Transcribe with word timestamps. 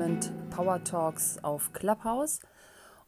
Sparklement 0.00 0.50
Power 0.50 0.82
Talks 0.82 1.36
auf 1.42 1.74
Clubhouse. 1.74 2.40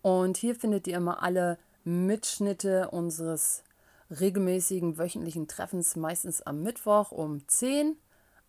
Und 0.03 0.37
hier 0.37 0.55
findet 0.55 0.87
ihr 0.87 0.99
immer 0.99 1.23
alle 1.23 1.57
Mitschnitte 1.85 2.91
unseres 2.91 3.63
regelmäßigen 4.11 4.99
wöchentlichen 4.99 5.49
Treffens, 5.49 5.97
meistens 5.97 6.43
am 6.43 6.63
Mittwoch 6.63 7.11
um 7.11 7.49
10. 7.49 7.97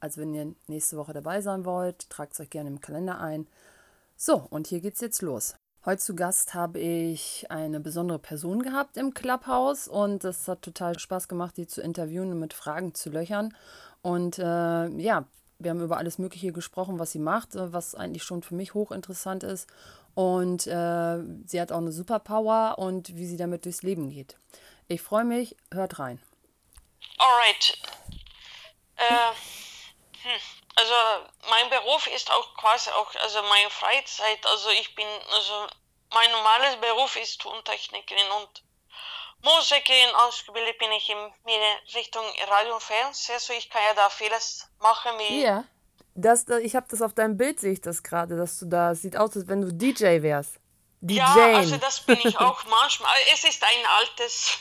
Also 0.02 0.20
wenn 0.20 0.34
ihr 0.34 0.56
nächste 0.68 0.98
Woche 0.98 1.14
dabei 1.14 1.40
sein 1.40 1.64
wollt, 1.64 2.10
tragt 2.10 2.34
es 2.34 2.42
euch 2.42 2.50
gerne 2.50 2.70
im 2.70 2.82
Kalender 2.82 3.22
ein. 3.22 3.48
So, 4.18 4.46
und 4.50 4.68
hier 4.68 4.82
geht's 4.82 5.00
jetzt 5.00 5.22
los. 5.22 5.56
Heute 5.86 6.02
zu 6.02 6.14
Gast 6.14 6.54
habe 6.54 6.80
ich 6.80 7.46
eine 7.50 7.80
besondere 7.80 8.20
Person 8.20 8.62
gehabt 8.62 8.98
im 8.98 9.14
Clubhouse 9.14 9.88
und 9.88 10.26
es 10.26 10.50
hat 10.50 10.64
total 10.64 11.00
Spaß 11.00 11.30
gemacht, 11.30 11.56
die 11.56 11.68
zu 11.68 11.82
interviewen 11.82 12.34
und 12.34 12.40
mit 12.40 12.54
Fragen 12.54 12.94
zu 12.94 13.10
löchern. 13.10 13.56
Und 14.02 14.38
äh, 14.38 14.88
ja, 14.88 15.28
wir 15.64 15.72
haben 15.72 15.82
über 15.82 15.98
alles 15.98 16.18
Mögliche 16.18 16.52
gesprochen, 16.52 17.00
was 17.00 17.12
sie 17.12 17.20
macht, 17.20 17.56
äh, 17.56 17.74
was 17.74 17.96
eigentlich 17.96 18.24
schon 18.24 18.44
für 18.44 18.56
mich 18.56 18.74
hochinteressant 18.74 19.44
ist. 19.44 19.68
Und 20.16 20.68
äh, 20.68 21.18
sie 21.46 21.60
hat 21.60 21.72
auch 21.72 21.78
eine 21.78 21.92
Superpower 21.92 22.76
und 22.78 23.16
wie 23.16 23.26
sie 23.26 23.38
damit 23.38 23.66
durchs 23.66 23.82
Leben 23.82 24.10
geht. 24.10 24.38
Ich 24.88 25.02
freue 25.02 25.24
mich, 25.24 25.56
hört 25.72 25.98
rein. 26.00 26.22
Alright. 27.18 27.80
Äh, 28.98 29.32
hm. 30.24 30.40
Also 30.76 30.94
mein 31.50 31.70
Beruf 31.70 32.08
ist 32.08 32.32
auch 32.32 32.56
quasi 32.56 32.90
auch, 32.92 33.14
also 33.22 33.42
meine 33.44 33.70
Freizeit, 33.70 34.46
also 34.48 34.70
ich 34.70 34.96
bin, 34.96 35.08
also 35.34 35.68
mein 36.12 36.32
normales 36.32 36.76
Beruf 36.78 37.16
ist 37.16 37.42
Tontechnikerin 37.42 38.32
und 38.42 38.64
Musikerin, 39.44 40.16
ausgebildet 40.26 40.78
bin 40.80 40.92
ich 40.94 41.10
in 41.10 41.18
Richtung 41.96 42.24
Radio 42.50 42.76
und 42.76 42.84
Fernsehen, 42.84 43.40
so 43.40 43.54
ich 43.54 43.70
kann 43.70 43.82
ja 43.88 43.94
da 43.94 44.10
vieles 44.10 44.70
machen 44.80 45.12
wie... 45.20 45.44
Ja, 45.44 45.66
das, 46.16 46.48
ich 46.62 46.76
habe 46.76 46.86
das 46.90 47.02
auf 47.02 47.14
deinem 47.14 47.38
Bild, 47.38 47.60
sehe 47.60 47.74
ich 47.74 47.82
das 47.82 48.04
gerade, 48.04 48.38
dass 48.38 48.60
du 48.60 48.66
da, 48.66 48.96
sieht 48.96 49.18
aus, 49.18 49.36
als 49.36 49.48
wenn 49.48 49.62
du 49.62 49.74
DJ 49.74 50.22
wärst. 50.22 50.60
DJ. 51.02 51.18
Ja, 51.18 51.58
also 51.58 51.78
das 51.78 52.00
bin 52.02 52.18
ich 52.24 52.40
auch 52.40 52.64
manchmal. 52.70 53.12
Es 53.34 53.44
ist 53.44 53.62
ein 53.62 53.86
altes 54.00 54.58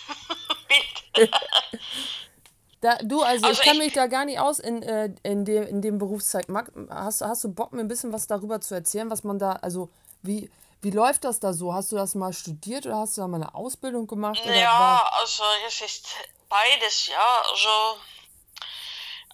Bild. 1.14 1.30
Da, 2.80 2.96
du, 2.96 3.22
also, 3.22 3.46
also 3.46 3.60
ich 3.60 3.64
kenne 3.64 3.78
mich 3.78 3.92
da 3.92 4.08
gar 4.08 4.24
nicht 4.24 4.40
aus 4.40 4.58
in, 4.58 4.82
äh, 4.82 5.10
in, 5.22 5.44
dem, 5.44 5.62
in 5.64 5.80
dem 5.82 5.98
Berufszeit. 5.98 6.46
Hast, 6.90 7.20
hast 7.20 7.44
du 7.44 7.48
Bock, 7.52 7.72
mir 7.72 7.80
ein 7.80 7.88
bisschen 7.88 8.12
was 8.12 8.26
darüber 8.26 8.60
zu 8.60 8.74
erzählen, 8.74 9.08
was 9.08 9.22
man 9.22 9.38
da, 9.38 9.52
also 9.52 9.88
wie, 10.22 10.50
wie 10.82 10.90
läuft 10.90 11.24
das 11.24 11.40
da 11.40 11.52
so? 11.52 11.72
Hast 11.72 11.92
du 11.92 11.96
das 11.96 12.14
mal 12.14 12.32
studiert 12.32 12.86
oder 12.86 12.98
hast 12.98 13.16
du 13.16 13.20
da 13.22 13.28
mal 13.28 13.42
eine 13.42 13.54
Ausbildung 13.54 14.06
gemacht? 14.06 14.44
ja, 14.44 15.10
also 15.12 15.44
es 15.66 15.80
ist 15.80 16.08
beides, 16.48 17.06
ja. 17.06 17.42
Also, 17.50 17.98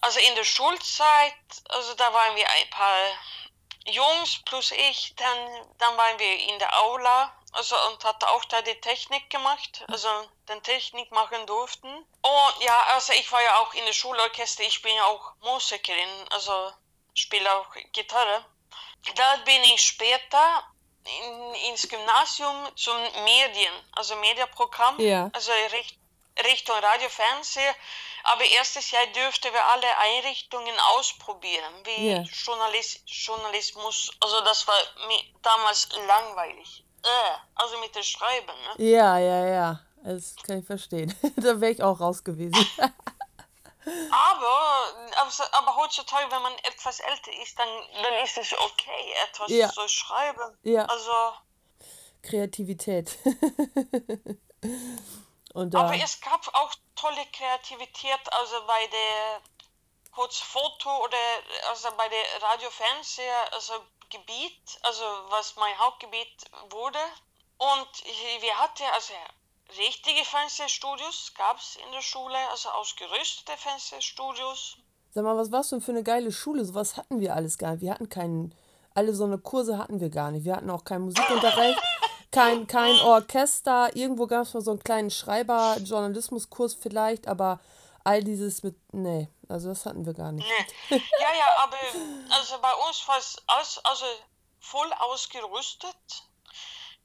also 0.03 0.21
in 0.21 0.35
der 0.35 0.45
Schulzeit, 0.45 1.35
also 1.71 1.95
da 1.95 2.13
waren 2.13 2.37
wir 2.37 2.49
ein 2.49 2.71
paar 2.71 2.99
Jungs 3.87 4.43
plus 4.45 4.73
ich, 4.73 5.15
dann, 5.17 5.49
dann 5.79 5.97
waren 5.97 6.19
wir 6.19 6.49
in 6.49 6.59
der 6.59 6.83
Aula 6.83 7.33
also 7.53 7.75
und 7.89 8.05
hat 8.05 8.23
auch 8.25 8.45
da 8.47 8.63
die 8.63 8.81
Technik 8.81 9.31
gemacht, 9.31 9.85
also 9.89 10.09
den 10.49 10.63
Technik 10.63 11.11
machen 11.13 11.47
durften. 11.47 11.89
Und 11.89 12.63
ja, 12.63 12.83
also 12.93 13.13
ich 13.15 13.31
war 13.33 13.43
ja 13.43 13.59
auch 13.59 13.73
in 13.75 13.85
der 13.85 13.93
Schulorchester, 13.93 14.65
ich 14.65 14.83
bin 14.83 14.95
ja 14.95 15.05
auch 15.07 15.33
Musikerin, 15.41 16.29
also 16.31 16.73
spiele 17.15 17.51
auch 17.53 17.67
Gitarre. 17.93 18.45
Da 19.15 19.37
bin 19.45 19.63
ich 19.65 19.81
später 19.81 20.65
in, 21.25 21.71
ins 21.71 21.89
Gymnasium 21.89 22.69
zum 22.77 22.97
Medien, 23.25 23.73
also 23.93 24.17
Mediaprogramm, 24.17 25.01
ja. 25.01 25.31
also 25.33 25.51
Richt, 25.73 25.99
Richtung 26.45 26.77
Radio, 26.77 27.09
Fernsehen. 27.09 27.75
Aber 28.25 28.45
erstes 28.45 28.91
Jahr 28.91 29.07
dürften 29.07 29.53
wir 29.53 29.65
alle 29.65 29.87
Einrichtungen 29.99 30.75
ausprobieren, 30.97 31.73
wie 31.85 32.09
yeah. 32.09 32.23
Journalist, 32.23 33.01
Journalismus. 33.07 34.11
Also 34.21 34.41
das 34.43 34.67
war 34.67 34.77
damals 35.43 35.89
langweilig 36.07 36.85
äh, 37.03 37.37
also 37.55 37.79
mit 37.81 37.95
dem 37.95 38.03
Schreiben, 38.03 38.47
ne? 38.47 38.85
Ja, 38.85 39.19
ja, 39.19 39.47
ja. 39.47 39.81
Das 40.05 40.37
kann 40.43 40.61
ich 40.61 40.67
verstehen. 40.67 41.15
da 41.37 41.61
wäre 41.61 41.73
ich 41.73 41.83
auch 41.83 42.01
raus 42.01 42.23
gewesen. 42.23 42.55
aber, 44.11 45.13
also, 45.17 45.45
aber 45.53 45.77
heutzutage, 45.77 46.31
wenn 46.31 46.43
man 46.43 46.53
etwas 46.65 47.01
älter 47.01 47.33
ist, 47.43 47.59
dann, 47.59 47.69
dann 48.03 48.15
ist 48.25 48.39
es 48.39 48.53
okay, 48.53 49.15
etwas 49.31 49.51
ja. 49.51 49.69
zu 49.71 49.89
schreiben. 49.89 50.59
Ja. 50.63 50.85
Also. 50.85 51.33
Kreativität. 52.23 53.17
Und, 55.55 55.75
äh, 55.75 55.79
aber 55.79 55.95
es 55.95 56.21
gab 56.21 56.47
auch 56.55 56.75
tolle 56.95 57.25
Kreativität, 57.33 58.21
also 58.33 58.67
bei 58.67 58.87
der 58.89 59.41
kurz 60.13 60.39
Foto 60.39 61.05
oder 61.05 61.17
also 61.71 61.89
bei 61.97 62.09
der 62.09 62.43
Radio 62.43 62.71
Fernseher, 62.71 63.53
also 63.53 63.75
Gebiet, 64.11 64.79
also 64.83 65.05
was 65.29 65.57
mein 65.57 65.79
Hauptgebiet 65.79 66.45
wurde. 66.71 66.99
Und 67.59 67.89
wir 68.41 68.59
hatten 68.59 68.85
also 68.95 69.15
richtige 69.77 70.25
Fernsehstudios, 70.25 71.33
gab 71.37 71.59
es 71.59 71.77
in 71.85 71.93
der 71.93 72.01
Schule, 72.01 72.37
also 72.51 72.71
ausgerüstete 72.71 73.53
Fernsehstudios. 73.57 74.77
Sag 75.11 75.25
mal, 75.25 75.37
was 75.37 75.53
warst 75.53 75.73
du 75.73 75.77
denn 75.77 75.85
für 75.85 75.93
eine 75.93 76.03
geile 76.03 76.33
Schule? 76.33 76.65
So 76.65 76.75
was 76.75 76.97
hatten 76.97 77.21
wir 77.21 77.35
alles 77.35 77.59
gar 77.59 77.73
nicht. 77.73 77.83
Wir 77.83 77.93
hatten 77.93 78.09
keinen, 78.09 78.55
alle 78.95 79.15
so 79.15 79.25
eine 79.25 79.39
Kurse 79.39 79.79
hatten 79.79 80.01
wir 80.01 80.11
gar 80.11 80.31
nicht. 80.31 80.45
Wir 80.45 80.57
hatten 80.57 80.71
auch 80.71 80.85
keinen 80.85 81.03
Musikunterricht, 81.03 81.81
kein, 82.33 82.67
kein 82.67 82.97
Orchester. 83.01 83.95
Irgendwo 83.97 84.27
gab 84.27 84.43
es 84.43 84.55
mal 84.55 84.61
so 84.61 84.71
einen 84.71 84.83
kleinen 84.83 85.11
Schreiber-Journalismuskurs 85.11 86.75
vielleicht, 86.75 87.27
aber 87.27 87.61
all 88.05 88.23
dieses 88.23 88.63
mit, 88.63 88.77
nee. 88.93 89.29
Also 89.49 89.71
das 89.71 89.87
hatten 89.87 90.05
wir 90.05 90.13
gar 90.13 90.33
nicht. 90.33 90.47
Nee. 90.91 90.97
Ja, 91.19 91.35
ja, 91.39 91.65
aber 91.65 91.77
also 92.31 92.59
bei 92.61 92.73
uns 92.87 93.09
war 93.09 93.19
es 93.19 93.37
aus, 93.47 93.81
also 93.85 94.05
voll 94.61 94.93
ausgerüstet. 94.99 95.97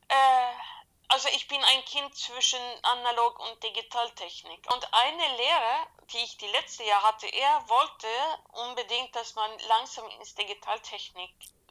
Äh, 0.10 0.73
also 1.14 1.30
ich 1.30 1.48
bin 1.48 1.64
ein 1.64 1.86
Kind 1.86 2.18
zwischen 2.18 2.60
Analog 2.82 3.40
und 3.40 3.64
Digitaltechnik. 3.64 4.68
Und 4.74 4.94
eine 4.94 5.38
Lehre, 5.38 5.88
die 6.12 6.18
ich 6.18 6.38
die 6.38 6.48
letzte 6.48 6.84
Jahr 6.86 7.04
hatte, 7.04 7.28
er 7.28 7.70
wollte 7.70 8.08
unbedingt, 8.54 9.16
dass 9.16 9.36
man 9.36 9.60
langsam 9.68 10.10
ins 10.10 10.34
Digitaltechnik. 10.34 11.30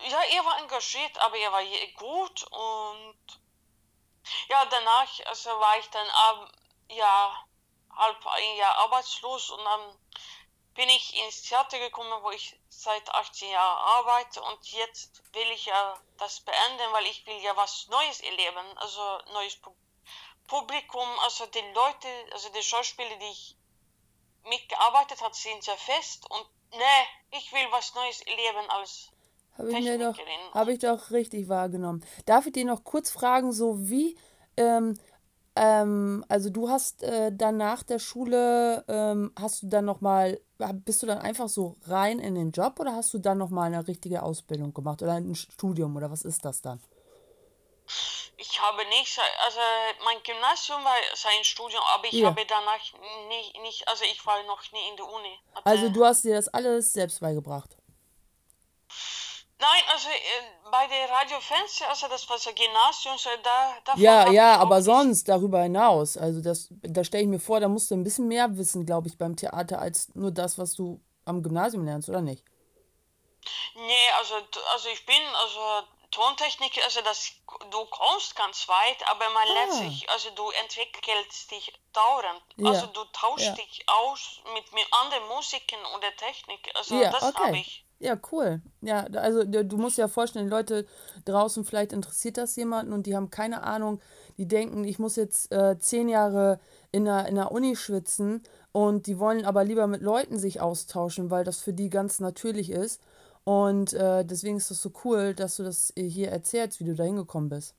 Ja, 0.08 0.20
er 0.22 0.44
war 0.44 0.58
engagiert, 0.58 1.19
aber 1.19 1.36
er 1.36 1.50
war 1.50 1.64
gut 1.97 2.44
und 2.53 3.41
ja, 4.48 4.64
danach 4.66 5.08
also 5.26 5.50
war 5.59 5.76
ich 5.78 5.91
dann 5.91 6.06
ja 6.88 7.44
halb 7.97 8.24
ein 8.24 8.56
Jahr 8.56 8.76
arbeitslos 8.76 9.50
und 9.50 9.64
dann 9.64 9.98
bin 10.75 10.88
ich 10.88 11.22
ins 11.25 11.43
Theater 11.43 11.78
gekommen, 11.78 12.22
wo 12.22 12.31
ich 12.31 12.59
seit 12.69 13.09
18 13.09 13.50
Jahren 13.50 14.05
arbeite 14.05 14.43
und 14.43 14.66
jetzt 14.72 15.22
will 15.33 15.50
ich 15.55 15.66
ja 15.66 16.00
das 16.19 16.41
beenden, 16.41 16.93
weil 16.93 17.06
ich 17.06 17.27
will 17.27 17.38
ja 17.43 17.56
was 17.56 17.88
Neues 17.88 18.21
erleben, 18.21 18.78
also 18.78 19.19
neues 19.33 19.59
Publikum, 20.47 21.09
also 21.21 21.47
die 21.47 21.60
Leute, 21.75 22.09
also 22.33 22.49
die 22.50 22.62
Schauspieler, 22.62 23.16
die 23.16 23.31
ich 23.31 23.56
mitgearbeitet 24.44 25.21
habe, 25.22 25.34
sind 25.34 25.62
sehr 25.62 25.77
fest 25.77 26.28
und 26.31 26.47
ne, 26.72 27.06
ich 27.31 27.53
will 27.53 27.71
was 27.71 27.94
Neues 27.94 28.21
erleben 28.22 28.69
als 28.71 29.09
habe 29.59 29.71
ich, 29.71 29.84
mir 29.84 29.99
doch, 29.99 30.19
habe 30.54 30.72
ich 30.72 30.78
doch 30.78 31.10
richtig 31.10 31.49
wahrgenommen. 31.49 32.03
Darf 32.25 32.47
ich 32.47 32.54
dir 32.54 32.65
noch 32.65 32.84
kurz 32.84 33.10
fragen, 33.10 33.53
so 33.53 33.89
wie, 33.91 34.16
ähm, 34.56 34.99
ähm, 35.54 36.25
also 36.28 36.51
du 36.51 36.71
hast 36.71 37.03
äh, 37.03 37.31
dann 37.33 37.59
nach 37.59 37.83
der 37.83 37.99
Schule, 37.99 38.84
ähm, 38.89 39.33
hast 39.39 39.63
du 39.63 39.66
dann 39.69 39.84
nochmal, 39.84 40.41
bist 40.84 41.03
du 41.03 41.07
dann 41.07 41.19
einfach 41.19 41.49
so 41.49 41.77
rein 41.87 42.19
in 42.19 42.34
den 42.34 42.53
Job 42.53 42.81
oder 42.81 42.95
hast 42.95 43.13
du 43.13 43.19
dann 43.19 43.39
nochmal 43.39 43.66
eine 43.66 43.87
richtige 43.87 44.22
Ausbildung 44.22 44.72
gemacht 44.72 45.03
oder 45.03 45.13
ein 45.13 45.34
Studium 45.34 45.95
oder 45.97 46.10
was 46.10 46.22
ist 46.22 46.45
das 46.45 46.63
dann? 46.63 46.83
Ich 48.39 48.60
habe 48.60 48.84
nicht, 48.89 49.21
also 49.45 49.60
mein 50.04 50.16
Gymnasium 50.25 50.83
war 50.84 50.97
sein 51.15 51.45
Studium, 51.45 51.83
aber 51.95 52.07
ich 52.07 52.15
ja. 52.15 52.28
habe 52.28 52.45
danach 52.47 52.81
nicht, 53.28 53.60
nicht, 53.60 53.87
also 53.89 54.04
ich 54.04 54.25
war 54.27 54.43
noch 54.45 54.63
nie 54.72 54.89
in 54.91 54.97
der 54.97 55.07
Uni. 55.07 55.39
Hatte 55.54 55.66
also 55.66 55.89
du 55.91 56.04
hast 56.04 56.25
dir 56.25 56.34
das 56.34 56.49
alles 56.49 56.93
selbst 56.93 57.21
beigebracht? 57.21 57.77
Nein, 59.62 59.82
also 59.92 60.09
äh, 60.09 60.70
bei 60.72 60.88
der 60.88 61.09
Radio-Fans, 61.09 61.82
also 61.88 62.09
das 62.09 62.28
war 62.28 62.36
das 62.36 62.53
Gymnasium, 62.53 63.16
so 63.16 63.30
da, 63.44 63.76
da 63.84 63.94
Ja, 63.97 64.28
ja, 64.28 64.56
aber 64.56 64.82
sonst 64.82 65.28
darüber 65.28 65.62
hinaus. 65.62 66.16
Also 66.16 66.41
das, 66.42 66.66
da 66.82 67.04
stelle 67.04 67.22
ich 67.22 67.28
mir 67.28 67.38
vor, 67.38 67.60
da 67.60 67.68
musst 67.68 67.88
du 67.88 67.94
ein 67.94 68.03
bisschen 68.03 68.26
mehr 68.26 68.56
wissen, 68.56 68.84
glaube 68.84 69.06
ich, 69.06 69.16
beim 69.16 69.36
Theater, 69.36 69.78
als 69.78 70.09
nur 70.16 70.32
das, 70.32 70.59
was 70.59 70.74
du 70.74 71.00
am 71.24 71.44
Gymnasium 71.44 71.84
lernst, 71.84 72.09
oder 72.09 72.22
nicht? 72.22 72.44
Nee, 73.76 74.10
also, 74.18 74.34
also 74.72 74.88
ich 74.88 75.06
bin, 75.06 75.22
also 75.44 75.86
Tontechnik, 76.10 76.82
also 76.84 77.00
das, 77.03 77.30
du 77.70 77.84
kommst 77.84 78.34
ganz 78.34 78.68
weit, 78.68 79.08
aber 79.08 79.30
man 79.30 79.48
ah. 79.48 79.53
lernt 79.53 79.74
sich, 79.74 80.10
also 80.10 80.30
du 80.30 80.50
entwickelst 80.50 81.53
dich 81.53 81.72
dauernd. 81.92 82.42
Ja. 82.56 82.70
Also 82.70 82.86
du 82.86 83.04
tauschst 83.12 83.47
ja. 83.47 83.54
dich 83.54 83.84
aus 83.86 84.41
mit, 84.54 84.72
mit 84.72 84.86
anderen 84.91 85.28
Musiken 85.28 85.78
oder 85.97 86.15
Technik. 86.16 86.68
Also 86.74 86.97
ja, 86.97 87.12
das 87.12 87.22
okay. 87.22 87.44
habe 87.44 87.58
ich. 87.58 87.81
Ja, 88.03 88.19
cool. 88.33 88.60
Ja, 88.81 89.04
also 89.15 89.45
du 89.45 89.77
musst 89.77 89.97
dir 89.97 90.03
ja 90.03 90.09
vorstellen, 90.09 90.49
Leute 90.49 90.87
draußen, 91.25 91.65
vielleicht 91.65 91.93
interessiert 91.93 92.37
das 92.37 92.57
jemanden 92.57 92.93
und 92.93 93.07
die 93.07 93.15
haben 93.15 93.31
keine 93.31 93.63
Ahnung, 93.63 94.01
die 94.39 94.49
denken, 94.49 94.83
ich 94.83 94.99
muss 94.99 95.15
jetzt 95.15 95.53
äh, 95.53 95.78
zehn 95.78 96.09
Jahre 96.09 96.59
in 96.91 97.04
der, 97.04 97.27
in 97.27 97.37
der 97.37 97.53
Uni 97.53 97.77
schwitzen 97.77 98.43
und 98.72 99.07
die 99.07 99.21
wollen 99.21 99.45
aber 99.45 99.63
lieber 99.63 99.87
mit 99.87 100.03
Leuten 100.03 100.37
sich 100.37 100.60
austauschen, 100.60 101.31
weil 101.31 101.45
das 101.45 101.60
für 101.60 101.72
die 101.72 101.91
ganz 101.91 102.19
natürlich 102.19 102.72
ist. 102.72 103.01
Und 103.45 103.93
äh, 103.93 104.25
deswegen 104.25 104.57
ist 104.57 104.72
es 104.72 104.83
so 104.83 104.91
cool, 105.04 105.33
dass 105.33 105.57
du 105.57 105.63
das 105.63 105.93
hier 105.97 106.33
erzählst, 106.33 106.81
wie 106.81 106.84
du 106.84 106.95
da 106.97 107.04
hingekommen 107.04 107.51
bist. 107.51 107.77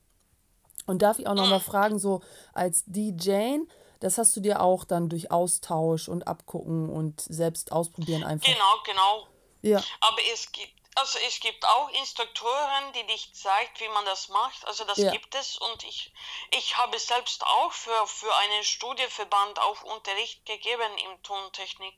Und 0.86 1.02
darf 1.02 1.20
ich 1.20 1.28
auch 1.28 1.36
noch 1.36 1.50
mal 1.50 1.60
fragen, 1.60 2.00
so 2.00 2.22
als 2.54 2.86
DJ, 2.86 3.58
das 4.00 4.18
hast 4.18 4.38
du 4.38 4.40
dir 4.40 4.62
auch 4.62 4.86
dann 4.86 5.10
durch 5.10 5.32
Austausch 5.32 6.08
und 6.08 6.30
Abgucken 6.30 6.90
und 6.90 7.20
selbst 7.20 7.74
ausprobieren 7.74 8.24
einfach. 8.24 8.48
Genau, 8.48 8.84
genau. 8.86 9.33
Ja. 9.64 9.82
Aber 10.02 10.18
es 10.32 10.52
gibt, 10.52 10.74
also 10.96 11.18
es 11.26 11.40
gibt 11.40 11.66
auch 11.66 11.90
Instruktoren, 11.90 12.94
die 12.94 13.06
dich 13.08 13.34
zeigt, 13.34 13.80
wie 13.80 13.88
man 13.90 14.06
das 14.06 14.28
macht. 14.30 14.64
Also 14.68 14.84
das 14.84 14.98
Ja. 15.00 15.10
gibt 15.12 15.34
es 15.34 15.58
und 15.58 15.84
ich, 15.84 16.14
ich 16.52 16.78
habe 16.78 17.00
selbst 17.00 17.44
auch 17.46 17.72
für, 17.72 18.06
für 18.06 18.36
einen 18.36 18.64
Studieverband 18.64 19.58
auch 19.60 19.82
Unterricht 19.84 20.46
gegeben 20.46 20.98
in 20.98 21.24
Tontechnik. 21.24 21.96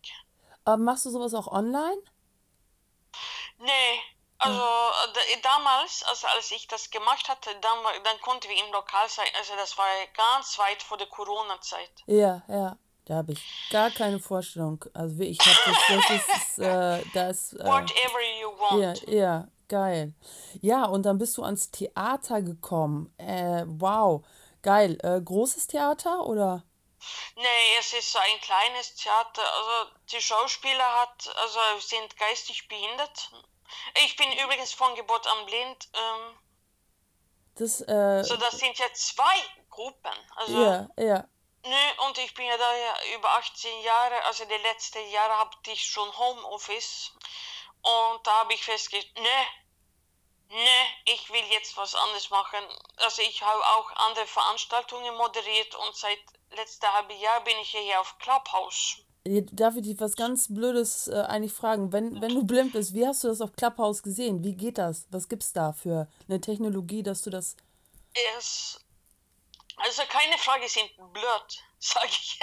Aber 0.63 0.77
machst 0.77 1.06
du 1.06 1.09
sowas 1.09 1.33
auch 1.33 1.47
online? 1.47 2.01
Nee, 3.57 4.01
also 4.38 4.59
da- 4.59 5.39
damals, 5.41 6.03
also 6.03 6.27
als 6.27 6.51
ich 6.51 6.67
das 6.67 6.89
gemacht 6.91 7.29
hatte, 7.29 7.56
dann, 7.62 7.83
dann 8.03 8.21
konnten 8.21 8.50
wir 8.50 8.63
im 8.63 8.71
Lokal 8.71 9.09
sein. 9.09 9.27
Also 9.38 9.56
das 9.56 9.77
war 9.77 9.88
ganz 10.13 10.57
weit 10.59 10.83
vor 10.83 10.97
der 10.97 11.07
Corona-Zeit. 11.07 11.91
Ja, 12.06 12.44
ja. 12.47 12.77
Da 13.05 13.15
habe 13.15 13.33
ich 13.33 13.69
gar 13.69 13.91
keine 13.91 14.19
Vorstellung. 14.19 14.83
Also 14.93 15.21
ich 15.21 15.39
habe 15.39 15.57
das, 15.65 16.09
das 16.09 16.19
ist, 16.19 16.59
äh, 16.59 17.03
das, 17.13 17.53
äh, 17.53 17.65
Whatever 17.65 18.21
you 18.41 18.51
ja, 18.79 18.87
want. 18.87 19.07
ja, 19.07 19.47
geil. 19.67 20.13
Ja, 20.61 20.85
und 20.85 21.03
dann 21.03 21.17
bist 21.19 21.37
du 21.37 21.43
ans 21.43 21.69
Theater 21.69 22.41
gekommen. 22.41 23.13
Äh, 23.17 23.63
wow, 23.67 24.25
geil. 24.63 24.97
Äh, 25.03 25.21
großes 25.21 25.67
Theater 25.67 26.25
oder? 26.25 26.63
Nee, 27.35 27.77
es 27.79 27.93
ist 27.93 28.11
so 28.11 28.17
ein 28.17 28.41
kleines 28.41 28.95
Theater. 28.95 29.41
Also 29.41 29.91
die 30.11 30.21
Schauspieler 30.21 31.01
hat, 31.01 31.35
also 31.43 31.59
sind 31.79 32.17
geistig 32.17 32.67
behindert. 32.67 33.31
Ich 34.03 34.15
bin 34.15 34.31
übrigens 34.31 34.73
von 34.73 34.95
Geburt 34.95 35.27
an 35.27 35.45
blind. 35.45 35.89
Ähm, 35.93 36.37
Das, 37.55 37.81
äh, 37.81 38.23
so 38.23 38.35
das 38.37 38.57
sind 38.57 38.77
ja 38.79 38.87
zwei 38.93 39.35
Gruppen. 39.69 40.13
Also 40.35 40.63
ja, 40.63 40.89
ja. 40.97 41.27
Nö, 41.65 42.06
und 42.07 42.17
ich 42.17 42.33
bin 42.33 42.45
ja 42.45 42.57
da 42.57 42.75
ja 42.75 43.17
über 43.17 43.29
18 43.31 43.81
Jahre. 43.81 44.23
Also 44.25 44.45
die 44.45 44.63
letzten 44.63 45.09
Jahre 45.09 45.38
hatte 45.39 45.71
ich 45.71 45.83
schon 45.85 46.17
Homeoffice. 46.17 47.12
Und 47.81 48.25
da 48.25 48.39
habe 48.39 48.53
ich 48.53 48.63
festgestellt, 48.63 49.13
nee, 49.17 49.47
nee, 50.50 51.13
ich 51.13 51.29
will 51.29 51.44
jetzt 51.51 51.77
was 51.77 51.95
anderes 51.95 52.29
machen. 52.29 52.63
Also 52.97 53.21
ich 53.21 53.41
habe 53.41 53.59
auch 53.59 53.91
andere 54.07 54.25
Veranstaltungen 54.25 55.15
moderiert 55.15 55.75
und 55.75 55.95
seit 55.95 56.19
letztem 56.56 56.91
halben 56.91 57.19
Jahr 57.19 57.41
bin 57.41 57.57
ich 57.62 57.69
hier 57.69 58.00
auf 58.00 58.17
Clubhouse. 58.19 58.97
Darf 59.27 59.75
ich 59.75 59.81
dich 59.81 60.00
was 60.00 60.15
ganz 60.15 60.53
Blödes 60.53 61.07
äh, 61.07 61.15
eigentlich 61.27 61.53
fragen? 61.53 61.91
Wenn, 61.91 62.21
wenn 62.21 62.35
du 62.35 62.44
blind 62.45 62.73
bist, 62.73 62.94
wie 62.94 63.07
hast 63.07 63.23
du 63.23 63.27
das 63.27 63.41
auf 63.41 63.53
Clubhouse 63.53 64.03
gesehen? 64.03 64.44
Wie 64.44 64.53
geht 64.53 64.77
das? 64.77 65.07
Was 65.09 65.27
gibt's 65.27 65.51
da 65.51 65.73
für 65.73 66.07
eine 66.29 66.39
Technologie, 66.39 67.01
dass 67.01 67.23
du 67.23 67.31
das. 67.31 67.56
Es, 68.38 68.84
also 69.77 70.04
keine 70.07 70.38
Frage 70.38 70.68
sind 70.69 70.92
blöd, 71.13 71.63
sage 71.80 72.07
ich. 72.10 72.39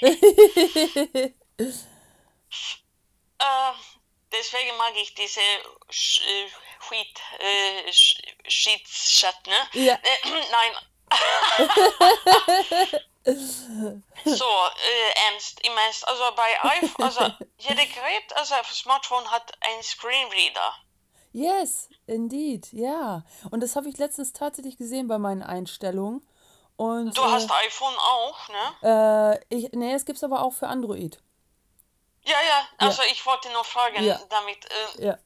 äh, 3.38 3.72
deswegen 4.32 4.76
mag 4.76 4.94
ich 4.96 5.14
diese 5.14 5.40
Sch 5.90 6.20
äh, 6.20 6.48
Shit, 6.92 7.20
äh, 7.38 7.92
Sch 7.92 8.22
Shit-Chat, 8.46 9.46
ne? 9.46 9.68
Ja. 9.84 9.94
Äh, 9.94 10.18
nein. 10.50 10.72
so, 14.24 14.44
äh, 14.44 15.30
ernst, 15.30 15.60
im 15.64 15.76
Ernst. 15.76 16.06
Also 16.08 16.22
bei 16.34 16.64
iPhone, 16.70 17.04
also 17.04 17.20
jede 17.58 17.86
Gerät, 17.86 18.34
also 18.34 18.54
Smartphone 18.72 19.30
hat 19.30 19.52
einen 19.60 19.82
Screenreader. 19.82 20.74
Yes, 21.32 21.88
indeed, 22.06 22.72
ja. 22.72 23.24
Und 23.50 23.60
das 23.62 23.76
habe 23.76 23.88
ich 23.88 23.96
letztens 23.98 24.32
tatsächlich 24.32 24.76
gesehen 24.76 25.08
bei 25.08 25.18
meinen 25.18 25.42
Einstellungen. 25.42 26.26
Und 26.76 27.16
Du 27.16 27.22
äh, 27.22 27.26
hast 27.26 27.50
iPhone 27.50 27.94
auch, 27.98 28.48
ne? 28.48 29.38
äh, 29.50 29.56
ich, 29.56 29.72
nee, 29.72 29.92
es 29.92 30.04
gibt's 30.04 30.24
aber 30.24 30.42
auch 30.42 30.52
für 30.52 30.68
Android. 30.68 31.22
Ja, 32.24 32.36
ja, 32.48 32.86
also 32.86 33.02
ich 33.10 33.24
wollte 33.26 33.50
nur 33.52 33.64
fragen, 33.64 34.02
Ja. 34.04 34.20
damit, 34.30 34.64
äh, 34.98 35.06
Ja, 35.06 35.18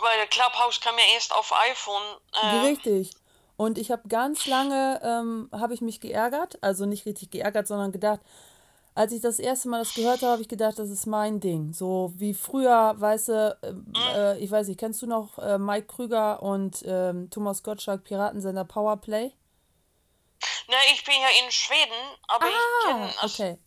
weil 0.00 0.26
Clubhouse 0.28 0.80
kam 0.80 0.96
ja 0.98 1.04
erst 1.14 1.34
auf 1.34 1.52
iPhone. 1.70 2.02
Äh, 2.32 2.56
richtig. 2.66 3.10
Und 3.56 3.78
ich 3.78 3.90
habe 3.90 4.08
ganz 4.08 4.46
lange, 4.46 5.00
ähm, 5.04 5.48
habe 5.52 5.74
ich 5.74 5.80
mich 5.80 6.00
geärgert, 6.00 6.58
also 6.62 6.86
nicht 6.86 7.06
richtig 7.06 7.30
geärgert, 7.30 7.66
sondern 7.68 7.92
gedacht, 7.92 8.20
als 8.94 9.12
ich 9.12 9.22
das 9.22 9.38
erste 9.38 9.68
Mal 9.68 9.78
das 9.80 9.94
gehört 9.94 10.22
habe, 10.22 10.32
habe 10.32 10.42
ich 10.42 10.48
gedacht, 10.48 10.78
das 10.78 10.90
ist 10.90 11.06
mein 11.06 11.40
Ding. 11.40 11.72
So 11.72 12.12
wie 12.16 12.34
früher, 12.34 12.94
weißt 12.98 13.28
du, 13.28 13.58
ähm, 13.62 13.92
äh, 14.14 14.38
ich 14.38 14.50
weiß 14.50 14.68
nicht, 14.68 14.80
kennst 14.80 15.00
du 15.02 15.06
noch 15.06 15.38
äh, 15.38 15.58
Mike 15.58 15.86
Krüger 15.86 16.42
und 16.42 16.82
ähm, 16.86 17.30
Thomas 17.30 17.62
Gottschalk, 17.62 18.04
Piratensender 18.04 18.64
Powerplay? 18.64 19.32
Ne, 20.72 20.76
ich 20.94 21.04
bin 21.04 21.14
ja 21.20 21.44
in 21.44 21.50
Schweden, 21.50 22.00
aber 22.28 22.46
ich 22.46 22.54
Ah, 22.54 22.88
kenne, 22.88 23.10
also, 23.20 23.42
okay. 23.42 23.58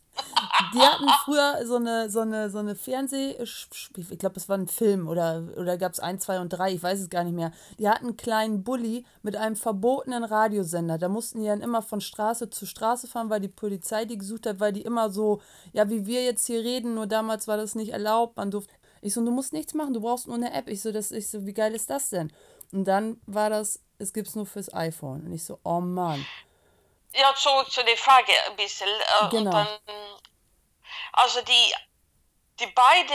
Die 0.72 0.78
hatten 0.80 1.08
früher 1.24 1.66
so 1.66 1.76
eine, 1.76 2.08
so 2.08 2.20
eine, 2.20 2.48
so 2.48 2.58
eine 2.58 2.74
Fernseh... 2.74 3.36
Ich 3.38 4.18
glaube, 4.18 4.36
es 4.36 4.48
war 4.48 4.56
ein 4.56 4.66
Film 4.66 5.08
oder, 5.08 5.46
oder 5.58 5.76
gab 5.76 5.92
es 5.92 6.00
ein, 6.00 6.18
zwei 6.18 6.40
und 6.40 6.48
drei, 6.48 6.72
ich 6.72 6.82
weiß 6.82 7.00
es 7.00 7.10
gar 7.10 7.22
nicht 7.22 7.34
mehr. 7.34 7.52
Die 7.78 7.86
hatten 7.86 8.06
einen 8.06 8.16
kleinen 8.16 8.64
Bulli 8.64 9.04
mit 9.22 9.36
einem 9.36 9.56
verbotenen 9.56 10.24
Radiosender. 10.24 10.96
Da 10.96 11.10
mussten 11.10 11.40
die 11.40 11.46
dann 11.46 11.60
immer 11.60 11.82
von 11.82 12.00
Straße 12.00 12.48
zu 12.48 12.64
Straße 12.64 13.08
fahren, 13.08 13.28
weil 13.28 13.40
die 13.40 13.48
Polizei 13.48 14.06
die 14.06 14.16
gesucht 14.16 14.46
hat, 14.46 14.58
weil 14.58 14.72
die 14.72 14.82
immer 14.82 15.10
so, 15.10 15.42
ja, 15.74 15.90
wie 15.90 16.06
wir 16.06 16.24
jetzt 16.24 16.46
hier 16.46 16.60
reden, 16.64 16.94
nur 16.94 17.06
damals 17.06 17.46
war 17.46 17.58
das 17.58 17.74
nicht 17.74 17.92
erlaubt. 17.92 18.38
Man 18.38 18.50
durfte. 18.50 18.72
Ich 19.02 19.12
so, 19.12 19.22
du 19.22 19.30
musst 19.30 19.52
nichts 19.52 19.74
machen, 19.74 19.92
du 19.92 20.00
brauchst 20.00 20.26
nur 20.26 20.36
eine 20.36 20.52
App. 20.54 20.68
Ich 20.68 20.80
so, 20.80 20.92
das, 20.92 21.10
ich 21.12 21.28
so, 21.28 21.44
wie 21.44 21.52
geil 21.52 21.74
ist 21.74 21.90
das 21.90 22.08
denn? 22.08 22.32
Und 22.72 22.86
dann 22.88 23.20
war 23.26 23.50
das, 23.50 23.80
es 23.98 24.14
gibt's 24.14 24.34
nur 24.34 24.46
fürs 24.46 24.72
iPhone. 24.72 25.26
Und 25.26 25.32
ich 25.34 25.44
so, 25.44 25.58
oh 25.62 25.80
Mann. 25.80 26.24
Ja, 27.16 27.34
zurück 27.34 27.70
zu 27.70 27.82
der 27.84 27.96
Frage 27.96 28.32
ein 28.46 28.56
bisschen. 28.56 28.88
Äh, 28.88 29.28
Genau. 29.30 29.50
Dann, 29.50 29.68
also 31.12 31.42
die, 31.42 31.74
die 32.60 32.66
beide, 32.68 33.14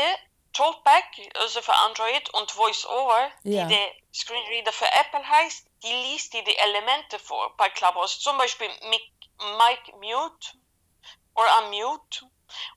Talkback, 0.53 1.31
also 1.39 1.61
für 1.61 1.73
Android 1.73 2.29
und 2.33 2.55
VoiceOver, 2.57 3.31
Ja. 3.43 3.65
die 3.65 3.73
der 3.75 3.91
Screenreader 4.13 4.73
für 4.73 4.85
Apple 4.91 5.25
heißt, 5.27 5.65
die 5.83 5.93
liest 5.93 6.33
dir 6.33 6.43
die 6.43 6.57
Elemente 6.57 7.17
vor 7.19 7.55
bei 7.55 7.69
Clubhouse. 7.69 8.19
Zum 8.19 8.37
Beispiel 8.37 8.67
Mic, 8.89 9.01
Mic 9.39 9.93
Mute 9.95 10.47
oder 11.35 11.63
Unmute. 11.63 12.25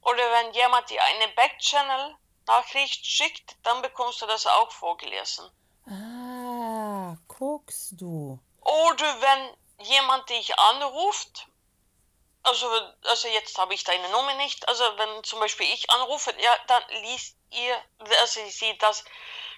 Oder 0.02 0.22
wenn 0.30 0.52
jemand 0.52 0.88
dir 0.88 1.02
eine 1.02 1.28
Backchannel-Nachricht 1.34 3.04
schickt, 3.04 3.56
dann 3.64 3.82
bekommst 3.82 4.22
du 4.22 4.26
das 4.26 4.46
auch 4.46 4.70
vorgelesen. 4.70 5.50
Ah, 5.86 7.16
guckst 7.26 7.92
du. 8.00 8.38
Oder 8.60 9.20
wenn 9.20 9.56
jemand 9.78 10.28
dich 10.30 10.58
anruft, 10.58 11.46
also, 12.42 12.68
also 13.04 13.28
jetzt 13.28 13.56
habe 13.58 13.74
ich 13.74 13.84
deine 13.84 14.08
Nummer 14.10 14.34
nicht, 14.34 14.68
also 14.68 14.84
wenn 14.98 15.24
zum 15.24 15.40
Beispiel 15.40 15.66
ich 15.72 15.88
anrufe, 15.90 16.34
ja, 16.38 16.56
dann 16.66 16.82
liest 17.02 17.36
ihr, 17.50 17.82
also 18.20 18.40
sie 18.48 18.76
das, 18.78 19.04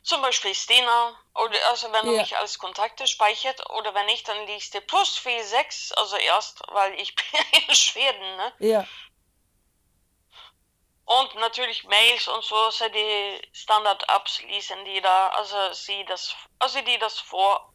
zum 0.04 0.22
Beispiel 0.22 0.54
Stina, 0.54 1.18
oder 1.34 1.58
also 1.68 1.92
wenn 1.92 2.06
du 2.06 2.12
Ja. 2.12 2.20
mich 2.20 2.36
als 2.36 2.58
Kontakte 2.60 3.08
speichert, 3.08 3.68
oder 3.70 3.92
wenn 3.94 4.06
nicht, 4.06 4.28
dann 4.28 4.46
liest 4.46 4.74
ihr 4.74 4.80
plus 4.82 5.16
46, 5.16 5.98
also 5.98 6.16
erst, 6.16 6.62
weil 6.68 6.94
ich 7.00 7.14
bin 7.16 7.62
in 7.68 7.74
Schweden, 7.74 8.36
ne? 8.36 8.52
Ja. 8.60 8.86
Und 11.06 11.34
natürlich 11.36 11.84
Mails 11.84 12.26
und 12.28 12.44
so, 12.44 12.56
also 12.56 12.88
die 12.88 13.40
Standard-Apps 13.52 14.42
lesen 14.42 14.84
die 14.84 15.00
da, 15.00 15.28
also 15.30 15.72
sie 15.72 16.04
das, 16.04 16.34
also 16.58 16.80
die 16.82 16.98
das 16.98 17.18
vor. 17.18 17.72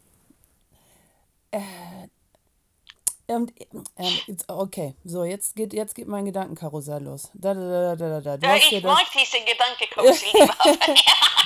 Und, 3.36 3.54
ähm, 3.98 4.20
jetzt- 4.28 4.46
okay, 4.50 4.96
so, 5.04 5.24
jetzt 5.24 5.56
geht, 5.56 5.74
jetzt 5.74 5.96
geht 5.96 6.08
mein 6.08 6.26
Gedankenkarussell 6.26 7.04
los. 7.04 7.30
Da, 7.34 7.54
da, 7.54 7.62
da, 7.62 7.96
da, 7.96 8.10
da, 8.10 8.22
da. 8.22 8.38
Du 8.38 8.46
Ja, 8.48 8.54
hast 8.54 8.64
ich 8.64 8.70
dir 8.70 8.82
das, 8.82 8.92
mag 8.94 9.06
diese 9.14 9.38
Gedankenkarussell 9.44 10.50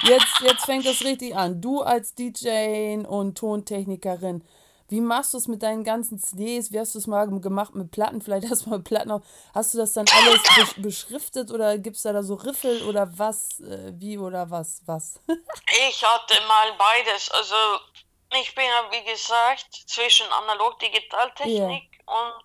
jetzt, 0.10 0.42
jetzt 0.42 0.66
fängt 0.66 0.86
das 0.86 1.02
richtig 1.04 1.36
an. 1.36 1.62
Du 1.62 1.82
als 1.82 2.14
DJ 2.16 3.06
und 3.08 3.38
Tontechnikerin, 3.38 4.44
wie 4.88 5.02
machst 5.02 5.34
du 5.34 5.40
es 5.40 5.48
mit 5.48 5.64
deinen 5.64 5.84
ganzen 5.84 6.20
CDs? 6.20 6.72
Wie 6.72 6.80
hast 6.80 6.94
du 6.94 7.00
es 7.00 7.08
mal 7.08 7.26
gemacht 7.28 7.74
mit 7.74 7.90
Platten? 7.90 8.22
Vielleicht 8.22 8.50
hast 8.52 8.66
du 8.66 8.70
mal 8.70 8.80
Platten 8.82 9.10
auf. 9.10 9.24
Hast 9.54 9.74
du 9.74 9.80
das 9.80 9.94
dann 9.94 10.06
alles 10.08 10.42
besch 10.56 10.76
beschriftet 10.78 11.50
oder 11.52 11.78
gibt 11.80 11.96
es 11.98 12.04
da, 12.04 12.14
da 12.14 12.22
so 12.22 12.36
Riffel 12.36 12.84
oder 12.84 13.10
was? 13.18 13.60
Äh, 13.62 13.94
wie 13.96 14.18
oder 14.20 14.50
was? 14.52 14.82
Was? 14.86 15.20
Ich 15.90 16.04
hatte 16.04 16.36
mal 16.48 16.72
beides. 16.78 17.32
Also 17.32 17.56
ich 18.36 18.54
bin 18.56 18.66
ja 18.66 18.92
wie 18.92 19.04
gesagt 19.04 19.74
zwischen 19.88 20.32
Analog-Digitaltechnik 20.32 21.90
und 22.06 22.44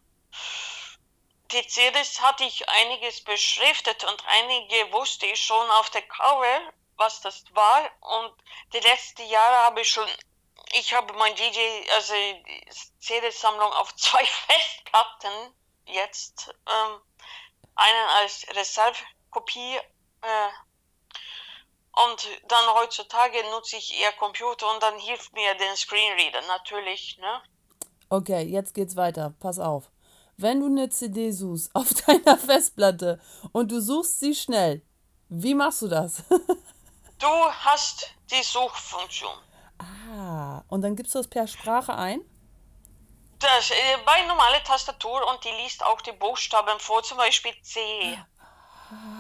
die 1.53 1.67
CDs 1.67 2.21
hatte 2.21 2.45
ich 2.45 2.69
einiges 2.69 3.25
beschriftet 3.25 4.05
und 4.05 4.23
einige 4.27 4.93
wusste 4.93 5.27
ich 5.27 5.45
schon 5.45 5.71
auf 5.71 5.91
der 5.91 6.03
Cover, 6.03 6.73
was 6.97 7.21
das 7.21 7.45
war. 7.55 7.91
Und 8.01 8.33
die 8.73 8.81
letzten 8.81 9.27
Jahre 9.29 9.57
habe 9.65 9.81
ich 9.81 9.89
schon, 9.89 10.09
ich 10.73 10.95
habe 10.95 11.13
mein 11.15 11.35
DJ, 11.35 11.59
also 11.95 12.15
CD-Sammlung 13.01 13.73
auf 13.73 13.95
zwei 13.97 14.25
Festplatten 14.47 15.55
jetzt. 15.87 16.55
Ähm, 16.69 17.01
einen 17.75 18.09
als 18.19 18.47
Reservekopie. 18.55 19.77
Äh, 20.23 20.49
und 21.93 22.29
dann 22.49 22.75
heutzutage 22.75 23.39
nutze 23.51 23.77
ich 23.77 24.01
eher 24.01 24.13
Computer 24.13 24.73
und 24.73 24.83
dann 24.83 24.99
hilft 24.99 25.33
mir 25.35 25.55
der 25.55 25.77
Screenreader 25.77 26.47
natürlich. 26.47 27.19
Ne? 27.19 27.43
Okay, 28.09 28.43
jetzt 28.43 28.75
geht's 28.75 28.97
weiter. 28.97 29.35
Pass 29.41 29.59
auf. 29.59 29.91
Wenn 30.37 30.61
du 30.61 30.67
eine 30.67 30.89
CD 30.89 31.33
suchst 31.33 31.71
auf 31.75 31.93
deiner 32.07 32.39
Festplatte 32.39 33.21
und 33.53 33.71
du 33.71 33.81
suchst 33.81 34.21
sie 34.21 34.35
schnell, 34.35 34.83
wie 35.29 35.55
machst 35.55 35.83
du 35.83 35.89
das? 35.89 36.23
du 37.19 37.29
hast 37.29 38.11
die 38.31 38.43
Suchfunktion. 38.43 39.37
Ah, 39.79 40.63
und 40.69 40.83
dann 40.83 40.97
gibst 40.97 41.15
du 41.15 41.19
das 41.19 41.29
per 41.29 41.47
Sprache 41.47 41.95
ein? 41.95 42.21
Das, 43.39 43.71
äh, 43.71 43.75
bei 44.05 44.23
normaler 44.27 44.63
Tastatur 44.65 45.27
und 45.29 45.43
die 45.45 45.63
liest 45.63 45.85
auch 45.85 46.01
die 46.03 46.13
Buchstaben 46.13 46.79
vor, 46.79 47.03
zum 47.03 47.17
Beispiel 47.17 47.53
C. 47.63 47.81
Ah, 48.91 49.20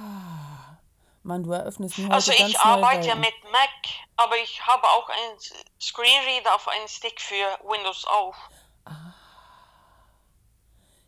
Mann, 1.23 1.43
du 1.43 1.53
eröffnest 1.53 1.99
mir 1.99 2.11
Also 2.11 2.33
ich 2.33 2.59
arbeite 2.59 3.09
ja 3.09 3.15
mit 3.15 3.35
Mac, 3.45 3.71
aber 4.17 4.39
ich 4.39 4.67
habe 4.67 4.87
auch 4.87 5.09
einen 5.09 5.39
Screenreader 5.81 6.55
auf 6.55 6.67
einen 6.69 6.89
Stick 6.89 7.21
für 7.21 7.59
Windows 7.62 8.07
auch. 8.07 8.37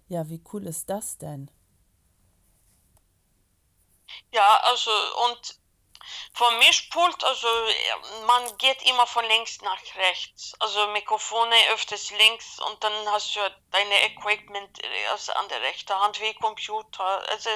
Ja, 0.09 0.29
wie 0.29 0.43
cool 0.53 0.67
ist 0.67 0.91
das 0.91 1.17
denn? 1.17 1.51
Ja, 4.31 4.61
also 4.65 4.91
und 5.27 5.63
vom 6.35 6.59
Mischpult, 6.59 7.25
also 7.25 7.47
äh, 7.47 8.25
man 8.27 8.57
geht 8.59 8.83
immer 8.83 9.07
von 9.07 9.25
links 9.25 9.61
nach 9.63 9.81
rechts. 9.97 10.53
Also 10.61 10.87
Mikrofone 10.89 11.55
öfters 11.73 12.11
links 12.11 12.59
und 12.61 12.83
dann 12.83 12.93
hast 13.07 13.35
du 13.35 13.41
ja 13.41 13.51
deine 13.71 14.05
Equipment 14.07 14.83
äh, 14.83 15.07
also 15.11 15.33
an 15.33 15.49
der 15.49 15.63
rechten 15.63 15.95
Hand 15.95 16.21
wie 16.21 16.35
Computer. 16.35 17.27
Also 17.31 17.51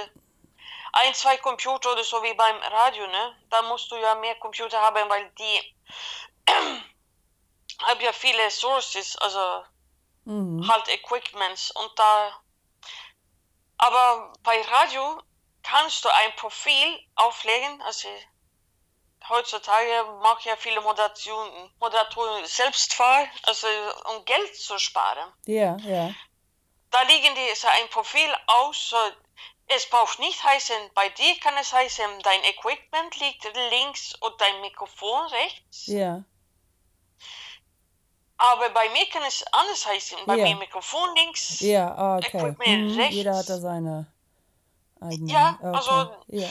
ein, 0.93 1.15
zwei 1.15 1.37
Computer 1.39 1.93
oder 1.93 2.05
so 2.05 2.23
wie 2.23 2.35
beim 2.35 2.57
Radio, 2.57 3.07
ne? 3.07 3.37
Da 3.51 3.63
musst 3.63 3.91
du 3.91 3.97
ja 3.97 4.15
mehr 4.15 4.35
Computer 4.37 4.81
haben, 4.81 5.09
weil 5.09 5.31
die 5.39 5.77
haben 7.83 8.01
ja 8.01 8.13
viele 8.13 8.51
Sources, 8.51 9.17
also 9.17 9.65
Mhm. 10.27 10.67
halt 10.69 10.89
Equipments 10.89 11.71
und 11.71 11.97
da 11.97 12.41
aber 13.79 14.33
bei 14.43 14.61
Radio 14.63 15.23
kannst 15.63 16.05
du 16.05 16.09
ein 16.09 16.35
Profil 16.37 17.01
auflegen, 17.15 17.81
also 17.83 18.09
heutzutage 19.29 20.05
machen 20.23 20.49
ja 20.49 20.57
viele 20.57 20.81
Moderatoren, 20.81 21.73
Moderatoren 21.79 22.45
selbst 22.47 22.99
wahr, 22.99 23.29
also 23.45 23.67
um 24.11 24.25
Geld 24.25 24.57
zu 24.57 24.79
sparen. 24.79 25.33
Ja, 25.47 25.77
ja. 25.79 26.13
Da 26.91 27.03
liegen 27.03 27.35
die 27.35 27.55
so 27.55 27.69
ein 27.69 27.89
Profil 27.91 28.35
aus, 28.47 28.89
so, 28.91 28.97
es 29.69 29.89
braucht 29.91 30.19
nicht 30.19 30.43
heißen, 30.43 30.77
bei 30.95 31.09
dir 31.11 31.39
kann 31.41 31.57
es 31.59 31.73
heißen, 31.73 32.21
dein 32.23 32.43
Equipment 32.45 33.17
liegt 33.17 33.45
links 33.71 34.15
und 34.21 34.41
dein 34.41 34.61
Mikrofon 34.61 35.27
rechts. 35.29 35.87
Ja. 35.87 36.23
Aber 38.39 38.69
bei 38.71 38.89
mir 38.91 39.07
kann 39.09 39.23
es 39.25 39.43
anders 39.51 39.87
heißen. 39.87 40.19
Bei 40.27 40.37
Ja. 40.37 40.45
mir 40.45 40.57
Mikrofon 40.57 41.15
links. 41.17 41.61
Ja, 41.61 41.95
ah, 41.97 42.17
okay. 42.19 42.37
Equipment 42.37 42.95
Mhm. 42.97 43.01
Jeder 43.11 43.35
hat 43.37 43.49
da 43.49 43.55
rechts. 43.55 43.63
seine 43.63 44.07
eigenen. 45.01 45.29
Ja, 45.29 45.59
okay. 45.61 45.77
also- 45.77 46.17
Ja. 46.29 46.49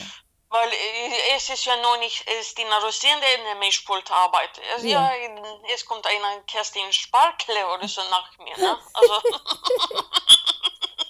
Weil 0.48 0.68
äh, 0.72 1.34
es 1.36 1.48
ist 1.50 1.64
ja 1.64 1.76
nur 1.82 1.96
nicht 1.98 2.24
es 2.28 2.48
ist 2.48 2.58
die 2.58 2.64
Narosien, 2.64 3.20
der 3.20 3.34
in 3.38 3.44
der 3.44 3.54
Mischpult 3.56 4.10
arbeitet. 4.10 4.62
Also, 4.74 4.86
Ja. 4.86 5.12
ja. 5.14 5.28
es 5.74 5.84
kommt 5.84 6.06
einer 6.06 6.40
Kerstin 6.42 6.92
Sparkle 6.92 7.66
oder 7.74 7.86
so 7.88 8.00
nach 8.10 8.36
mir. 8.38 8.56
Ne? 8.56 8.78
Also, 8.94 9.22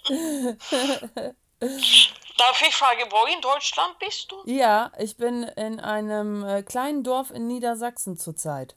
darf 1.61 2.63
ich 2.67 2.75
fragen, 2.75 3.11
wo 3.11 3.25
in 3.33 3.41
Deutschland 3.41 3.99
bist 3.99 4.31
du? 4.31 4.43
Ja, 4.45 4.93
ich 4.99 5.17
bin 5.17 5.43
in 5.43 5.81
einem 5.81 6.45
äh, 6.45 6.63
kleinen 6.63 7.03
Dorf 7.03 7.31
in 7.31 7.47
Niedersachsen 7.47 8.17
zurzeit. 8.17 8.77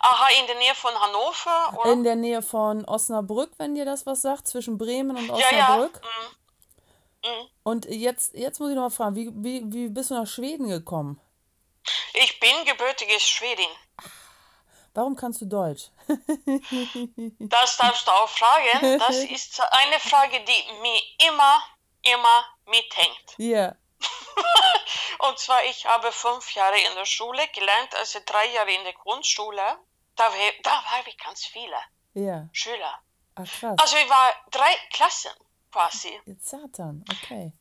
Aha, 0.00 0.28
in 0.40 0.46
der 0.46 0.56
Nähe 0.56 0.74
von 0.74 0.92
Hannover? 0.94 1.78
Oder? 1.80 1.92
In 1.92 2.04
der 2.04 2.16
Nähe 2.16 2.42
von 2.42 2.84
Osnabrück, 2.84 3.52
wenn 3.58 3.74
dir 3.74 3.84
das 3.84 4.06
was 4.06 4.22
sagt, 4.22 4.46
zwischen 4.46 4.78
Bremen 4.78 5.16
und 5.16 5.28
ja, 5.28 5.52
ja. 5.52 5.68
Osnabrück. 5.74 6.00
mm, 7.22 7.28
mm. 7.28 7.48
Und 7.62 7.86
jetzt, 7.86 8.34
jetzt 8.34 8.60
muss 8.60 8.70
ich 8.70 8.76
noch 8.76 8.82
mal 8.82 8.90
fragen, 8.90 9.16
wie, 9.16 9.30
wie, 9.32 9.72
wie 9.72 9.88
bist 9.88 10.10
du 10.10 10.14
nach 10.14 10.26
Schweden 10.26 10.68
gekommen? 10.68 11.20
Ich 12.12 12.38
bin 12.40 12.50
gebürtige 12.66 13.18
Schwedin. 13.20 13.70
Warum 14.94 15.14
kannst 15.16 15.40
du 15.40 15.46
Deutsch? 15.46 15.90
Das 17.38 17.76
darfst 17.76 18.06
du 18.06 18.10
auch 18.10 18.28
fragen. 18.28 18.98
Das 18.98 19.16
ist 19.36 19.60
eine 19.72 19.98
Frage, 20.00 20.40
die 20.44 20.72
mir 20.82 21.00
immer, 21.28 21.62
immer 22.02 22.44
mithängt. 22.66 23.34
Ja, 23.38 23.74
Und 25.28 25.38
zwar, 25.38 25.62
ich 25.64 25.84
habe 25.84 26.10
fünf 26.12 26.54
Jahre 26.54 26.78
in 26.78 26.94
der 26.94 27.04
Schule 27.04 27.46
gelernt, 27.54 27.94
also 27.96 28.18
drei 28.24 28.46
Jahre 28.54 28.72
in 28.72 28.84
der 28.84 28.94
Grundschule. 28.94 29.62
Da, 30.16 30.24
war- 30.24 30.52
da 30.62 30.70
waren 30.70 31.04
wir 31.06 31.14
ganz 31.22 31.44
viele 31.44 31.76
ja. 32.14 32.48
Schüler. 32.52 32.98
Ach 33.34 33.44
krass. 33.44 33.76
Also 33.78 33.96
wir 33.96 34.08
waren 34.08 34.34
drei 34.50 34.74
Klassen 34.92 35.30
quasi. 35.70 36.18
Satan, 36.40 37.04
okay. 37.10 37.52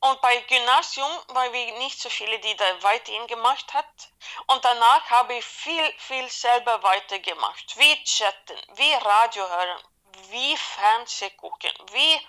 Und 0.00 0.20
bei 0.20 0.36
Gymnasium 0.42 1.10
waren 1.28 1.52
wir 1.52 1.78
nicht 1.78 2.00
so 2.00 2.08
viele, 2.08 2.38
die 2.38 2.54
da 2.54 2.82
weiterhin 2.82 3.26
gemacht 3.26 3.74
hat. 3.74 4.12
Und 4.46 4.64
danach 4.64 5.10
habe 5.10 5.34
ich 5.34 5.44
viel, 5.44 5.94
viel 5.98 6.28
selber 6.30 6.82
weitergemacht. 6.82 7.76
Wie 7.76 8.04
chatten, 8.04 8.60
wie 8.74 8.92
Radio 8.94 9.48
hören, 9.48 9.82
wie 10.30 10.56
Fernseh 10.56 11.30
gucken, 11.30 11.72
wie 11.92 12.28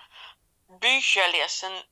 Bücher 0.80 1.28
lesen. 1.28 1.84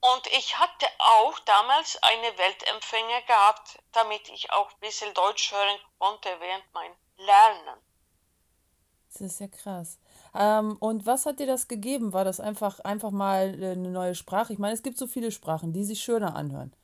Und 0.00 0.26
ich 0.28 0.58
hatte 0.58 0.88
auch 0.98 1.38
damals 1.40 2.02
eine 2.02 2.36
Weltempfänger 2.38 3.22
gehabt, 3.22 3.78
damit 3.92 4.28
ich 4.30 4.50
auch 4.50 4.70
ein 4.70 4.80
bisschen 4.80 5.12
Deutsch 5.14 5.52
hören 5.52 5.78
konnte 5.98 6.40
während 6.40 6.72
mein 6.72 6.96
Lernen. 7.16 7.89
Das 9.20 9.32
ist 9.32 9.40
ja 9.40 9.48
krass. 9.48 9.98
Ähm, 10.34 10.76
und 10.80 11.04
was 11.04 11.26
hat 11.26 11.40
dir 11.40 11.46
das 11.46 11.68
gegeben? 11.68 12.12
War 12.12 12.24
das 12.24 12.40
einfach, 12.40 12.80
einfach 12.80 13.10
mal 13.10 13.62
äh, 13.62 13.72
eine 13.72 13.90
neue 13.90 14.14
Sprache? 14.14 14.52
Ich 14.52 14.58
meine, 14.58 14.72
es 14.72 14.82
gibt 14.82 14.96
so 14.96 15.06
viele 15.06 15.30
Sprachen, 15.30 15.72
die 15.72 15.84
sich 15.84 16.02
schöner 16.02 16.34
anhören. 16.36 16.74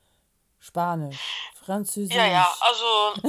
Spanisch, 0.59 1.51
Französisch. 1.55 2.15
Ja, 2.15 2.25
ja, 2.25 2.55
also 2.59 3.13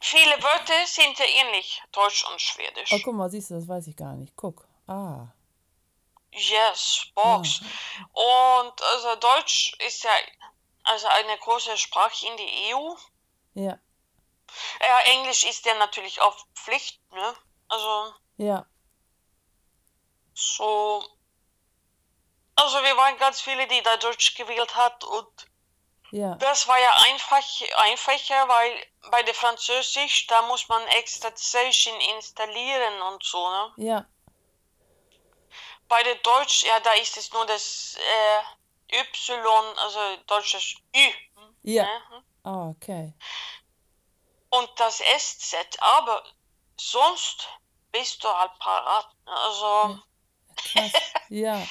viele 0.00 0.42
Wörter 0.42 0.86
sind 0.86 1.18
ja 1.18 1.24
ähnlich, 1.24 1.82
Deutsch 1.92 2.24
und 2.30 2.40
Schwedisch. 2.40 2.92
Oh, 2.92 3.00
guck 3.04 3.14
mal, 3.14 3.30
siehst 3.30 3.50
du, 3.50 3.54
das 3.54 3.68
weiß 3.68 3.86
ich 3.88 3.96
gar 3.96 4.14
nicht. 4.14 4.34
Guck. 4.36 4.66
Ah. 4.86 5.26
Yes, 6.32 7.06
Box. 7.14 7.60
Und 8.12 8.82
also 8.92 9.14
Deutsch 9.20 9.76
ist 9.86 10.02
ja 10.02 10.10
also 10.84 11.06
eine 11.08 11.38
große 11.38 11.76
Sprache 11.78 12.26
in 12.26 12.36
die 12.36 12.74
EU. 12.74 12.94
Ja, 13.54 13.78
Ja, 14.80 14.98
Englisch 15.12 15.44
ist 15.44 15.64
ja 15.64 15.74
natürlich 15.78 16.20
auch 16.20 16.36
Pflicht, 16.54 17.00
ne? 17.12 17.34
Also 17.68 18.14
ja. 18.36 18.66
so. 20.34 21.02
Also 22.56 22.76
wir 22.82 22.96
waren 22.96 23.16
ganz 23.18 23.40
viele, 23.40 23.66
die 23.66 23.82
da 23.82 23.96
Deutsch 23.96 24.34
gewählt 24.36 24.74
hat 24.76 25.02
und 25.04 25.46
Ja, 26.12 26.36
das 26.36 26.68
war 26.68 26.78
ja 26.78 26.92
einfach, 27.10 27.42
einfacher, 27.78 28.48
weil 28.48 28.86
bei 29.10 29.22
der 29.24 29.34
Französisch, 29.34 30.26
da 30.28 30.42
muss 30.42 30.68
man 30.68 30.86
extra 30.88 31.34
Zeichen 31.34 31.98
installieren 32.16 33.02
und 33.02 33.24
so, 33.24 33.48
ne? 33.50 33.72
ja, 33.76 34.06
Bei 35.88 36.02
der 36.04 36.14
Deutsch, 36.16 36.62
ja, 36.64 36.78
da 36.80 36.92
ist 36.92 37.16
es 37.16 37.32
nur 37.32 37.44
das 37.46 37.96
äh, 38.90 38.96
Y, 39.00 39.78
also 39.78 39.98
deutsches 40.26 40.76
Ü. 40.96 41.10
ja. 41.62 41.82
Ne? 41.84 42.24
Ah, 42.44 42.68
okay. 42.68 43.14
und 44.50 44.68
das 44.76 44.98
SZ, 44.98 45.56
aber 45.80 46.22
sonst 46.80 47.48
bist 47.92 48.22
du 48.24 48.28
halt 48.28 48.52
parat. 48.58 49.08
Also, 49.26 49.98
Krass. 50.56 50.92
Ja. 51.28 51.66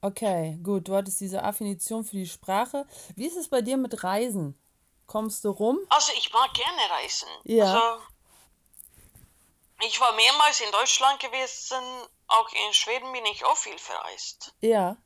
Okay, 0.00 0.58
gut. 0.62 0.88
Du 0.88 0.94
hattest 0.94 1.20
diese 1.20 1.42
Affinition 1.42 2.04
für 2.04 2.16
die 2.16 2.26
Sprache. 2.26 2.86
Wie 3.16 3.26
ist 3.26 3.36
es 3.36 3.48
bei 3.48 3.62
dir 3.62 3.76
mit 3.76 4.04
Reisen? 4.04 4.58
Kommst 5.06 5.44
du 5.44 5.50
rum? 5.50 5.78
also 5.88 6.12
ich 6.16 6.32
mag 6.32 6.52
gerne 6.52 6.90
reisen. 6.90 7.28
Ja. 7.44 7.64
Also, 7.64 8.02
ich 9.82 10.00
war 10.00 10.12
mehrmals 10.12 10.60
in 10.60 10.70
Deutschland 10.72 11.20
gewesen, 11.20 11.82
auch 12.28 12.48
in 12.52 12.72
Schweden 12.74 13.12
bin 13.12 13.24
ich 13.26 13.44
auch 13.44 13.56
viel 13.56 13.78
verreist. 13.78 14.54
Ja, 14.60 14.96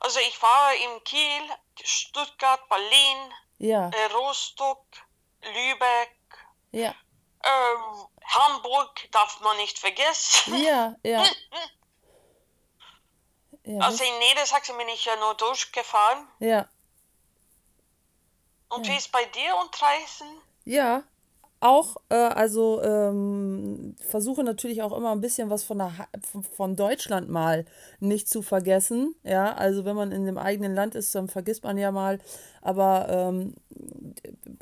Also 0.00 0.18
ich 0.20 0.40
war 0.42 0.74
in 0.74 1.04
Kiel, 1.04 1.42
Stuttgart, 1.82 2.68
Berlin, 2.68 3.32
ja, 3.58 3.88
äh, 3.90 4.04
Rostock, 4.14 4.84
Lübeck, 5.42 6.16
ja, 6.72 6.94
ähm, 7.44 8.06
Hamburg 8.24 9.08
darf 9.12 9.40
man 9.40 9.56
nicht 9.58 9.78
vergessen. 9.78 10.56
ja, 10.62 10.94
ja. 11.04 11.24
Ja, 13.64 13.78
Also 13.86 14.02
in 14.02 14.18
Niedersachsen 14.18 14.76
bin 14.76 14.88
ich 14.88 15.04
ja 15.04 15.14
nur 15.16 15.34
durchgefahren. 15.34 16.26
ja, 16.40 16.66
Und 18.68 18.88
wie 18.88 18.96
ist 18.96 19.12
bei 19.12 19.24
dir 19.26 19.54
und 19.56 19.80
Reisen? 19.80 20.26
Ja, 20.64 21.04
auch, 21.60 21.94
äh, 22.08 22.14
also 22.16 22.82
ähm, 22.82 23.71
versuche 24.04 24.44
natürlich 24.44 24.82
auch 24.82 24.96
immer 24.96 25.12
ein 25.12 25.20
bisschen 25.20 25.50
was 25.50 25.64
von, 25.64 25.78
der, 25.78 25.92
von 26.56 26.76
Deutschland 26.76 27.28
mal 27.28 27.64
nicht 28.00 28.28
zu 28.28 28.42
vergessen. 28.42 29.14
Ja, 29.24 29.54
also 29.54 29.84
wenn 29.84 29.96
man 29.96 30.12
in 30.12 30.26
dem 30.26 30.38
eigenen 30.38 30.74
Land 30.74 30.94
ist, 30.94 31.14
dann 31.14 31.28
vergisst 31.28 31.64
man 31.64 31.78
ja 31.78 31.92
mal. 31.92 32.18
Aber 32.60 33.06
ähm, 33.08 33.54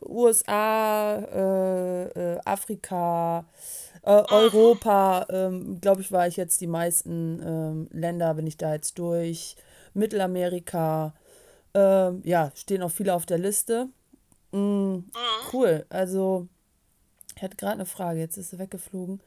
USA, 0.03 1.17
äh, 1.17 2.35
äh, 2.35 2.41
Afrika, 2.45 3.45
äh, 4.03 4.11
Europa, 4.11 5.27
ähm, 5.31 5.81
glaube 5.81 6.01
ich, 6.01 6.13
war 6.13 6.27
ich 6.27 6.37
jetzt 6.37 6.61
die 6.61 6.67
meisten 6.67 7.41
ähm, 7.45 7.89
Länder, 7.93 8.35
bin 8.35 8.47
ich 8.47 8.57
da 8.57 8.73
jetzt 8.75 8.99
durch. 8.99 9.57
Mittelamerika, 9.93 11.15
ähm, 11.75 12.23
ja, 12.25 12.53
stehen 12.55 12.83
auch 12.83 12.91
viele 12.91 13.15
auf 13.15 13.27
der 13.27 13.39
Liste. 13.39 13.89
Mm, 14.53 14.99
cool, 15.53 15.85
also. 15.89 16.49
Ich 17.41 17.43
hatte 17.43 17.57
gerade 17.57 17.73
eine 17.73 17.87
Frage, 17.87 18.21
jetzt 18.21 18.37
ist 18.37 18.51
sie 18.51 18.59
weggeflogen. 18.59 19.19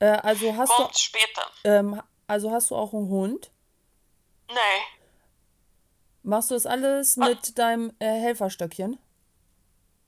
Äh, 0.00 0.06
also 0.06 0.54
hast 0.56 0.70
du, 0.70 0.82
Kommt 0.82 0.98
später. 0.98 1.42
ähm, 1.64 2.00
also 2.26 2.50
hast 2.50 2.70
du 2.70 2.76
auch 2.76 2.92
einen 2.92 3.08
Hund? 3.08 3.50
Nee. 4.48 4.54
Machst 6.22 6.50
du 6.50 6.54
das 6.54 6.66
alles 6.66 7.16
mit 7.16 7.58
deinem 7.58 7.94
äh, 7.98 8.06
Helferstöckchen? 8.06 8.98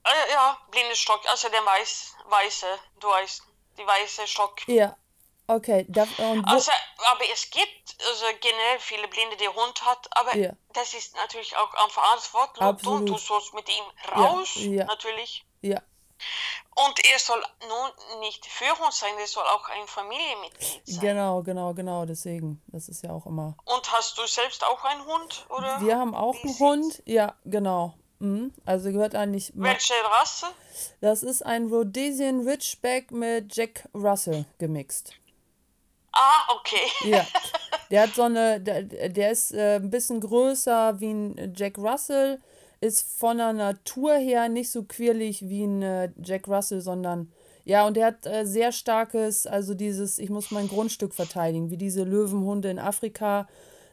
Äh, 0.05 0.33
ja, 0.33 0.59
blinde 0.71 0.97
Stock, 0.97 1.21
also 1.29 1.49
der 1.49 1.65
weiß, 1.65 2.15
weiße, 2.27 2.67
du 3.01 3.09
weißt, 3.09 3.43
die 3.79 3.87
weiße 3.87 4.27
Stock. 4.27 4.67
Ja. 4.69 4.97
Okay. 5.47 5.85
Da, 5.89 6.03
Also, 6.45 6.71
aber 7.11 7.25
es 7.33 7.51
gibt 7.51 7.97
also 8.09 8.25
generell 8.41 8.79
viele 8.79 9.09
Blinde, 9.09 9.37
die 9.37 9.49
Hund 9.49 9.85
hat, 9.85 10.07
aber 10.17 10.37
Ja. 10.37 10.53
das 10.75 10.95
ist 10.95 11.17
natürlich 11.17 11.57
auch 11.57 11.75
am 11.75 11.91
Verantwortung. 11.91 12.77
Du, 13.07 13.13
du 13.13 13.19
sollst 13.19 13.53
mit 13.53 13.69
ihm 13.69 13.85
raus, 14.17 14.51
ja. 14.55 14.85
natürlich. 14.85 15.45
ja. 15.63 15.81
Und 16.75 17.05
er 17.13 17.19
soll 17.19 17.43
nun 17.69 18.21
nicht 18.21 18.47
für 18.47 18.73
uns 18.85 18.99
sein, 18.99 19.13
er 19.19 19.27
soll 19.27 19.45
auch 19.45 19.69
ein 19.69 19.87
Familienmitglied 19.87 20.83
sein. 20.87 21.01
Genau, 21.01 21.43
genau, 21.43 21.75
genau. 21.75 22.05
Deswegen. 22.05 22.63
Das 22.69 22.89
ist 22.89 23.03
ja 23.03 23.11
auch 23.11 23.27
immer. 23.27 23.57
Und 23.65 23.93
hast 23.93 24.17
du 24.19 24.27
selbst 24.27 24.65
auch 24.65 24.85
einen 24.85 25.05
Hund? 25.05 25.47
Oder? 25.51 25.81
Wir 25.81 25.99
haben 25.99 26.15
auch 26.15 26.37
einen? 26.43 26.59
Hund. 26.59 27.03
Ja, 27.05 27.35
genau. 27.45 27.95
Mhm. 28.21 28.53
Also 28.65 28.93
gehört 28.93 29.15
eigentlich. 29.15 29.53
Welche 29.55 29.95
Rasse? 30.05 30.47
Das 31.01 31.23
ist 31.23 31.45
ein 31.45 31.67
Rhodesian 31.67 32.47
Ridgeback 32.47 33.11
mit 33.11 33.55
Jack 33.55 33.89
Russell 33.95 34.45
gemixt. 34.59 35.15
Ah, 36.13 36.55
okay. 36.55 37.09
Ja, 37.09 37.27
der 37.91 38.03
hat 38.03 38.15
so 38.15 38.23
eine, 38.23 38.61
der, 38.61 38.83
der 38.83 39.31
ist 39.31 39.53
äh, 39.53 39.77
ein 39.77 39.91
bisschen 39.91 40.21
größer 40.21 41.01
wie 41.01 41.11
ein 41.11 41.55
Jack 41.57 41.79
Russell, 41.79 42.41
ist 42.81 43.19
von 43.19 43.39
der 43.39 43.53
Natur 43.53 44.15
her 44.15 44.49
nicht 44.49 44.71
so 44.71 44.85
quirlig 44.85 45.49
wie 45.49 45.65
ein 45.65 45.83
äh, 45.83 46.11
Jack 46.23 46.49
Russell, 46.49 46.81
sondern 46.81 47.33
ja, 47.65 47.87
und 47.87 47.97
der 47.97 48.07
hat 48.07 48.27
äh, 48.27 48.47
sehr 48.47 48.73
starkes, 48.73 49.47
also 49.47 49.75
dieses, 49.75 50.19
ich 50.19 50.31
muss 50.31 50.51
mein 50.51 50.69
Grundstück 50.69 51.15
verteidigen, 51.15 51.71
wie 51.71 51.77
diese 51.77 52.05
Löwenhunde 52.05 52.71
in 52.71 52.79
Afrika. 52.79 53.47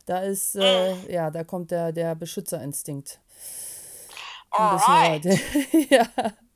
Da 0.06 0.20
ist, 0.20 0.56
äh, 0.56 0.96
ja, 1.12 1.30
da 1.32 1.44
kommt 1.44 1.72
der, 1.72 1.92
der 1.92 2.16
Beschützerinstinkt 2.16 3.20
Alright. 4.52 5.26
ja. 5.90 6.08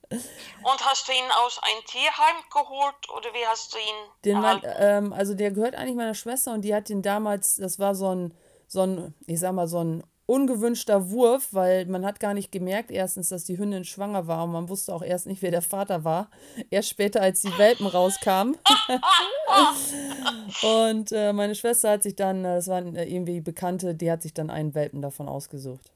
Und 0.09 0.85
hast 0.85 1.07
du 1.07 1.13
ihn 1.13 1.31
aus 1.45 1.59
einem 1.63 1.85
Tierheim 1.85 2.35
geholt 2.51 3.09
oder 3.15 3.33
wie 3.33 3.45
hast 3.47 3.73
du 3.73 3.77
ihn 3.77 4.11
Den 4.25 4.41
mein, 4.41 4.61
ähm, 4.63 5.13
also 5.13 5.33
der 5.33 5.51
gehört 5.51 5.75
eigentlich 5.75 5.95
meiner 5.95 6.15
Schwester 6.15 6.53
und 6.53 6.61
die 6.61 6.75
hat 6.75 6.89
den 6.89 7.01
damals, 7.01 7.55
das 7.55 7.79
war 7.79 7.95
so 7.95 8.13
ein, 8.13 8.33
so 8.67 8.81
ein, 8.81 9.13
ich 9.25 9.39
sag 9.39 9.53
mal, 9.53 9.67
so 9.67 9.83
ein 9.83 10.03
ungewünschter 10.31 11.09
Wurf, 11.09 11.49
weil 11.51 11.85
man 11.87 12.05
hat 12.05 12.21
gar 12.21 12.33
nicht 12.33 12.53
gemerkt, 12.53 12.89
erstens, 12.89 13.27
dass 13.27 13.43
die 13.43 13.57
Hündin 13.57 13.83
schwanger 13.83 14.27
war 14.27 14.45
und 14.45 14.53
man 14.53 14.69
wusste 14.69 14.95
auch 14.95 15.01
erst 15.01 15.27
nicht, 15.27 15.41
wer 15.41 15.51
der 15.51 15.61
Vater 15.61 16.05
war. 16.05 16.29
Erst 16.69 16.87
später, 16.87 17.21
als 17.21 17.41
die 17.41 17.57
Welpen 17.57 17.85
rauskamen. 17.85 18.57
und 20.63 21.11
äh, 21.11 21.33
meine 21.33 21.53
Schwester 21.53 21.91
hat 21.91 22.03
sich 22.03 22.15
dann, 22.15 22.45
äh, 22.45 22.55
das 22.55 22.69
waren 22.69 22.95
äh, 22.95 23.03
irgendwie 23.03 23.41
Bekannte, 23.41 23.93
die 23.93 24.09
hat 24.09 24.21
sich 24.21 24.33
dann 24.33 24.49
einen 24.49 24.73
Welpen 24.73 25.01
davon 25.01 25.27
ausgesucht. 25.27 25.91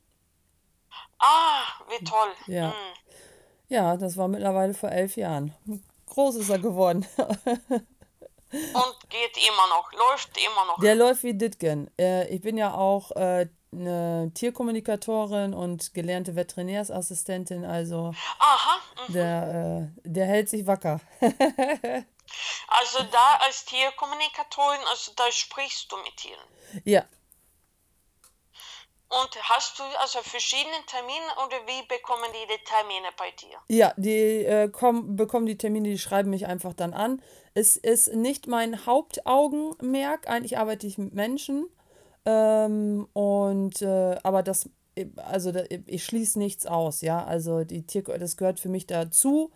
Ah, 1.17 1.63
wie 1.87 2.03
toll. 2.03 2.31
Ja. 2.47 2.71
Hm. 2.71 3.17
Ja, 3.69 3.95
das 3.95 4.17
war 4.17 4.27
mittlerweile 4.27 4.73
vor 4.73 4.91
elf 4.91 5.15
Jahren. 5.15 5.53
Groß 6.07 6.35
ist 6.35 6.49
er 6.49 6.59
geworden. 6.59 7.05
Und 8.51 9.09
geht 9.09 9.37
immer 9.37 9.67
noch, 9.69 9.91
läuft 9.93 10.37
immer 10.37 10.65
noch. 10.65 10.79
Der 10.81 10.95
läuft 10.95 11.23
wie 11.23 11.33
Ditgen. 11.33 11.89
Äh, 11.97 12.27
ich 12.27 12.41
bin 12.41 12.57
ja 12.57 12.73
auch 12.73 13.11
eine 13.79 14.31
Tierkommunikatorin 14.33 15.53
und 15.53 15.93
gelernte 15.93 16.35
Veterinärsassistentin, 16.35 17.65
also 17.65 18.13
Aha. 18.39 18.79
hm. 19.05 19.13
der, 19.13 19.91
äh, 20.03 20.09
der 20.09 20.25
hält 20.25 20.49
sich 20.49 20.65
wacker. 20.67 20.99
Also 22.67 23.03
da 23.11 23.38
als 23.45 23.65
Tierkommunikatorin, 23.65 24.81
also 24.89 25.11
da 25.15 25.31
sprichst 25.31 25.91
du 25.91 25.95
mit 25.97 26.17
Tieren. 26.17 26.41
ja, 26.83 27.05
Und 29.07 29.49
hast 29.49 29.77
du 29.79 29.83
also 30.01 30.19
verschiedene 30.23 30.75
Termine 30.88 31.25
oder 31.45 31.57
wie 31.67 31.85
bekommen 31.88 32.25
die 32.33 32.47
die 32.57 32.63
Termine 32.65 33.09
bei 33.15 33.31
dir? 33.31 33.57
ja, 33.69 33.93
die 33.95 34.43
äh, 34.43 34.67
kommen, 34.69 35.15
bekommen 35.15 35.45
die 35.45 35.57
Termine, 35.57 35.88
die 35.89 35.99
schreiben 35.99 36.31
mich 36.31 36.47
einfach 36.47 36.73
dann 36.73 36.93
an. 36.93 37.21
Es 37.53 37.77
ist 37.77 38.07
nicht 38.13 38.47
mein 38.47 38.85
Hauptaugenmerk, 38.85 40.27
eigentlich 40.27 40.57
arbeite 40.57 40.88
ich 40.88 40.97
mit 40.97 41.13
Menschen. 41.13 41.69
Ähm, 42.25 43.07
und 43.13 43.81
äh, 43.81 44.15
aber 44.23 44.43
das, 44.43 44.69
also 45.17 45.51
da, 45.51 45.63
ich 45.85 46.03
schließe 46.05 46.39
nichts 46.39 46.65
aus, 46.65 47.01
ja. 47.01 47.23
Also 47.23 47.63
die 47.63 47.83
Tier, 47.83 48.03
das 48.03 48.38
gehört 48.38 48.59
für 48.59 48.69
mich 48.69 48.88
dazu. 48.88 49.51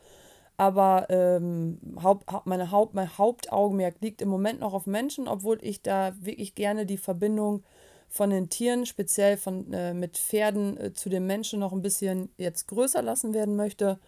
Aber 0.58 1.08
ähm, 1.10 1.80
Haupt, 2.04 2.30
meine 2.46 2.70
Haupt, 2.72 2.94
mein 2.94 3.18
Hauptaugenmerk 3.18 3.96
liegt 4.02 4.22
im 4.22 4.28
Moment 4.30 4.60
noch 4.60 4.74
auf 4.74 4.88
Menschen, 4.88 5.28
obwohl 5.30 5.58
ich 5.62 5.82
da 5.82 6.14
wirklich 6.20 6.54
gerne 6.54 6.86
die 6.86 6.98
Verbindung 6.98 7.64
von 8.10 8.30
den 8.30 8.50
Tieren, 8.50 8.86
speziell 8.86 9.38
von, 9.38 9.72
äh, 9.72 9.94
mit 9.94 10.18
Pferden 10.18 10.78
äh, 10.78 10.94
zu 10.94 11.10
den 11.10 11.26
Menschen 11.26 11.60
noch 11.60 11.72
ein 11.72 11.82
bisschen 11.82 12.30
jetzt 12.38 12.68
größer 12.68 13.02
lassen 13.02 13.34
werden 13.34 13.56
möchte. 13.56 14.00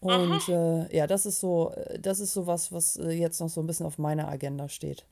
Und 0.00 0.48
äh, 0.48 0.94
ja, 0.96 1.06
das 1.06 1.26
ist 1.26 1.40
so, 1.40 1.70
äh, 1.72 1.98
das 1.98 2.20
ist 2.20 2.34
so 2.34 2.46
was, 2.46 2.72
was 2.72 2.96
äh, 2.96 3.10
jetzt 3.12 3.40
noch 3.40 3.48
so 3.48 3.60
ein 3.62 3.66
bisschen 3.66 3.86
auf 3.86 3.98
meiner 3.98 4.28
Agenda 4.28 4.68
steht. 4.68 5.06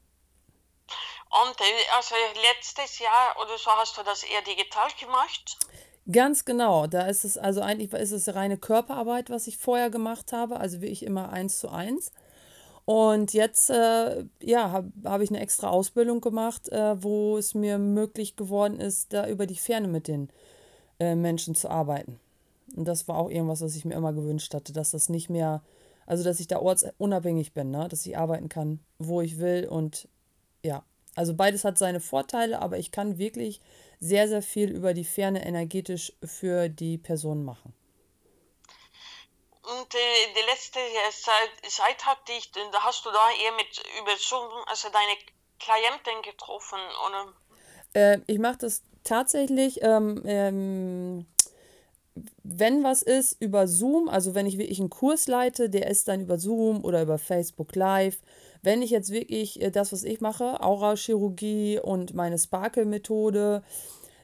Und 1.31 1.57
also 1.97 2.15
letztes 2.55 2.99
Jahr 2.99 3.37
oder 3.41 3.57
so 3.57 3.71
hast 3.71 3.97
du 3.97 4.03
das 4.03 4.25
eher 4.25 4.43
digital 4.43 4.89
gemacht? 4.99 5.59
Ganz 6.11 6.45
genau, 6.45 6.89
da 6.89 7.07
ist 7.07 7.25
es, 7.25 7.39
also 7.39 7.61
eigentlich 7.61 7.93
ist 7.93 8.11
es 8.11 8.35
reine 8.35 8.59
Körperarbeit, 8.59 9.31
was 9.31 9.47
ich 9.47 9.59
vorher 9.59 9.91
gemacht 9.91 10.33
habe, 10.33 10.59
also 10.59 10.81
wirklich 10.81 11.05
immer 11.05 11.31
eins 11.31 11.61
zu 11.61 11.69
eins. 11.69 12.11
Und 12.85 13.33
jetzt, 13.33 13.71
äh, 13.71 14.25
ja, 14.41 14.73
habe 14.73 14.91
hab 15.05 15.21
ich 15.21 15.31
eine 15.31 15.39
extra 15.39 15.69
Ausbildung 15.69 16.21
gemacht, 16.21 16.69
äh, 16.71 17.01
wo 17.01 17.37
es 17.37 17.55
mir 17.55 17.79
möglich 17.79 18.35
geworden 18.35 18.81
ist, 18.81 19.13
da 19.13 19.29
über 19.29 19.47
die 19.47 19.55
Ferne 19.55 19.87
mit 19.87 20.09
den 20.09 20.31
äh, 20.99 21.15
Menschen 21.15 21.55
zu 21.55 21.71
arbeiten. 21.71 22.19
Und 22.77 22.87
das 22.87 23.07
war 23.07 23.17
auch 23.17 23.31
irgendwas, 23.31 23.61
was 23.61 23.77
ich 23.77 23.85
mir 23.85 23.95
immer 23.95 24.13
gewünscht 24.13 24.55
hatte, 24.55 24.73
dass 24.73 24.91
das 24.91 25.09
nicht 25.09 25.31
mehr, 25.31 25.63
also 26.07 26.25
dass 26.25 26.41
ich 26.41 26.49
da 26.49 26.59
ortsunabhängig 26.59 27.53
bin, 27.53 27.71
ne? 27.71 27.87
dass 27.89 28.07
ich 28.07 28.19
arbeiten 28.19 28.49
kann, 28.49 28.81
wo 28.99 29.21
ich 29.21 29.39
will 29.39 29.69
und 29.69 30.09
ja, 30.65 30.83
also 31.17 31.35
beides 31.35 31.65
hat 31.65 31.79
seine 31.79 32.01
Vorteile, 32.01 32.61
aber 32.61 32.79
ich 32.79 32.93
kann 32.93 33.19
wirklich 33.19 33.61
sehr, 33.99 34.29
sehr 34.29 34.43
viel 34.43 34.71
über 34.71 34.95
die 34.95 35.05
Ferne 35.05 35.45
energetisch 35.45 36.13
für 36.25 36.69
die 36.69 36.99
Person 36.99 37.45
machen. 37.45 37.75
Und 39.63 39.95
äh, 39.95 40.35
die 40.35 40.51
letzte 40.51 40.79
äh, 40.81 41.11
Zeit, 41.13 41.71
Zeit 41.71 42.07
hatte 42.07 42.33
ich, 42.33 42.51
da 42.51 42.83
hast 42.83 43.05
du 43.05 43.11
da 43.11 43.31
eher 43.45 43.53
mit 43.53 43.83
über 44.01 44.17
Zoom, 44.17 44.51
also 44.67 44.89
deine 44.89 45.17
Klienten 45.59 46.23
getroffen, 46.23 46.81
oder? 47.07 47.33
Äh, 47.95 48.21
ich 48.27 48.39
mache 48.39 48.59
das 48.59 48.83
tatsächlich, 49.05 49.83
ähm, 49.83 50.23
ähm, 50.25 51.27
wenn 52.43 52.83
was 52.83 53.03
ist, 53.03 53.41
über 53.41 53.69
Zoom, 53.69 54.09
also 54.09 54.35
wenn 54.35 54.47
ich 54.47 54.59
wirklich 54.59 54.81
einen 54.81 54.91
Kurs 54.91 55.29
leite, 55.29 55.71
der 55.71 55.89
ist 55.89 56.09
dann 56.09 56.23
über 56.23 56.39
Zoom 56.39 56.85
oder 56.85 57.03
über 57.03 57.19
Facebook 57.19 57.77
Live. 57.77 58.19
Wenn 58.63 58.83
ich 58.83 58.91
jetzt 58.91 59.11
wirklich 59.11 59.61
äh, 59.61 59.71
das, 59.71 59.93
was 59.93 60.05
ich 60.05 60.21
mache, 60.21 60.61
Aura-Chirurgie 60.63 61.81
und 61.81 62.15
meine 62.15 62.39
Sparkle-Methode, 62.39 63.63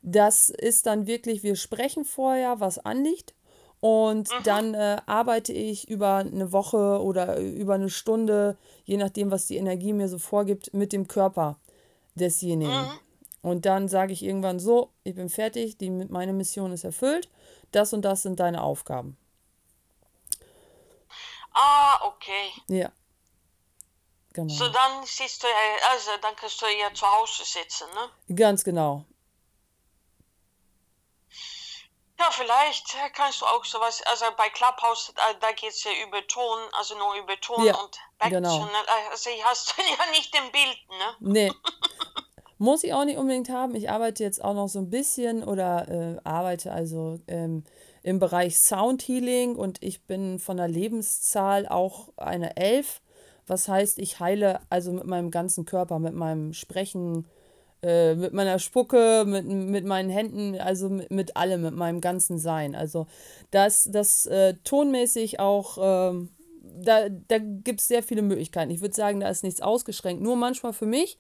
das 0.03 0.51
ist 0.51 0.87
dann 0.87 1.07
wirklich, 1.07 1.43
wir 1.43 1.57
sprechen 1.57 2.05
vorher, 2.05 2.61
was 2.61 2.79
anliegt. 2.79 3.35
Und 3.81 4.31
dann 4.45 4.75
äh, 4.75 4.97
arbeite 5.07 5.53
ich 5.53 5.89
über 5.89 6.17
eine 6.17 6.51
Woche 6.51 7.03
oder 7.03 7.39
über 7.39 7.75
eine 7.75 7.91
Stunde, 7.91 8.57
je 8.85 8.97
nachdem, 8.97 9.31
was 9.31 9.47
die 9.47 9.57
Energie 9.57 9.93
mir 9.93 10.09
so 10.09 10.19
vorgibt, 10.19 10.73
mit 10.73 10.93
dem 10.93 11.09
Körper 11.09 11.59
desjenigen. 12.15 12.73
Und 13.43 13.67
dann 13.67 13.89
sage 13.89 14.13
ich 14.13 14.25
irgendwann 14.25 14.59
so, 14.59 14.91
ich 15.05 15.15
bin 15.15 15.29
fertig, 15.29 15.77
die, 15.77 15.91
meine 15.91 16.33
Mission 16.33 16.73
ist 16.73 16.85
erfüllt, 16.85 17.29
das 17.71 17.93
und 17.93 18.03
das 18.05 18.23
sind 18.23 18.41
deine 18.41 18.63
Aufgaben. 18.63 19.17
Ah, 21.53 22.01
okay. 22.07 22.51
Ja, 22.69 22.91
genau. 24.37 24.55
So 24.55 24.69
dann 24.69 25.05
siehst 25.05 25.43
du, 25.43 25.47
ja- 25.49 25.89
also 25.91 26.11
dann 26.23 26.37
kannst 26.37 26.61
du 26.63 26.67
ja 26.67 26.93
zu 26.95 27.05
Hause 27.07 27.45
sitzen, 27.45 27.87
ne? 27.95 28.35
Ganz 28.37 28.63
genau. 28.63 29.05
Ja, 32.19 32.31
vielleicht 32.31 32.95
äh, 32.95 33.11
kannst 33.13 33.43
du 33.43 33.47
auch 33.47 33.65
sowas, 33.65 34.03
also 34.07 34.25
bei 34.39 34.49
Clubhouse, 34.49 35.13
da, 35.15 35.35
da 35.39 35.53
geht 35.53 35.71
es 35.71 35.85
ja 35.85 35.91
über 36.07 36.27
Ton, 36.27 36.59
also 36.73 36.97
nur 36.97 37.15
über 37.17 37.39
Ton 37.41 37.63
Ja, 37.65 37.75
und 37.77 37.91
genau. 38.31 38.59
Backchannel. 38.59 38.87
Also 39.11 39.31
hier 39.31 39.45
hast 39.45 39.75
du 39.77 39.83
ja 39.99 40.11
nicht 40.13 40.35
im 40.35 40.51
Bild, 40.51 40.79
ne? 40.89 41.17
Nee. 41.21 41.53
Muss 42.59 42.85
ich 42.85 42.95
auch 42.95 43.05
nicht 43.05 43.19
unbedingt 43.19 43.51
haben. 43.51 43.75
Ich 43.75 43.91
arbeite 43.91 44.23
jetzt 44.23 44.43
auch 44.43 44.55
noch 44.55 44.69
so 44.69 44.79
ein 44.79 44.89
bisschen 44.89 45.45
oder 45.45 45.89
äh, 45.89 46.17
arbeite 46.25 46.73
also 46.73 47.19
ähm, 47.29 47.65
im 48.03 48.19
Bereich 48.19 48.59
Sound 48.59 49.03
Healing 49.03 49.57
und 49.57 49.83
ich 49.83 50.07
bin 50.07 50.39
von 50.39 50.57
der 50.57 50.69
Lebenszahl 50.69 51.69
auch 51.69 52.09
eine 52.17 52.57
Elf. 52.57 53.03
Was 53.47 53.69
heißt, 53.69 53.99
ich 53.99 54.21
heile 54.21 54.61
also 54.71 54.93
mit 54.93 55.07
meinem 55.07 55.31
ganzen 55.31 55.65
Körper, 55.65 55.99
mit 55.99 56.15
meinem 56.15 56.53
Sprechen, 56.53 57.27
äh, 57.83 58.15
mit 58.15 58.33
meiner 58.33 58.59
Spucke, 58.59 59.25
mit, 59.27 59.47
mit 59.47 59.85
meinen 59.85 60.11
Händen, 60.11 60.59
also 60.59 60.89
mit, 60.89 61.11
mit 61.11 61.37
allem, 61.37 61.63
mit 61.63 61.75
meinem 61.75 62.01
ganzen 62.01 62.39
Sein. 62.39 62.75
Also 62.75 63.07
das, 63.51 63.89
das 63.91 64.27
äh, 64.27 64.55
tonmäßig 64.65 65.39
auch, 65.41 65.79
ähm, 65.81 66.31
da, 66.61 67.09
da 67.09 67.39
gibt 67.39 67.81
es 67.81 67.89
sehr 67.89 68.03
viele 68.03 68.23
Möglichkeiten. 68.23 68.71
Ich 68.71 68.81
würde 68.81 68.95
sagen, 68.95 69.21
da 69.21 69.29
ist 69.29 69.45
nichts 69.45 69.63
ausgeschränkt. 69.63 70.23
Nur 70.23 70.37
manchmal 70.37 70.73
für 70.73 70.87
mich 70.87 71.19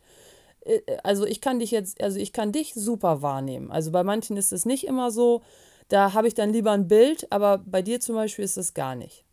äh, 0.65 0.81
also 1.03 1.25
ich 1.27 1.41
kann 1.41 1.61
dich 1.61 1.71
jetzt, 1.71 2.03
also 2.03 2.19
ich 2.19 2.33
kann 2.33 2.53
dich 2.53 2.75
super 2.75 3.23
wahrnehmen. 3.23 3.71
Also 3.71 3.93
bei 3.93 4.03
manchen 4.03 4.37
ist 4.37 4.53
es 4.53 4.67
nicht 4.67 4.87
immer 4.87 5.11
so, 5.11 5.43
da 5.89 6.15
habe 6.15 6.29
ich 6.29 6.35
dann 6.35 6.53
lieber 6.53 6.73
ein 6.73 6.89
Bild, 6.89 7.31
aber 7.31 7.59
bei 7.59 7.83
dir 7.83 8.01
zum 8.01 8.17
Beispiel 8.17 8.45
ist 8.45 8.57
es 8.57 8.75
gar 8.75 8.95
nicht. 8.95 9.26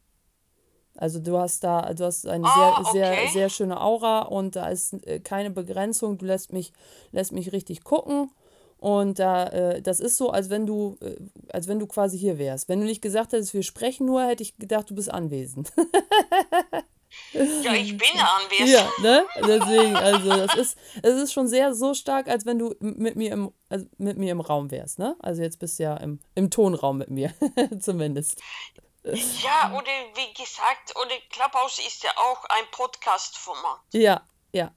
Also 0.95 1.19
du 1.19 1.37
hast 1.37 1.63
da, 1.63 1.93
du 1.93 2.05
hast 2.05 2.27
eine 2.27 2.45
Ah, 2.47 2.83
sehr, 2.91 2.91
sehr, 2.93 3.11
okay. 3.13 3.29
sehr 3.33 3.49
schöne 3.49 3.81
Aura 3.81 4.21
und 4.23 4.55
da 4.55 4.67
ist 4.69 4.93
äh, 5.07 5.19
keine 5.19 5.49
Begrenzung. 5.49 6.17
Du 6.17 6.25
lässt 6.25 6.53
mich, 6.53 6.71
lässt 7.11 7.31
mich 7.31 7.51
richtig 7.51 7.83
gucken. 7.83 8.31
Und 8.77 9.17
da, 9.17 9.47
äh, 9.47 9.81
das 9.81 10.01
ist 10.01 10.17
so, 10.17 10.29
als 10.31 10.49
wenn 10.49 10.65
du, 10.65 10.97
äh, 11.01 11.15
als 11.53 11.67
wenn 11.67 11.79
du 11.79 11.87
quasi 11.87 12.19
hier 12.19 12.37
wärst. 12.37 12.67
Wenn 12.67 12.81
du 12.81 12.85
nicht 12.85 13.01
gesagt 13.01 13.31
hättest, 13.31 13.53
wir 13.53 13.63
sprechen 13.63 14.05
nur, 14.05 14.23
hätte 14.25 14.43
ich 14.43 14.57
gedacht, 14.57 14.89
du 14.89 14.95
bist 14.95 15.09
anwesend. 15.11 15.71
Ja, 17.33 17.73
ich 17.73 17.97
bin 17.97 18.19
anwesend. 18.19 18.69
Ja, 18.69 18.89
ne? 19.01 19.23
Deswegen, 19.47 19.95
also 19.95 20.29
das 20.29 20.55
ist, 20.55 20.77
es 21.01 21.15
ist 21.15 21.33
schon 21.33 21.47
sehr 21.47 21.73
so 21.73 21.93
stark, 21.93 22.27
als 22.27 22.45
wenn 22.45 22.59
du 22.59 22.75
mit 22.79 23.15
mir 23.15 23.31
im, 23.31 23.51
also 23.69 23.85
mit 23.97 24.17
mir 24.17 24.31
im 24.31 24.41
Raum 24.41 24.69
wärst, 24.69 24.99
ne? 24.99 25.15
Also 25.19 25.41
jetzt 25.41 25.59
bist 25.59 25.79
du 25.79 25.83
ja 25.83 25.95
im, 25.97 26.19
im 26.35 26.49
Tonraum 26.49 26.97
mit 26.97 27.09
mir, 27.09 27.33
zumindest. 27.79 28.41
Ja, 29.03 29.73
oder 29.73 29.91
wie 30.15 30.33
gesagt, 30.33 30.95
oder 30.95 31.15
Clubhouse 31.29 31.79
ist 31.79 32.03
ja 32.03 32.11
auch 32.15 32.45
ein 32.45 32.63
Podcast-Format. 32.71 33.81
Ja, 33.91 34.21
ja. 34.53 34.71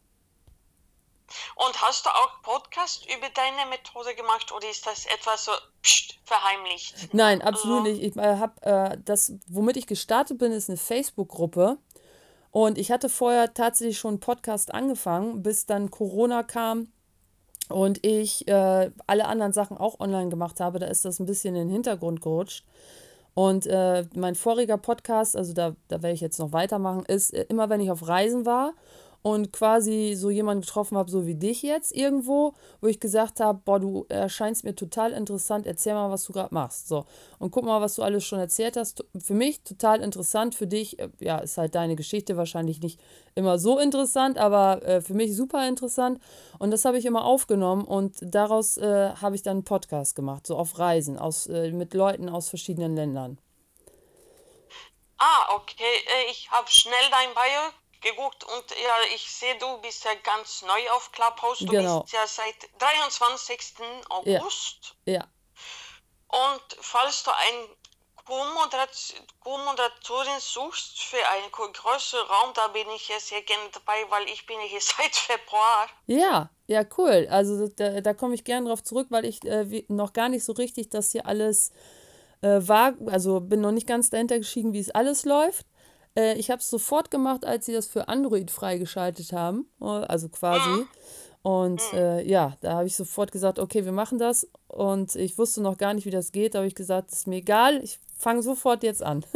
Und 1.56 1.82
hast 1.82 2.06
du 2.06 2.10
auch 2.10 2.42
Podcast 2.42 3.04
über 3.06 3.28
deine 3.34 3.68
Methode 3.68 4.14
gemacht 4.14 4.52
oder 4.52 4.68
ist 4.68 4.86
das 4.86 5.06
etwas 5.06 5.44
so 5.44 5.52
pst, 5.82 6.18
verheimlicht? 6.24 7.12
Nein, 7.12 7.42
absolut 7.42 7.80
Also, 7.80 7.92
nicht. 7.92 8.02
Ich 8.02 8.16
äh, 8.16 8.36
habe 8.36 8.62
äh, 8.62 8.98
das, 9.04 9.32
womit 9.48 9.76
ich 9.76 9.86
gestartet 9.86 10.38
bin, 10.38 10.52
ist 10.52 10.68
eine 10.68 10.78
Facebook-Gruppe. 10.78 11.78
Und 12.50 12.78
ich 12.78 12.90
hatte 12.90 13.08
vorher 13.08 13.52
tatsächlich 13.54 13.98
schon 13.98 14.12
einen 14.12 14.20
Podcast 14.20 14.72
angefangen, 14.72 15.42
bis 15.42 15.66
dann 15.66 15.90
Corona 15.90 16.42
kam 16.42 16.90
und 17.68 18.04
ich 18.06 18.46
äh, 18.48 18.90
alle 19.06 19.26
anderen 19.26 19.52
Sachen 19.52 19.76
auch 19.76 20.00
online 20.00 20.30
gemacht 20.30 20.60
habe. 20.60 20.78
Da 20.78 20.86
ist 20.86 21.04
das 21.04 21.18
ein 21.18 21.26
bisschen 21.26 21.54
in 21.54 21.68
den 21.68 21.72
Hintergrund 21.72 22.22
gerutscht. 22.22 22.64
Und 23.38 23.66
äh, 23.66 24.06
mein 24.14 24.34
voriger 24.34 24.78
Podcast, 24.78 25.36
also 25.36 25.52
da, 25.52 25.76
da 25.88 26.02
werde 26.02 26.14
ich 26.14 26.22
jetzt 26.22 26.38
noch 26.38 26.52
weitermachen, 26.52 27.04
ist 27.06 27.34
äh, 27.34 27.44
immer, 27.50 27.68
wenn 27.68 27.82
ich 27.82 27.90
auf 27.90 28.08
Reisen 28.08 28.46
war 28.46 28.72
und 29.22 29.52
quasi 29.52 30.14
so 30.16 30.30
jemanden 30.30 30.62
getroffen 30.62 30.96
habe, 30.96 31.10
so 31.10 31.26
wie 31.26 31.34
dich 31.34 31.62
jetzt 31.62 31.94
irgendwo, 31.94 32.54
wo 32.80 32.86
ich 32.86 33.00
gesagt 33.00 33.40
habe, 33.40 33.60
boah, 33.64 33.80
du 33.80 34.06
erscheinst 34.08 34.64
mir 34.64 34.74
total 34.74 35.12
interessant, 35.12 35.66
erzähl 35.66 35.94
mal, 35.94 36.10
was 36.10 36.24
du 36.24 36.32
gerade 36.32 36.54
machst. 36.54 36.88
So, 36.88 37.06
und 37.38 37.50
guck 37.50 37.64
mal, 37.64 37.80
was 37.80 37.96
du 37.96 38.02
alles 38.02 38.24
schon 38.24 38.38
erzählt 38.38 38.76
hast. 38.76 39.04
Für 39.18 39.34
mich 39.34 39.62
total 39.62 40.00
interessant, 40.00 40.54
für 40.54 40.66
dich, 40.66 40.98
äh, 40.98 41.08
ja, 41.20 41.38
ist 41.38 41.58
halt 41.58 41.74
deine 41.74 41.96
Geschichte 41.96 42.36
wahrscheinlich 42.36 42.80
nicht 42.80 43.00
immer 43.34 43.58
so 43.58 43.78
interessant, 43.78 44.38
aber 44.38 44.82
äh, 44.82 45.00
für 45.00 45.14
mich 45.14 45.36
super 45.36 45.66
interessant. 45.68 46.20
Und 46.58 46.70
das 46.70 46.84
habe 46.84 46.98
ich 46.98 47.04
immer 47.04 47.24
aufgenommen 47.24 47.84
und 47.84 48.16
daraus 48.20 48.76
äh, 48.78 49.10
habe 49.10 49.36
ich 49.36 49.42
dann 49.42 49.58
einen 49.58 49.64
Podcast 49.64 50.16
gemacht, 50.16 50.46
so 50.46 50.56
auf 50.56 50.78
Reisen, 50.78 51.18
aus, 51.18 51.46
äh, 51.46 51.70
mit 51.72 51.94
Leuten 51.94 52.28
aus 52.28 52.48
verschiedenen 52.48 52.96
Ländern. 52.96 53.38
ah, 55.18 55.54
okay, 55.54 55.82
äh, 55.82 56.30
ich 56.30 56.50
habe 56.50 56.68
schnell 56.70 57.10
dein 57.10 57.34
Bio 57.34 57.85
geguckt 58.00 58.44
und 58.44 58.70
ja, 58.70 58.96
ich 59.14 59.30
sehe, 59.30 59.56
du 59.58 59.78
bist 59.78 60.04
ja 60.04 60.14
ganz 60.22 60.62
neu 60.62 60.90
auf 60.90 61.12
Clubhouse. 61.12 61.58
Du 61.60 61.66
Genau. 61.66 62.00
bist 62.02 62.14
ja 62.14 62.26
seit 62.26 62.56
23. 62.78 63.60
Ja, 63.78 63.86
August. 64.10 64.94
ja. 65.06 65.24
Und 66.28 66.62
falls 66.80 67.22
du 67.22 67.30
Co-Moderat- 68.26 69.14
Co-Moderatorin 69.40 70.40
suchst 70.40 71.00
für 71.00 71.24
einen 71.28 71.50
größeren 71.52 72.26
Raum, 72.26 72.52
da 72.54 72.66
bin 72.68 72.88
ich 72.90 73.08
ja 73.08 73.20
sehr 73.20 73.42
gerne 73.42 73.70
dabei, 73.72 74.04
weil 74.10 74.28
ich 74.28 74.44
bin 74.46 74.58
ja 74.60 74.66
hier 74.66 74.80
seit 74.98 75.14
Februar. 75.14 75.88
Ja, 76.06 76.50
ja, 76.66 76.82
cool. 76.98 77.28
Also 77.30 77.68
da, 77.68 78.00
da 78.00 78.14
komme 78.14 78.34
ich 78.34 78.42
gern 78.42 78.64
drauf 78.64 78.82
zurück, 78.82 79.06
weil 79.10 79.24
ich 79.24 79.44
äh, 79.44 79.70
wie, 79.70 79.86
noch 79.88 80.12
gar 80.12 80.28
nicht 80.28 80.44
so 80.44 80.52
richtig 80.52 80.88
das 80.90 81.12
hier 81.12 81.26
alles 81.26 81.70
äh, 82.42 82.58
war. 82.66 82.94
Also 83.06 83.40
bin 83.40 83.60
noch 83.60 83.70
nicht 83.70 83.86
ganz 83.86 84.10
dahinter 84.10 84.38
geschieden, 84.38 84.72
wie 84.72 84.80
es 84.80 84.90
alles 84.90 85.24
läuft. 85.24 85.66
Äh, 86.16 86.34
ich 86.34 86.50
habe 86.50 86.60
es 86.60 86.70
sofort 86.70 87.10
gemacht, 87.10 87.44
als 87.44 87.66
sie 87.66 87.72
das 87.72 87.86
für 87.86 88.08
Android 88.08 88.50
freigeschaltet 88.50 89.32
haben. 89.32 89.70
äh, 89.80 89.84
Also 89.84 90.28
quasi. 90.28 90.86
Und 91.42 91.80
äh, 91.92 92.22
ja, 92.22 92.56
da 92.60 92.72
habe 92.72 92.86
ich 92.86 92.96
sofort 92.96 93.30
gesagt, 93.30 93.60
okay, 93.60 93.84
wir 93.84 93.92
machen 93.92 94.18
das. 94.18 94.48
Und 94.66 95.14
ich 95.14 95.38
wusste 95.38 95.60
noch 95.62 95.78
gar 95.78 95.94
nicht, 95.94 96.04
wie 96.04 96.10
das 96.10 96.32
geht. 96.32 96.54
Da 96.54 96.58
habe 96.58 96.66
ich 96.68 96.74
gesagt, 96.74 97.12
ist 97.12 97.28
mir 97.28 97.36
egal, 97.36 97.82
ich 97.84 98.00
fange 98.18 98.42
sofort 98.42 98.82
jetzt 98.82 99.02
an. 99.02 99.24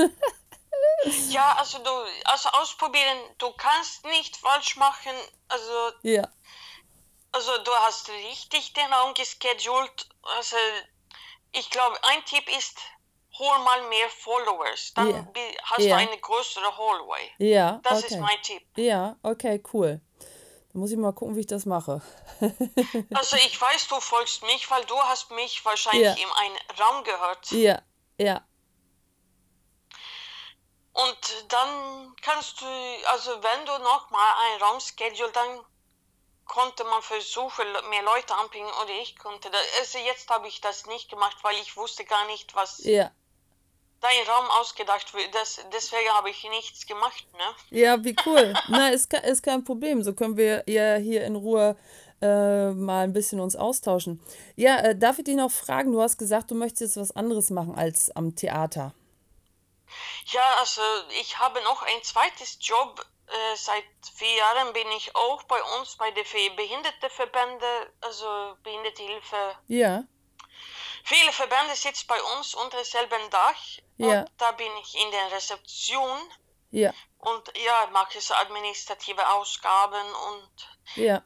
Ja, 1.30 1.56
also 1.58 1.78
du, 1.78 1.90
also 2.24 2.48
ausprobieren, 2.50 3.16
du 3.38 3.50
kannst 3.52 4.04
nicht 4.04 4.36
falsch 4.36 4.76
machen. 4.76 5.12
Also, 5.48 5.72
ja, 6.02 6.28
also 7.32 7.50
du 7.64 7.70
hast 7.86 8.10
richtig 8.10 8.74
den 8.74 8.92
Raum 8.92 9.14
geschedult. 9.14 10.08
Also, 10.36 10.56
ich 11.52 11.70
glaube, 11.70 11.96
ein 12.02 12.22
Tipp 12.26 12.44
ist, 12.58 12.76
hol 13.40 13.58
mal 13.64 13.82
mehr 13.88 14.08
Followers. 14.10 14.92
Dann 14.94 15.32
bi- 15.32 15.56
hast 15.64 15.80
du 15.80 15.84
ja, 15.88 15.96
eine 15.96 16.18
größere 16.18 16.76
Hallway. 16.78 17.30
ja, 17.38 17.80
Das 17.82 18.04
ist 18.04 18.12
okay. 18.12 18.20
mein 18.20 18.42
Tipp. 18.42 18.62
Ja, 18.76 19.16
okay, 19.22 19.60
cool. 19.72 20.00
Dann 20.72 20.80
muss 20.80 20.92
ich 20.92 20.96
mal 20.98 21.12
gucken, 21.12 21.34
wie 21.34 21.40
ich 21.40 21.46
das 21.46 21.66
mache. 21.66 22.00
Also 23.14 23.36
ich 23.36 23.60
weiß, 23.60 23.88
du 23.88 23.98
folgst 24.00 24.42
mich, 24.44 24.70
weil 24.70 24.84
du 24.84 24.96
hast 25.00 25.30
mich 25.32 25.64
wahrscheinlich 25.64 26.22
in 26.22 26.30
einem 26.30 26.56
Raum 26.78 27.02
gehört. 27.04 27.50
ja, 27.50 27.82
ja, 28.18 28.44
Und 30.92 31.44
dann 31.48 32.14
kannst 32.22 32.60
du, 32.60 32.66
also 33.10 33.30
wenn 33.42 33.66
du 33.66 33.78
nochmal 33.78 34.34
einen 34.44 34.62
Raum 34.62 34.80
schedule, 34.80 35.30
dann 35.32 35.60
konnte 36.46 36.84
man 36.84 37.00
versuchen, 37.02 37.66
mehr 37.90 38.02
Leute 38.02 38.34
anpingen 38.34 38.70
oder 38.82 38.90
ich 39.00 39.16
konnte 39.18 39.50
das. 39.50 39.60
Also 39.78 39.98
jetzt 39.98 40.28
habe 40.30 40.48
ich 40.48 40.60
das 40.60 40.86
nicht 40.86 41.08
gemacht, 41.08 41.36
weil 41.42 41.56
ich 41.56 41.76
wusste 41.76 42.04
gar 42.04 42.26
nicht, 42.26 42.54
was 42.54 42.78
ja. 42.84 43.10
Dein 44.00 44.26
Raum 44.26 44.46
ausgedacht 44.60 45.12
wird. 45.14 45.34
Das, 45.34 45.60
deswegen 45.72 46.08
habe 46.10 46.30
ich 46.30 46.42
nichts 46.44 46.86
gemacht, 46.86 47.24
ne? 47.34 47.78
Ja, 47.78 48.02
wie 48.02 48.16
cool. 48.26 48.54
Na, 48.68 48.88
ist, 48.88 49.12
ist 49.12 49.42
kein 49.42 49.64
Problem. 49.64 50.02
So 50.02 50.14
können 50.14 50.36
wir 50.36 50.64
ja 50.66 50.96
hier 50.96 51.24
in 51.24 51.36
Ruhe 51.36 51.76
äh, 52.22 52.70
mal 52.70 53.04
ein 53.04 53.12
bisschen 53.12 53.40
uns 53.40 53.56
austauschen. 53.56 54.22
Ja, 54.56 54.76
äh, 54.78 54.96
darf 54.96 55.18
ich 55.18 55.24
dich 55.24 55.36
noch 55.36 55.50
fragen? 55.50 55.92
Du 55.92 56.00
hast 56.00 56.18
gesagt, 56.18 56.50
du 56.50 56.54
möchtest 56.54 56.80
jetzt 56.80 56.96
was 56.96 57.16
anderes 57.16 57.50
machen 57.50 57.74
als 57.74 58.14
am 58.14 58.34
Theater. 58.34 58.94
Ja, 60.26 60.54
also 60.58 60.82
ich 61.20 61.38
habe 61.38 61.60
noch 61.62 61.82
ein 61.82 62.02
zweites 62.02 62.58
Job. 62.60 63.04
Äh, 63.26 63.56
seit 63.56 63.84
vier 64.14 64.36
Jahren 64.36 64.72
bin 64.72 64.86
ich 64.96 65.14
auch 65.14 65.42
bei 65.44 65.60
uns 65.78 65.96
bei 65.96 66.10
der 66.10 66.24
Behindertenverbände, 66.56 67.92
also 68.00 68.56
Behindertenhilfe. 68.62 69.36
Ja, 69.68 70.04
Viele 71.04 71.32
Verbände 71.32 71.74
sitzen 71.74 72.06
bei 72.06 72.22
uns 72.36 72.54
unter 72.54 72.76
demselben 72.76 73.30
Dach. 73.30 73.62
Und 73.98 74.08
ja, 74.08 74.24
da 74.38 74.52
bin 74.52 74.74
ich 74.78 74.94
in 74.94 75.10
der 75.10 75.32
Rezeption. 75.32 76.18
Ja, 76.70 76.94
und 77.18 77.58
ja, 77.58 77.86
mache 77.92 78.20
so 78.20 78.34
administrative 78.34 79.28
Ausgaben 79.28 80.14
und 80.14 80.50
ja, 80.94 81.22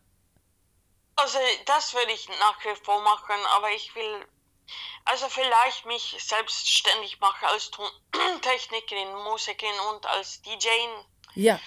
also 1.16 1.38
das 1.66 1.94
würde 1.94 2.12
ich 2.12 2.28
nach 2.28 2.64
wie 2.64 2.74
vor 2.82 3.00
machen, 3.02 3.46
aber 3.54 3.70
ich 3.70 3.94
will 3.94 4.26
also 5.04 5.28
vielleicht 5.28 5.84
mich 5.84 6.16
selbstständig 6.18 7.20
machen 7.20 7.46
als 7.46 7.70
Tontechnikerin, 7.70 9.14
Musikerin 9.24 9.78
und 9.90 10.06
als 10.06 10.40
DJ. 10.42 10.68
ja, 11.34 11.60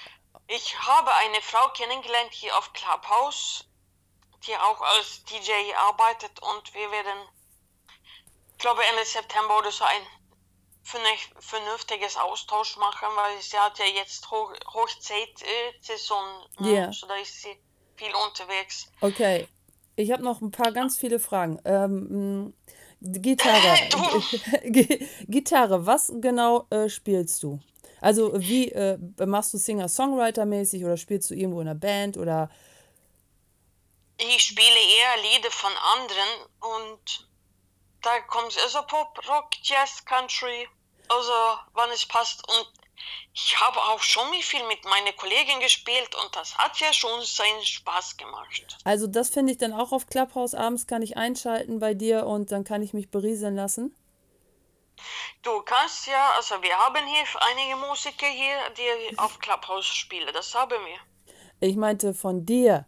Ich 0.47 0.77
habe 0.79 1.13
eine 1.13 1.41
Frau 1.41 1.69
kennengelernt 1.69 2.33
hier 2.33 2.57
auf 2.57 2.73
Clubhouse, 2.73 3.65
die 4.45 4.57
auch 4.57 4.81
als 4.81 5.23
DJ 5.25 5.73
arbeitet 5.75 6.41
und 6.41 6.73
wir 6.73 6.91
werden, 6.91 7.29
ich 8.57 8.61
glaube 8.63 8.81
Ende 8.89 9.05
September 9.05 9.59
oder 9.59 9.71
so 9.71 9.83
ein 9.83 10.01
vernünf- 10.83 11.29
vernünftiges 11.39 12.17
Austausch 12.17 12.75
machen, 12.77 13.07
weil 13.15 13.39
sie 13.39 13.57
hat 13.57 13.77
ja 13.77 13.85
jetzt 13.85 14.29
Hoch 14.31 14.51
Hochzeitsaison, 14.73 16.25
ne? 16.59 16.73
ja. 16.73 16.91
So 16.91 17.05
da 17.07 17.15
ist 17.17 17.39
sie 17.41 17.55
viel 17.95 18.11
unterwegs. 18.25 18.87
Okay. 19.01 19.47
Ich 19.95 20.11
habe 20.11 20.23
noch 20.23 20.41
ein 20.41 20.51
paar 20.51 20.71
ganz 20.71 20.97
viele 20.97 21.19
Fragen. 21.19 21.59
Ähm, 21.65 22.45
mh, 22.45 22.51
Gitarre. 23.19 23.77
Äh, 24.63 25.05
Gitarre, 25.27 25.85
was 25.85 26.11
genau 26.15 26.65
äh, 26.71 26.89
spielst 26.89 27.43
du? 27.43 27.59
Also 28.01 28.31
wie 28.35 28.71
äh, 28.71 28.97
machst 29.25 29.53
du 29.53 29.57
Singer-Songwriter-mäßig 29.57 30.83
oder 30.83 30.97
spielst 30.97 31.29
du 31.29 31.35
irgendwo 31.35 31.61
in 31.61 31.67
einer 31.67 31.79
Band 31.79 32.17
oder 32.17 32.49
Ich 34.17 34.41
spiele 34.43 34.65
eher 34.65 35.31
Lieder 35.31 35.51
von 35.51 35.71
anderen 35.95 36.29
und 36.81 37.26
da 38.01 38.19
kommt 38.21 38.57
also 38.63 38.81
Pop, 38.83 39.19
Rock, 39.27 39.49
Jazz, 39.63 40.03
Country, 40.05 40.67
also 41.09 41.31
wann 41.73 41.89
es 41.91 42.05
passt. 42.05 42.47
Und 42.47 42.71
ich 43.33 43.59
habe 43.59 43.77
auch 43.77 44.01
schon 44.01 44.33
viel 44.41 44.65
mit 44.67 44.83
meinen 44.85 45.15
Kollegen 45.15 45.59
gespielt 45.59 46.15
und 46.23 46.35
das 46.35 46.57
hat 46.57 46.79
ja 46.79 46.91
schon 46.91 47.21
seinen 47.23 47.63
Spaß 47.63 48.17
gemacht. 48.17 48.77
Also 48.83 49.07
das 49.07 49.29
finde 49.29 49.51
ich 49.51 49.57
dann 49.57 49.73
auch 49.73 49.91
auf 49.91 50.07
Clubhouse 50.07 50.55
abends 50.55 50.87
kann 50.87 51.01
ich 51.01 51.17
einschalten 51.17 51.79
bei 51.79 51.93
dir 51.93 52.25
und 52.25 52.51
dann 52.51 52.63
kann 52.63 52.81
ich 52.81 52.93
mich 52.93 53.11
berieseln 53.11 53.55
lassen. 53.55 53.95
Du 55.43 55.61
kannst 55.61 56.07
ja, 56.07 56.31
also 56.35 56.61
wir 56.61 56.75
haben 56.75 57.05
hier 57.05 57.23
einige 57.51 57.75
Musiker 57.75 58.25
hier, 58.25 58.57
die 58.75 59.17
auf 59.19 59.37
Clubhouse 59.39 59.85
spielen, 59.85 60.29
das 60.33 60.55
haben 60.55 60.83
wir. 60.85 60.97
Ich 61.59 61.75
meinte 61.75 62.13
von 62.13 62.45
dir. 62.45 62.85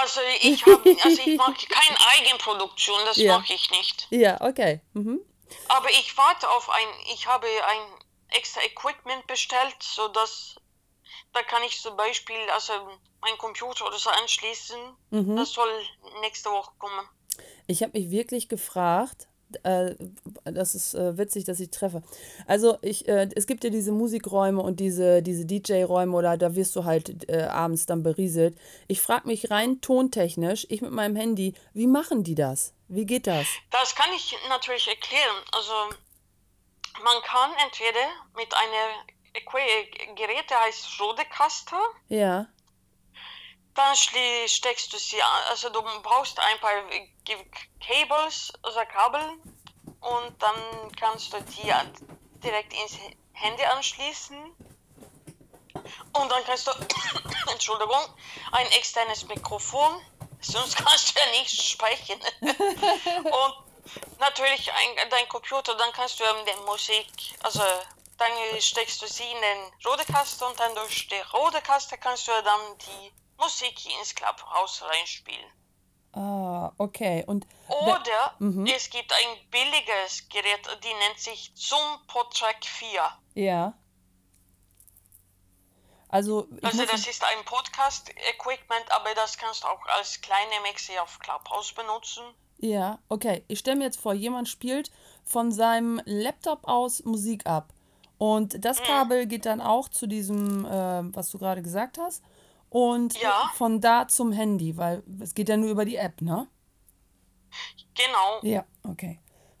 Also 0.00 0.20
ich 0.40 0.64
habe, 0.66 0.96
also 1.04 1.22
ich 1.24 1.36
mache 1.36 1.66
keine 1.66 1.96
Eigenproduktion, 2.14 2.98
das 3.04 3.16
Ja. 3.16 3.38
mache 3.38 3.52
ich 3.54 3.70
nicht. 3.70 4.06
Ja, 4.10 4.40
okay. 4.40 4.80
Mhm. 4.92 5.20
Aber 5.68 5.90
ich 5.90 6.16
warte 6.16 6.48
auf 6.50 6.68
ein, 6.70 6.88
ich 7.12 7.26
habe 7.26 7.46
ein 7.46 7.80
extra 8.30 8.60
Equipment 8.62 9.26
bestellt, 9.26 9.76
so 9.80 10.08
dass 10.08 10.56
da 11.32 11.42
kann 11.42 11.62
ich 11.64 11.80
zum 11.80 11.96
Beispiel 11.96 12.38
also 12.52 12.72
meinen 13.20 13.38
Computer 13.38 13.86
oder 13.86 13.98
so 13.98 14.10
anschließen. 14.10 14.78
Mhm. 15.10 15.36
Das 15.36 15.52
soll 15.52 15.70
nächste 16.20 16.50
Woche 16.50 16.70
kommen. 16.78 17.08
Ich 17.66 17.82
habe 17.82 17.98
mich 17.98 18.10
wirklich 18.10 18.48
gefragt, 18.48 19.28
äh, 19.64 19.94
das 20.44 20.74
ist 20.74 20.94
äh, 20.94 21.16
witzig, 21.18 21.44
dass 21.44 21.60
ich 21.60 21.70
treffe. 21.70 22.02
Also 22.46 22.78
ich, 22.82 23.06
äh, 23.08 23.28
es 23.34 23.46
gibt 23.46 23.64
ja 23.64 23.70
diese 23.70 23.92
Musikräume 23.92 24.62
und 24.62 24.80
diese, 24.80 25.22
diese 25.22 25.44
DJ-Räume 25.44 26.16
oder 26.16 26.36
da 26.36 26.54
wirst 26.54 26.74
du 26.76 26.84
halt 26.84 27.28
äh, 27.28 27.42
abends 27.44 27.86
dann 27.86 28.02
berieselt. 28.02 28.56
Ich 28.88 29.00
frage 29.00 29.26
mich 29.28 29.50
rein 29.50 29.80
tontechnisch, 29.80 30.66
ich 30.70 30.80
mit 30.82 30.90
meinem 30.92 31.16
Handy, 31.16 31.54
wie 31.72 31.86
machen 31.86 32.24
die 32.24 32.34
das? 32.34 32.72
Wie 32.88 33.06
geht 33.06 33.26
das? 33.26 33.46
Das 33.70 33.94
kann 33.94 34.10
ich 34.14 34.36
natürlich 34.48 34.88
erklären. 34.88 35.36
Also 35.52 35.72
man 37.02 37.22
kann 37.24 37.50
entweder 37.64 38.06
mit 38.36 38.52
einer 38.54 39.04
Equi- 39.34 40.14
Gerät, 40.14 40.48
der 40.50 40.60
heißt 40.60 41.00
Rodecaster, 41.00 41.80
Ja, 42.08 42.46
dann 43.74 43.96
steckst 43.96 44.92
du 44.92 44.98
sie 44.98 45.22
an, 45.22 45.42
also 45.48 45.68
du 45.68 45.82
brauchst 46.02 46.38
ein 46.38 46.60
paar 46.60 46.72
Cables, 47.80 48.52
also 48.62 48.80
Kabel 48.92 49.38
und 50.00 50.42
dann 50.42 50.92
kannst 50.98 51.32
du 51.32 51.40
die 51.42 51.72
direkt 52.42 52.72
ins 52.72 52.98
Handy 53.32 53.64
anschließen 53.64 54.56
und 56.12 56.30
dann 56.30 56.44
kannst 56.44 56.66
du, 56.66 56.72
Entschuldigung, 57.50 58.00
ein 58.52 58.66
externes 58.72 59.26
Mikrofon, 59.26 60.00
sonst 60.40 60.76
kannst 60.84 61.14
du 61.14 61.20
ja 61.20 61.40
nicht 61.40 61.60
sprechen. 61.60 62.20
und 62.40 63.54
natürlich 64.20 64.72
ein, 64.72 65.10
dein 65.10 65.28
Computer, 65.28 65.74
dann 65.74 65.92
kannst 65.92 66.20
du 66.20 66.24
ähm, 66.24 66.46
die 66.46 66.64
Musik, 66.64 67.08
also 67.42 67.62
dann 68.18 68.30
steckst 68.60 69.02
du 69.02 69.06
sie 69.08 69.28
in 69.28 69.40
den 69.40 69.72
Rodecaster 69.84 70.46
und 70.46 70.58
dann 70.60 70.74
durch 70.76 71.08
die 71.08 71.20
Rodecaster 71.32 71.96
kannst 71.96 72.28
du 72.28 72.32
dann 72.44 72.78
die 72.78 73.12
Musik 73.38 73.74
ins 73.98 74.14
Clubhouse 74.14 74.82
reinspielen. 74.82 75.50
ah, 76.12 76.72
okay. 76.78 77.24
Und 77.26 77.46
Oder 77.68 78.36
es 78.74 78.90
gibt 78.90 79.12
ein 79.12 79.50
billiges 79.50 80.28
Gerät, 80.28 80.60
die 80.82 80.94
nennt 80.94 81.18
sich 81.18 81.52
Zoom 81.54 81.98
Podtrack 82.06 82.64
4. 82.64 83.00
ja. 83.34 83.74
Also, 86.08 86.46
Also 86.62 86.86
das 86.86 87.08
ist 87.08 87.24
ein 87.24 87.44
Podcast-Equipment, 87.44 88.92
aber 88.92 89.12
das 89.16 89.36
kannst 89.36 89.64
du 89.64 89.66
auch 89.66 89.84
als 89.98 90.20
kleine 90.20 90.60
Mixer 90.62 91.02
auf 91.02 91.18
Clubhouse 91.18 91.72
benutzen. 91.72 92.22
ja, 92.58 93.00
okay. 93.08 93.44
Ich 93.48 93.58
stelle 93.58 93.78
mir 93.78 93.84
jetzt 93.84 94.00
vor, 94.00 94.14
jemand 94.14 94.48
spielt 94.48 94.92
von 95.24 95.50
seinem 95.50 96.00
Laptop 96.04 96.68
aus 96.68 97.02
Musik 97.04 97.46
ab. 97.46 97.72
Und 98.16 98.64
das 98.64 98.80
Kabel 98.84 99.26
geht 99.26 99.44
dann 99.44 99.60
auch 99.60 99.88
zu 99.88 100.06
diesem, 100.06 100.64
äh, 100.64 101.14
was 101.14 101.30
du 101.30 101.38
gerade 101.38 101.62
gesagt 101.62 101.98
hast. 101.98 102.22
Und 102.74 103.16
Ja. 103.20 103.52
von 103.54 103.80
da 103.80 104.08
zum 104.08 104.32
Handy, 104.32 104.76
weil 104.76 105.04
es 105.22 105.34
geht 105.34 105.48
ja 105.48 105.56
nur 105.56 105.70
über 105.70 105.84
die 105.84 105.94
App, 105.94 106.20
ne? 106.20 106.48
Genau. 107.94 108.40
Ja, 108.42 108.64
okay. 108.82 109.20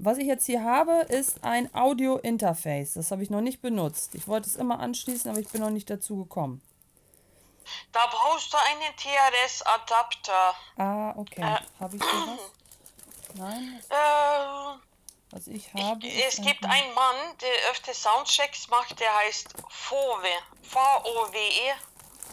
Was 0.00 0.16
ich 0.16 0.26
jetzt 0.26 0.46
hier 0.46 0.64
habe, 0.64 0.92
ist 1.10 1.44
ein 1.44 1.68
Audio-Interface. 1.74 2.94
Das 2.94 3.10
habe 3.10 3.22
ich 3.22 3.28
noch 3.28 3.42
nicht 3.42 3.60
benutzt. 3.60 4.14
Ich 4.14 4.26
wollte 4.26 4.48
es 4.48 4.56
immer 4.56 4.80
anschließen, 4.80 5.30
aber 5.30 5.40
ich 5.40 5.48
bin 5.50 5.60
noch 5.60 5.68
nicht 5.68 5.90
dazu 5.90 6.16
gekommen. 6.16 6.62
Da 7.92 8.06
brauchst 8.06 8.50
du 8.50 8.56
einen 8.56 8.96
TRS-Adapter. 8.96 10.54
Ah, 10.78 11.12
okay. 11.18 11.42
Äh. 11.42 11.58
Habe 11.80 11.96
ich 11.96 12.02
sowas? 12.02 12.38
Nein, 13.34 13.82
Äh, 13.90 14.78
was 15.32 15.46
ich 15.48 15.74
habe. 15.74 16.06
es 16.06 16.38
ist 16.38 16.42
gibt 16.42 16.64
ein- 16.64 16.70
einen 16.70 16.94
Mann, 16.94 17.16
der 17.42 17.70
öfter 17.70 17.92
Soundchecks 17.92 18.68
macht, 18.70 18.98
der 19.00 19.14
heißt 19.18 19.52
VOWE. 19.68 20.32
V-O-W-E. 20.62 21.74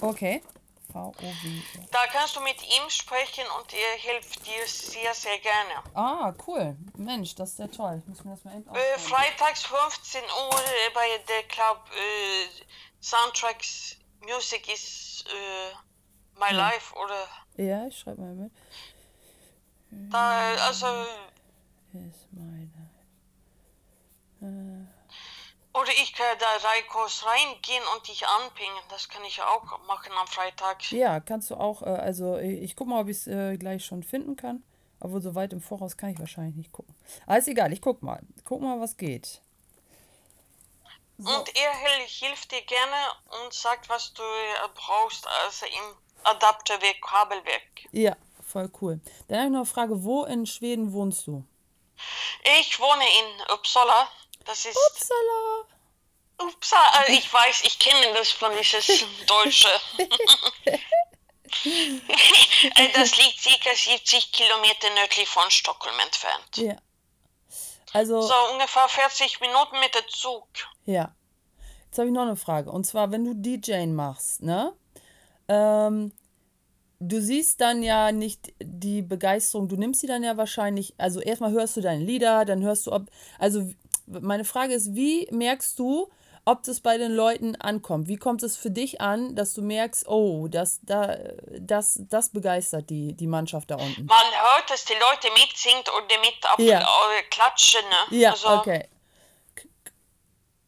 Okay. 0.01 0.41
V-O-W. 0.91 1.61
Da 1.91 2.07
kannst 2.07 2.35
du 2.37 2.39
mit 2.41 2.61
ihm 2.61 2.89
sprechen 2.89 3.43
und 3.59 3.73
er 3.73 3.97
hilft 3.99 4.45
dir 4.45 4.65
sehr, 4.65 5.13
sehr 5.13 5.37
gerne. 5.39 5.83
Ah, 5.93 6.33
cool. 6.47 6.77
Mensch, 6.95 7.35
das 7.35 7.51
ist 7.51 7.59
ja 7.59 7.67
toll. 7.67 8.01
Ich 8.01 8.07
muss 8.07 8.23
mir 8.23 8.31
das 8.31 8.43
mal 8.45 8.55
eben 8.55 8.69
Äh, 8.73 8.97
freitags 8.99 9.63
15 9.63 10.21
Uhr 10.23 10.53
äh, 10.59 10.93
bei 10.93 11.05
der 11.27 11.43
Club 11.49 11.89
äh, 11.91 12.47
Soundtracks 13.01 13.97
Music 14.21 14.71
is 14.71 15.25
äh, 15.27 16.39
My 16.39 16.53
Life 16.55 16.95
oder 16.95 17.27
Ja, 17.57 17.87
ich 17.87 17.97
schreibe 17.99 18.21
mal 18.21 18.33
mit. 18.33 18.51
da, 19.91 20.55
also 20.67 20.87
Ist 21.93 22.27
meine. 22.31 22.89
Oder 25.81 25.91
ich 25.91 26.13
kann 26.13 26.37
da 26.39 26.67
Reikos 26.67 27.25
reingehen 27.25 27.83
und 27.95 28.07
dich 28.07 28.25
anpingen. 28.25 28.83
Das 28.89 29.09
kann 29.09 29.23
ich 29.25 29.41
auch 29.41 29.63
machen 29.85 30.13
am 30.13 30.27
Freitag. 30.27 30.91
Ja, 30.91 31.19
kannst 31.19 31.49
du 31.51 31.55
auch. 31.55 31.81
Äh, 31.81 31.85
also, 31.85 32.37
ich, 32.37 32.61
ich 32.61 32.75
guck 32.75 32.87
mal, 32.87 33.01
ob 33.01 33.07
ich 33.09 33.17
es 33.17 33.27
äh, 33.27 33.57
gleich 33.57 33.85
schon 33.85 34.03
finden 34.03 34.35
kann. 34.35 34.63
Obwohl, 34.99 35.21
so 35.21 35.35
weit 35.35 35.53
im 35.53 35.61
Voraus 35.61 35.97
kann 35.97 36.09
ich 36.09 36.19
wahrscheinlich 36.19 36.55
nicht 36.55 36.71
gucken. 36.71 36.95
Aber 37.25 37.37
ist 37.37 37.47
egal, 37.47 37.73
ich 37.73 37.81
guck 37.81 38.01
mal. 38.01 38.21
Guck 38.45 38.61
mal, 38.61 38.79
was 38.79 38.95
geht. 38.97 39.41
Und 41.17 41.55
er 41.55 41.71
hil- 41.71 42.07
hilft 42.07 42.51
dir 42.51 42.61
gerne 42.61 42.95
und 43.43 43.53
sagt, 43.53 43.87
was 43.89 44.13
du 44.13 44.23
äh, 44.23 44.67
brauchst, 44.73 45.25
also 45.45 45.65
im 45.65 45.95
Adapterweg, 46.23 47.01
Kabelweg. 47.01 47.87
Ja, 47.91 48.15
voll 48.45 48.69
cool. 48.81 48.99
Dann 49.27 49.37
habe 49.37 49.47
ich 49.47 49.51
noch 49.51 49.59
eine 49.59 49.65
Frage: 49.65 50.03
Wo 50.03 50.25
in 50.25 50.45
Schweden 50.45 50.91
wohnst 50.93 51.27
du? 51.27 51.45
Ich 52.59 52.79
wohne 52.79 53.03
in 53.03 53.53
Uppsala. 53.53 54.09
Das 54.45 54.65
ist 54.65 54.77
Upsala! 54.91 55.65
Uppsala. 56.49 57.05
Äh, 57.07 57.13
ich 57.13 57.31
weiß, 57.31 57.61
ich 57.65 57.79
kenne 57.79 58.13
das 58.13 58.29
von 58.31 58.51
dieses 58.57 58.85
Deutsche. 59.27 59.69
Äh, 61.63 62.91
das 62.93 63.15
liegt 63.17 63.39
circa 63.39 63.69
70 63.73 64.31
Kilometer 64.31 64.89
nördlich 64.95 65.27
von 65.27 65.49
Stockholm 65.49 65.95
entfernt. 65.99 66.57
Ja. 66.57 66.75
Also, 67.93 68.21
So 68.21 68.33
ungefähr 68.51 68.87
40 68.89 69.39
Minuten 69.39 69.79
mit 69.79 69.95
dem 69.95 70.07
Zug. 70.09 70.47
ja. 70.85 71.15
Jetzt 71.85 71.97
habe 71.99 72.07
ich 72.09 72.13
noch 72.13 72.23
eine 72.23 72.35
Frage. 72.35 72.71
Und 72.71 72.83
zwar, 72.85 73.11
wenn 73.11 73.23
du 73.23 73.33
DJing 73.33 73.95
machst, 73.95 74.41
ne? 74.41 74.73
Ähm, 75.47 76.11
du 76.99 77.21
siehst 77.21 77.61
dann 77.61 77.81
ja 77.83 78.11
nicht 78.11 78.51
die 78.59 79.01
Begeisterung, 79.01 79.69
du 79.69 79.77
nimmst 79.77 80.01
sie 80.01 80.07
dann 80.07 80.21
ja 80.23 80.35
wahrscheinlich, 80.35 80.93
also 80.97 81.21
erstmal 81.21 81.51
hörst 81.51 81.77
du 81.77 81.81
deine 81.81 82.03
Lieder, 82.03 82.43
dann 82.43 82.61
hörst 82.63 82.87
du, 82.87 82.91
ob, 82.91 83.03
also 83.39 83.71
meine 84.07 84.45
Frage 84.45 84.73
ist, 84.73 84.95
wie 84.95 85.27
merkst 85.31 85.77
du, 85.79 86.09
ob 86.45 86.61
das 86.63 86.79
bei 86.79 86.97
den 86.97 87.11
Leuten 87.11 87.55
ankommt? 87.55 88.07
Wie 88.07 88.17
kommt 88.17 88.43
es 88.43 88.55
für 88.55 88.69
dich 88.69 89.01
an, 89.01 89.35
dass 89.35 89.53
du 89.53 89.63
merkst, 89.63 90.07
oh, 90.07 90.47
das, 90.47 90.79
da, 90.83 91.17
das, 91.59 91.99
das 92.09 92.29
begeistert 92.29 92.89
die, 92.91 93.13
die 93.13 93.25
Mannschaft 93.27 93.71
da 93.71 93.75
unten? 93.75 94.05
Man 94.05 94.17
hört, 94.17 94.69
dass 94.69 94.85
die 94.85 94.93
Leute 94.93 95.33
mitsingt 95.33 95.89
oder 95.89 96.19
mit 96.19 96.35
ab 96.43 96.59
Ja. 96.59 96.81
äh, 96.81 97.23
klatschen. 97.31 97.81
Ne? 98.11 98.17
Ja, 98.19 98.31
also, 98.31 98.47
okay. 98.49 98.87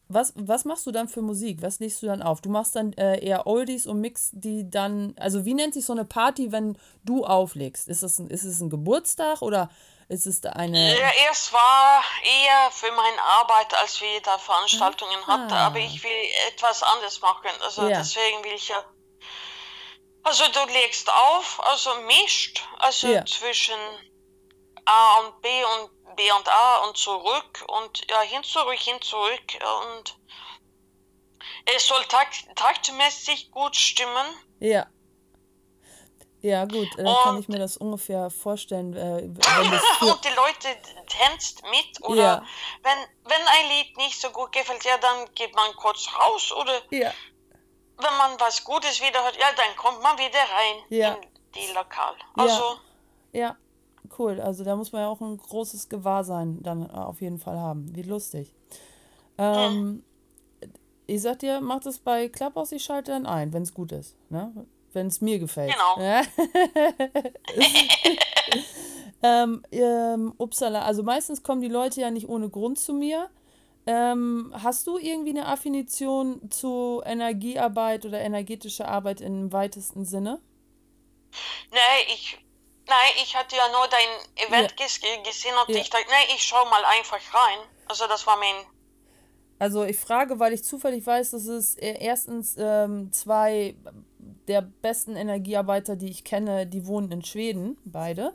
Was, 0.10 0.32
was 0.38 0.63
machst 0.63 0.88
du 0.88 0.91
dann 0.91 1.10
für 1.10 1.21
Musik? 1.21 1.62
Was 1.62 1.80
legst 1.80 2.02
du 2.02 2.06
dann 2.08 2.21
auf? 2.21 2.39
Du 2.39 2.50
machst 2.50 2.78
dann 2.78 2.93
äh, 2.93 3.19
eher 3.19 3.45
Oldies 3.45 3.86
und 3.86 4.00
mix 4.00 4.30
die 4.32 4.69
dann. 4.69 5.13
Also, 5.19 5.43
wie 5.43 5.54
nennt 5.54 5.73
sich 5.73 5.86
so 5.86 5.91
eine 5.91 6.06
Party, 6.06 6.54
wenn 6.54 6.78
du 7.04 7.26
auflegst? 7.26 7.89
Ist 7.89 8.04
es 8.04 8.17
ein, 8.17 8.30
ist 8.30 8.45
es 8.45 8.62
ein 8.62 8.69
Geburtstag 8.69 9.41
oder 9.41 9.69
es 10.09 10.39
da 10.41 10.51
eine. 10.51 10.97
Ja, 10.97 11.11
erst 11.25 11.51
war 11.51 12.01
eher 12.23 12.71
für 12.71 12.91
meine 12.93 13.21
Arbeit, 13.21 13.73
als 13.73 13.99
wir 13.99 14.21
da 14.21 14.37
Veranstaltungen 14.37 15.27
hatten, 15.27 15.51
aber 15.53 15.79
ich 15.79 16.01
will 16.03 16.29
etwas 16.47 16.81
anderes 16.83 17.19
machen. 17.21 17.49
Also 17.61 17.81
Ah. 17.83 17.89
Ja. 17.89 17.97
deswegen 17.99 18.43
will 18.43 18.53
ich 18.53 18.69
ja. 18.69 18.83
Also 20.23 20.43
du 20.51 20.65
legst 20.71 21.09
auf, 21.11 21.59
also 21.67 21.93
mischt, 22.01 22.65
also 22.79 23.07
Ja. 23.07 23.25
zwischen 23.25 23.79
A 24.85 25.15
und 25.19 25.41
B 25.41 25.49
und 25.63 26.15
B 26.15 26.31
und 26.31 26.47
A 26.49 26.77
und 26.85 26.97
zurück 26.97 27.63
und 27.67 28.09
ja, 28.09 28.21
hin 28.21 28.43
zurück, 28.43 28.79
hin 28.79 29.01
zurück 29.01 29.59
und 29.85 30.17
es 31.75 31.85
soll 31.87 32.03
takt, 32.05 32.45
taktmäßig 32.55 33.51
gut 33.51 33.75
stimmen. 33.75 34.25
Ja. 34.59 34.87
Ja, 36.41 36.65
gut, 36.65 36.95
äh, 36.97 37.04
kann 37.23 37.38
ich 37.39 37.47
mir 37.50 37.58
das 37.58 37.78
ungefähr 37.78 38.30
vorstellen, 38.30 38.93
äh, 38.93 39.23
und 39.23 40.23
die 40.23 40.36
Leute 40.36 40.67
tanzt 41.08 41.63
mit 41.63 42.04
oder 42.04 42.15
Ja. 42.15 42.43
wenn, 42.84 42.97
wenn 43.23 43.41
ein 43.47 43.69
Lied 43.69 43.97
nicht 43.97 44.21
so 44.21 44.30
gut 44.30 44.52
gefällt, 44.52 44.84
ja, 44.86 44.97
dann 45.00 45.28
geht 45.34 45.56
man 45.56 45.73
kurz 45.76 46.08
raus 46.19 46.52
oder 46.52 46.73
ja, 46.91 47.12
wenn 47.97 48.17
man 48.17 48.39
was 48.39 48.63
Gutes 48.63 49.02
wieder 49.02 49.23
hört, 49.23 49.36
ja, 49.38 49.47
dann 49.56 49.76
kommt 49.76 50.02
man 50.04 50.15
wieder 50.17 50.39
rein 50.39 50.84
Ja. 50.89 51.13
in 51.15 51.21
die 51.56 51.73
Lokal. 51.73 52.13
Also, 52.36 52.78
ja, 53.32 53.58
cool. 54.19 54.39
Also 54.39 54.63
da 54.63 54.76
muss 54.76 54.91
man 54.91 55.02
ja 55.02 55.08
auch 55.10 55.21
ein 55.21 55.38
großes 55.38 55.89
Gewahrsein 55.89 56.62
dann 56.62 56.88
äh, 56.88 56.93
auf 56.93 57.21
jeden 57.21 57.39
Fall 57.39 57.58
haben. 57.58 57.95
Wie 57.95 58.04
lustig. 58.04 58.54
Ähm, 59.39 60.04
ich 61.08 61.21
sag 61.21 61.39
dir, 61.39 61.62
mach 61.62 61.80
das 61.80 61.97
bei 61.97 62.30
Clubhouse, 62.30 62.71
ich 62.73 62.84
schalte 62.84 63.12
dann 63.12 63.26
ein, 63.26 63.54
wenn 63.54 63.63
es 63.63 63.73
gut 63.73 63.91
ist. 63.91 64.15
Ne? 64.30 64.67
Wenn 64.93 65.08
es 65.08 65.21
mir 65.21 65.39
gefällt. 65.39 65.73
Genau. 65.73 66.00
Ja? 66.00 66.21
ähm, 69.23 69.63
ähm, 69.71 70.34
Upsala, 70.38 70.84
also 70.84 71.04
meistens 71.04 71.43
kommen 71.43 71.62
die 71.62 71.67
Leute 71.67 72.02
ja 72.02 72.12
nicht 72.12 72.28
ohne 72.30 72.50
Grund 72.50 72.80
zu 72.80 72.93
mir. 72.93 73.30
Ähm, 73.86 74.54
hast 74.54 74.86
du 74.88 74.97
irgendwie 74.97 75.30
eine 75.30 75.47
Affinition 75.47 76.52
zu 76.52 77.02
Energiearbeit 77.06 78.06
oder 78.06 78.19
energetischer 78.19 78.88
Arbeit 78.88 79.21
im 79.21 79.54
weitesten 79.54 80.04
Sinne? 80.04 80.41
nee, 81.71 82.13
ich, 82.13 82.38
nein, 82.88 83.13
ich 83.23 83.36
hatte 83.36 83.56
ja 83.56 83.67
nur 83.71 83.88
dein 83.88 84.47
Event 84.47 84.76
ges 84.78 85.00
gesehen 85.00 85.56
und 85.65 85.73
Ja. 85.73 85.82
ich 85.82 85.89
dachte, 85.89 86.06
nee, 86.10 86.36
ich 86.36 86.43
schau 86.43 86.65
mal 86.65 86.84
einfach 86.86 87.19
rein. 87.34 87.60
Also 87.88 88.08
das 88.08 88.28
war 88.28 88.38
mein, 88.38 88.56
Also 89.60 89.86
ich 89.86 89.97
frage, 89.97 90.39
weil 90.39 90.54
ich 90.54 90.63
zufällig 90.63 91.06
weiß, 91.06 91.32
dass 91.32 91.45
es 91.45 91.76
äh, 91.78 91.97
erstens 92.00 92.56
ähm, 92.60 93.12
zwei 93.13 93.76
der 94.47 94.62
besten 94.62 95.15
Energiearbeiter, 95.15 95.95
die 95.95 96.10
ich 96.10 96.23
kenne, 96.23 96.67
die 96.67 96.88
wohnen 96.88 97.12
in 97.12 97.23
Schweden, 97.23 97.77
beide. 97.86 98.33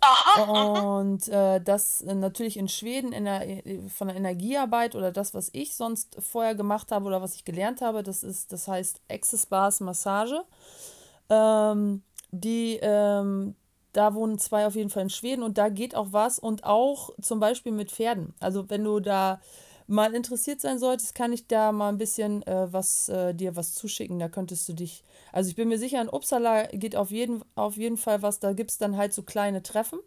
aha, 0.00 0.34
Und 0.34 1.28
äh, 1.28 1.60
das 1.60 2.02
äh, 2.02 2.14
natürlich 2.14 2.56
in 2.56 2.68
Schweden 2.68 3.12
in 3.12 3.24
der, 3.24 3.66
äh, 3.66 3.80
von 3.88 4.08
der 4.08 4.16
Energiearbeit 4.16 4.94
oder 4.94 5.12
das, 5.12 5.34
was 5.34 5.50
ich 5.52 5.74
sonst 5.76 6.16
vorher 6.20 6.54
gemacht 6.54 6.92
habe 6.92 7.06
oder 7.06 7.20
was 7.20 7.34
ich 7.34 7.44
gelernt 7.44 7.82
habe, 7.82 8.02
das 8.02 8.22
ist, 8.22 8.52
das 8.52 8.68
heißt 8.68 9.00
Access 9.10 9.46
Bars 9.46 9.80
Massage. 9.80 10.42
Ähm, 11.28 12.02
die, 12.30 12.78
ähm, 12.80 13.56
da 13.92 14.14
wohnen 14.14 14.38
zwei 14.38 14.66
auf 14.66 14.76
jeden 14.76 14.90
Fall 14.90 15.02
in 15.04 15.10
Schweden 15.10 15.42
und 15.42 15.58
da 15.58 15.68
geht 15.68 15.94
auch 15.94 16.08
was 16.10 16.38
und 16.38 16.64
auch 16.64 17.10
zum 17.20 17.40
Beispiel 17.40 17.72
mit 17.72 17.90
Pferden. 17.90 18.34
Also 18.40 18.70
wenn 18.70 18.84
du 18.84 19.00
da 19.00 19.40
mal 19.90 20.14
interessiert 20.14 20.60
sein 20.60 20.78
solltest, 20.78 21.14
kann 21.14 21.32
ich 21.32 21.46
da 21.46 21.72
mal 21.72 21.88
ein 21.88 21.98
bisschen 21.98 22.42
äh, 22.46 22.72
was 22.72 23.08
äh, 23.08 23.34
dir 23.34 23.56
was 23.56 23.74
zuschicken. 23.74 24.18
Da 24.18 24.28
könntest 24.28 24.68
du 24.68 24.72
dich. 24.72 25.04
Also 25.32 25.50
ich 25.50 25.56
bin 25.56 25.68
mir 25.68 25.78
sicher, 25.78 26.00
in 26.00 26.08
Uppsala 26.08 26.66
geht 26.68 26.96
auf 26.96 27.10
jeden, 27.10 27.44
auf 27.54 27.76
jeden 27.76 27.96
Fall 27.96 28.22
was. 28.22 28.40
Da 28.40 28.52
gibt 28.52 28.70
es 28.70 28.78
dann 28.78 28.96
halt 28.96 29.12
so 29.12 29.22
kleine 29.22 29.62
Treffen, 29.62 29.98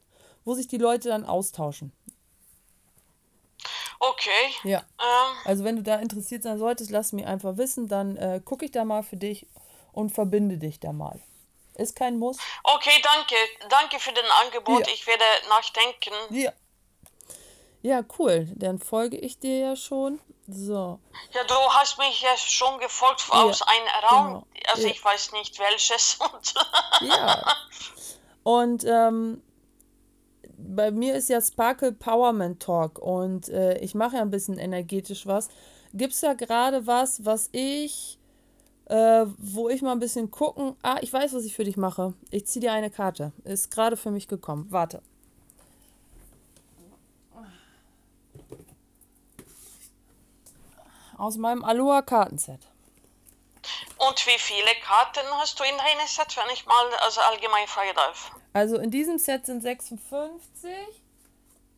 wo 0.45 0.53
sich 0.53 0.67
die 0.67 0.77
Leute 0.77 1.09
dann 1.09 1.25
austauschen. 1.25 1.91
okay. 3.99 4.53
Ja. 4.63 4.79
Ähm, 4.99 5.37
Also 5.45 5.63
wenn 5.63 5.75
du 5.75 5.83
da 5.83 5.95
interessiert 5.97 6.43
sein 6.43 6.57
solltest, 6.57 6.89
lass 6.91 7.13
mir 7.13 7.27
einfach 7.27 7.57
wissen, 7.57 7.87
dann 7.87 8.17
äh, 8.17 8.41
gucke 8.43 8.65
ich 8.65 8.71
da 8.71 8.85
mal 8.85 9.03
für 9.03 9.17
dich 9.17 9.47
und 9.91 10.11
verbinde 10.11 10.57
dich 10.57 10.79
da 10.79 10.91
mal. 10.91 11.19
Ist 11.75 11.95
kein 11.95 12.19
Muss. 12.19 12.37
okay, 12.63 13.01
danke. 13.01 13.35
Danke 13.69 13.99
für 13.99 14.11
den 14.13 14.25
Angebot. 14.43 14.85
Ja. 14.87 14.93
Ich 14.93 15.07
werde 15.07 15.23
nachdenken. 15.49 16.13
Ja. 16.29 16.51
Ja, 17.83 18.01
cool. 18.17 18.47
Dann 18.55 18.79
folge 18.79 19.17
ich 19.17 19.37
dir 19.39 19.59
ja 19.59 19.75
schon. 19.75 20.19
So. 20.47 20.99
Ja, 21.33 21.43
du 21.45 21.53
hast 21.53 21.97
mich 21.99 22.21
ja 22.21 22.35
schon 22.37 22.79
gefolgt 22.79 23.25
aus 23.29 23.61
einem 23.61 23.87
Raum. 24.09 24.27
genau. 24.27 24.47
Also 24.71 24.87
Ja. 24.87 24.93
ich 24.93 25.03
weiß 25.03 25.31
nicht 25.33 25.59
welches. 25.59 26.17
Und 26.31 26.53
Ja. 27.07 27.55
Und 28.43 28.83
ähm, 28.85 29.41
bei 30.57 30.91
mir 30.91 31.15
ist 31.15 31.29
ja 31.29 31.41
Sparkle 31.41 31.91
Powerman 31.93 32.57
Talk 32.59 32.99
und 32.99 33.49
äh, 33.49 33.77
ich 33.79 33.95
mache 33.95 34.15
ja 34.17 34.21
ein 34.21 34.31
bisschen 34.31 34.57
energetisch 34.57 35.25
was. 35.27 35.49
Gibt 35.93 36.13
es 36.13 36.21
da 36.21 36.33
gerade 36.33 36.85
was, 36.87 37.23
was 37.25 37.49
ich, 37.53 38.17
äh, 38.85 39.25
wo 39.37 39.69
ich 39.69 39.81
mal 39.81 39.91
ein 39.93 39.99
bisschen 39.99 40.29
gucken. 40.31 40.75
Ah, 40.83 40.97
ich 41.01 41.11
weiß, 41.13 41.33
was 41.33 41.45
ich 41.45 41.53
für 41.55 41.63
dich 41.63 41.77
mache. 41.77 42.13
Ich 42.31 42.45
ziehe 42.47 42.61
dir 42.61 42.71
eine 42.73 42.89
Karte. 42.89 43.31
Ist 43.45 43.71
gerade 43.71 43.95
für 43.97 44.11
mich 44.11 44.27
gekommen. 44.27 44.67
Warte. 44.69 45.01
Aus 51.23 51.37
meinem 51.37 51.63
Aloha 51.63 52.01
Kartenset. 52.01 52.59
Und 53.97 54.27
wie 54.27 54.37
viele 54.37 54.75
Karten 54.83 55.25
hast 55.39 55.57
du 55.57 55.63
in 55.63 55.77
deinem 55.77 56.05
Set, 56.05 56.35
wenn 56.35 56.53
ich 56.53 56.65
mal 56.65 56.85
also 56.95 57.21
allgemein 57.21 57.65
fragen 57.65 57.95
darf? 57.95 58.31
Also 58.51 58.77
in 58.77 58.91
diesem 58.91 59.17
Set 59.17 59.45
sind 59.45 59.61
56. 59.61 60.69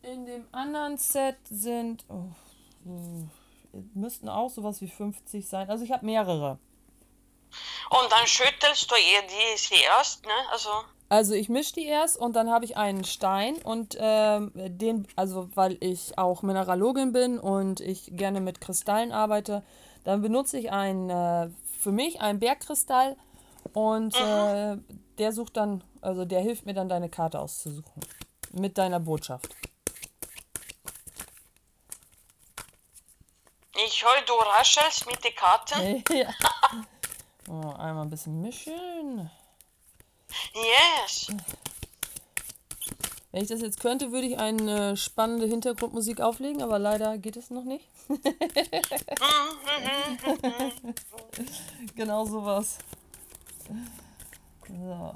In 0.02 0.26
dem 0.26 0.48
anderen 0.50 0.98
Set 0.98 1.36
sind. 1.48 2.04
Oh, 2.08 2.24
so, 2.84 3.28
müssten 3.94 4.28
auch 4.28 4.50
sowas 4.50 4.80
wie 4.80 4.88
50 4.88 5.48
sein. 5.48 5.70
Also 5.70 5.84
ich 5.84 5.92
habe 5.92 6.04
mehrere. 6.04 6.58
Und 7.90 8.10
dann 8.10 8.26
schüttelst 8.26 8.90
du 8.90 8.96
ihr 8.96 9.22
die 9.28 9.84
erst, 9.84 10.26
ne? 10.26 10.48
Also, 10.50 10.70
Also 11.08 11.34
ich 11.34 11.48
mische 11.48 11.74
die 11.74 11.86
erst 11.86 12.16
und 12.16 12.34
dann 12.34 12.50
habe 12.50 12.64
ich 12.64 12.76
einen 12.76 13.04
Stein 13.04 13.56
und 13.62 13.96
ähm, 13.98 14.50
den, 14.54 15.06
also 15.14 15.48
weil 15.54 15.76
ich 15.80 16.18
auch 16.18 16.42
Mineralogin 16.42 17.12
bin 17.12 17.38
und 17.38 17.80
ich 17.80 18.10
gerne 18.12 18.40
mit 18.40 18.60
Kristallen 18.60 19.12
arbeite, 19.12 19.62
dann 20.04 20.20
benutze 20.20 20.58
ich 20.58 20.72
einen, 20.72 21.08
äh, 21.10 21.48
für 21.78 21.92
mich 21.92 22.20
einen 22.20 22.40
Bergkristall 22.40 23.16
und 23.72 24.18
äh, 24.20 24.76
der 25.18 25.32
sucht 25.32 25.56
dann, 25.56 25.84
also 26.00 26.24
der 26.24 26.40
hilft 26.40 26.66
mir 26.66 26.74
dann 26.74 26.88
deine 26.88 27.08
Karte 27.08 27.38
auszusuchen. 27.38 28.02
Mit 28.52 28.78
deiner 28.78 29.00
Botschaft. 29.00 29.48
ich 33.84 34.02
höre, 34.02 34.22
du 34.22 34.32
raschelst 34.34 35.06
mit 35.06 35.22
den 35.22 35.34
Karten. 35.34 36.02
ja. 36.16 36.28
Oh, 37.48 37.72
einmal 37.78 38.02
ein 38.02 38.10
bisschen 38.10 38.40
mischen. 38.40 39.30
Yes. 40.54 41.28
Wenn 43.32 43.42
ich 43.42 43.48
das 43.48 43.60
jetzt 43.60 43.80
könnte, 43.80 44.12
würde 44.12 44.26
ich 44.26 44.38
eine 44.38 44.96
spannende 44.96 45.46
Hintergrundmusik 45.46 46.22
auflegen, 46.22 46.62
aber 46.62 46.78
leider 46.78 47.18
geht 47.18 47.36
es 47.36 47.50
noch 47.50 47.64
nicht. 47.64 47.86
genau 51.94 52.24
sowas. 52.24 52.78
So. 54.68 55.12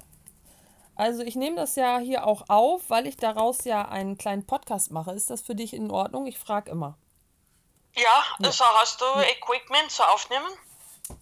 Also 0.95 1.23
ich 1.23 1.35
nehme 1.35 1.55
das 1.55 1.75
ja 1.75 1.97
hier 1.97 2.27
auch 2.27 2.47
auf, 2.47 2.83
weil 2.89 3.07
ich 3.07 3.17
daraus 3.17 3.63
ja 3.63 3.87
einen 3.87 4.19
kleinen 4.19 4.45
Podcast 4.45 4.91
mache. 4.91 5.13
Ist 5.13 5.31
das 5.31 5.41
für 5.41 5.55
dich 5.55 5.73
in 5.73 5.89
Ordnung? 5.89 6.27
Ich 6.27 6.37
frage 6.37 6.69
immer. 6.69 6.95
Ja, 7.95 8.23
also 8.43 8.65
hast 8.65 9.01
du 9.01 9.05
Equipment 9.05 9.89
zu 9.89 10.03
aufnehmen? 10.03 10.51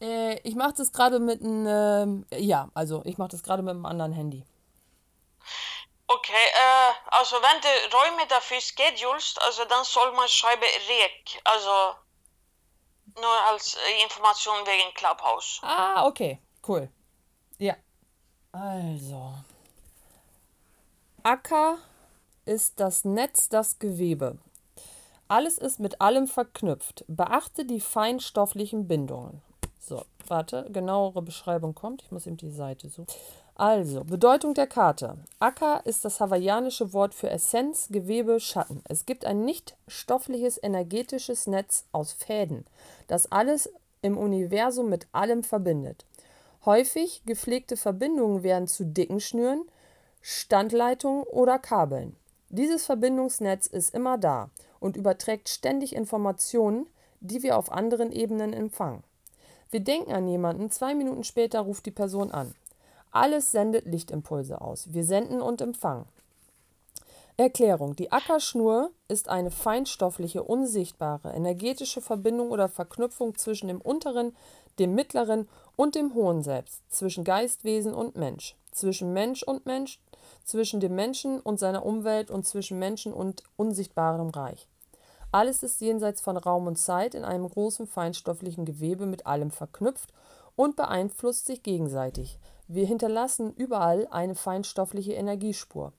Äh, 0.01 0.39
ich 0.47 0.55
mache 0.55 0.73
das 0.77 0.91
gerade 0.91 1.19
mit 1.19 1.41
einem, 1.41 1.67
ähm, 1.67 2.25
ja, 2.31 2.69
also 2.73 3.01
ich 3.05 3.17
mache 3.17 3.29
das 3.29 3.43
gerade 3.43 3.63
mit 3.63 3.71
einem 3.71 3.85
anderen 3.85 4.13
Handy. 4.13 4.45
Okay, 6.07 6.31
äh, 6.31 6.93
also 7.11 7.35
wenn 7.35 7.61
du 7.61 7.95
Räume 7.95 8.27
dafür 8.27 8.59
schedulst, 8.59 9.41
also 9.41 9.65
dann 9.65 9.83
soll 9.83 10.11
man 10.13 10.27
schreiben 10.27 10.63
REC, 10.63 11.41
also 11.43 11.95
nur 13.15 13.47
als 13.51 13.75
äh, 13.75 14.03
Information 14.03 14.55
wegen 14.65 14.93
Clubhouse. 14.95 15.59
Ah, 15.61 16.05
okay, 16.07 16.41
cool. 16.67 16.89
Ja. 17.57 17.75
Also. 18.51 19.35
Acker 21.21 21.77
ist 22.45 22.79
das 22.79 23.05
Netz, 23.05 23.49
das 23.49 23.77
Gewebe. 23.77 24.39
Alles 25.27 25.59
ist 25.59 25.79
mit 25.79 26.01
allem 26.01 26.27
verknüpft. 26.27 27.05
Beachte 27.07 27.65
die 27.65 27.81
feinstofflichen 27.81 28.87
Bindungen. 28.87 29.43
So, 29.79 30.03
warte, 30.27 30.67
genauere 30.71 31.21
Beschreibung 31.21 31.73
kommt. 31.73 32.03
Ich 32.03 32.11
muss 32.11 32.27
eben 32.27 32.37
die 32.37 32.51
Seite 32.51 32.89
suchen. 32.89 33.07
Also, 33.55 34.03
Bedeutung 34.03 34.53
der 34.53 34.67
Karte. 34.67 35.17
Acker 35.39 35.81
ist 35.85 36.05
das 36.05 36.19
hawaiianische 36.19 36.93
Wort 36.93 37.13
für 37.13 37.29
Essenz, 37.29 37.89
Gewebe, 37.89 38.39
Schatten. 38.39 38.81
Es 38.87 39.05
gibt 39.05 39.25
ein 39.25 39.43
nicht 39.43 39.75
stoffliches 39.87 40.61
energetisches 40.61 41.47
Netz 41.47 41.85
aus 41.91 42.13
Fäden, 42.13 42.65
das 43.07 43.31
alles 43.31 43.69
im 44.01 44.17
Universum 44.17 44.89
mit 44.89 45.07
allem 45.11 45.43
verbindet. 45.43 46.05
Häufig 46.65 47.23
gepflegte 47.25 47.75
Verbindungen 47.77 48.43
werden 48.43 48.67
zu 48.67 48.85
dicken 48.85 49.19
Schnüren, 49.19 49.63
Standleitungen 50.21 51.23
oder 51.23 51.59
Kabeln. 51.59 52.15
Dieses 52.49 52.85
Verbindungsnetz 52.85 53.67
ist 53.67 53.93
immer 53.93 54.17
da 54.17 54.49
und 54.79 54.97
überträgt 54.97 55.49
ständig 55.49 55.95
Informationen, 55.95 56.87
die 57.19 57.43
wir 57.43 57.57
auf 57.57 57.71
anderen 57.71 58.11
Ebenen 58.11 58.53
empfangen. 58.53 59.03
Wir 59.71 59.81
denken 59.81 60.11
an 60.11 60.27
jemanden, 60.27 60.71
zwei 60.71 60.95
Minuten 60.95 61.23
später 61.23 61.61
ruft 61.61 61.85
die 61.85 61.91
Person 61.91 62.31
an. 62.31 62.55
Alles 63.11 63.51
sendet 63.51 63.85
Lichtimpulse 63.85 64.61
aus. 64.61 64.93
Wir 64.93 65.03
senden 65.03 65.41
und 65.41 65.61
empfangen. 65.61 66.05
Erklärung. 67.37 67.95
Die 67.95 68.11
Ackerschnur 68.11 68.91
ist 69.07 69.29
eine 69.29 69.49
feinstoffliche, 69.49 70.43
unsichtbare, 70.43 71.31
energetische 71.33 72.01
Verbindung 72.01 72.49
oder 72.51 72.67
Verknüpfung 72.67 73.35
zwischen 73.35 73.67
dem 73.67 73.79
unteren, 73.79 74.35
dem 74.77 74.93
mittleren 74.93 75.47
und 75.75 75.95
dem 75.95 76.13
hohen 76.15 76.43
Selbst, 76.43 76.81
zwischen 76.89 77.23
Geistwesen 77.23 77.93
und 77.93 78.17
Mensch, 78.17 78.57
zwischen 78.71 79.13
Mensch 79.13 79.43
und 79.43 79.65
Mensch, 79.65 79.99
zwischen 80.43 80.79
dem 80.79 80.95
Menschen 80.95 81.39
und 81.39 81.59
seiner 81.59 81.85
Umwelt 81.85 82.29
und 82.29 82.45
zwischen 82.45 82.79
Menschen 82.79 83.13
und 83.13 83.43
unsichtbarem 83.55 84.29
Reich. 84.29 84.67
Alles 85.31 85.61
ist 85.61 85.79
jenseits 85.81 86.21
von 86.21 86.37
Raum 86.37 86.65
und 86.67 86.77
Zeit 86.77 87.13
in 87.13 87.23
einem 87.23 87.47
großen 87.47 87.85
feinstofflichen 87.85 88.65
Gewebe 88.65 89.05
mit 89.05 89.27
allem 89.27 89.51
verknüpft 89.51 90.11
und 90.55 90.75
beeinflusst 90.75 91.45
sich 91.45 91.61
gegenseitig. 91.61 92.39
Wir 92.67 92.85
hinterlassen 92.85 93.53
überall 93.53 94.07
eine 94.11 94.35
feinstoffliche 94.35 95.13
Energiespur. 95.13 95.93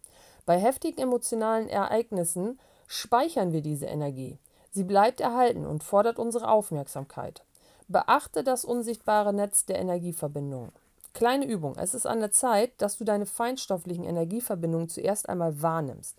Bei 0.47 0.59
heftigen 0.59 1.01
emotionalen 1.01 1.69
Ereignissen 1.69 2.59
speichern 2.87 3.53
wir 3.53 3.63
diese 3.63 3.87
Energie. 3.87 4.39
Sie 4.73 4.85
bleibt 4.85 5.21
erhalten 5.21 5.67
und 5.67 5.85
fordert 5.85 6.19
unsere 6.19 6.49
Aufmerksamkeit. 6.49 7.43
Beachte 7.89 8.45
das 8.45 8.65
unsichtbare 8.65 9.33
Netz 9.33 9.65
der 9.65 9.79
Energieverbindungen. 9.79 10.73
Kleine 11.13 11.45
Übung. 11.45 11.75
Es 11.77 11.95
ist 11.95 12.07
an 12.07 12.21
der 12.21 12.31
Zeit, 12.31 12.73
dass 12.79 12.99
du 12.99 13.05
deine 13.05 13.27
feinstofflichen 13.27 14.05
Energieverbindungen 14.05 14.89
zuerst 14.89 15.29
einmal 15.29 15.61
wahrnimmst, 15.61 16.17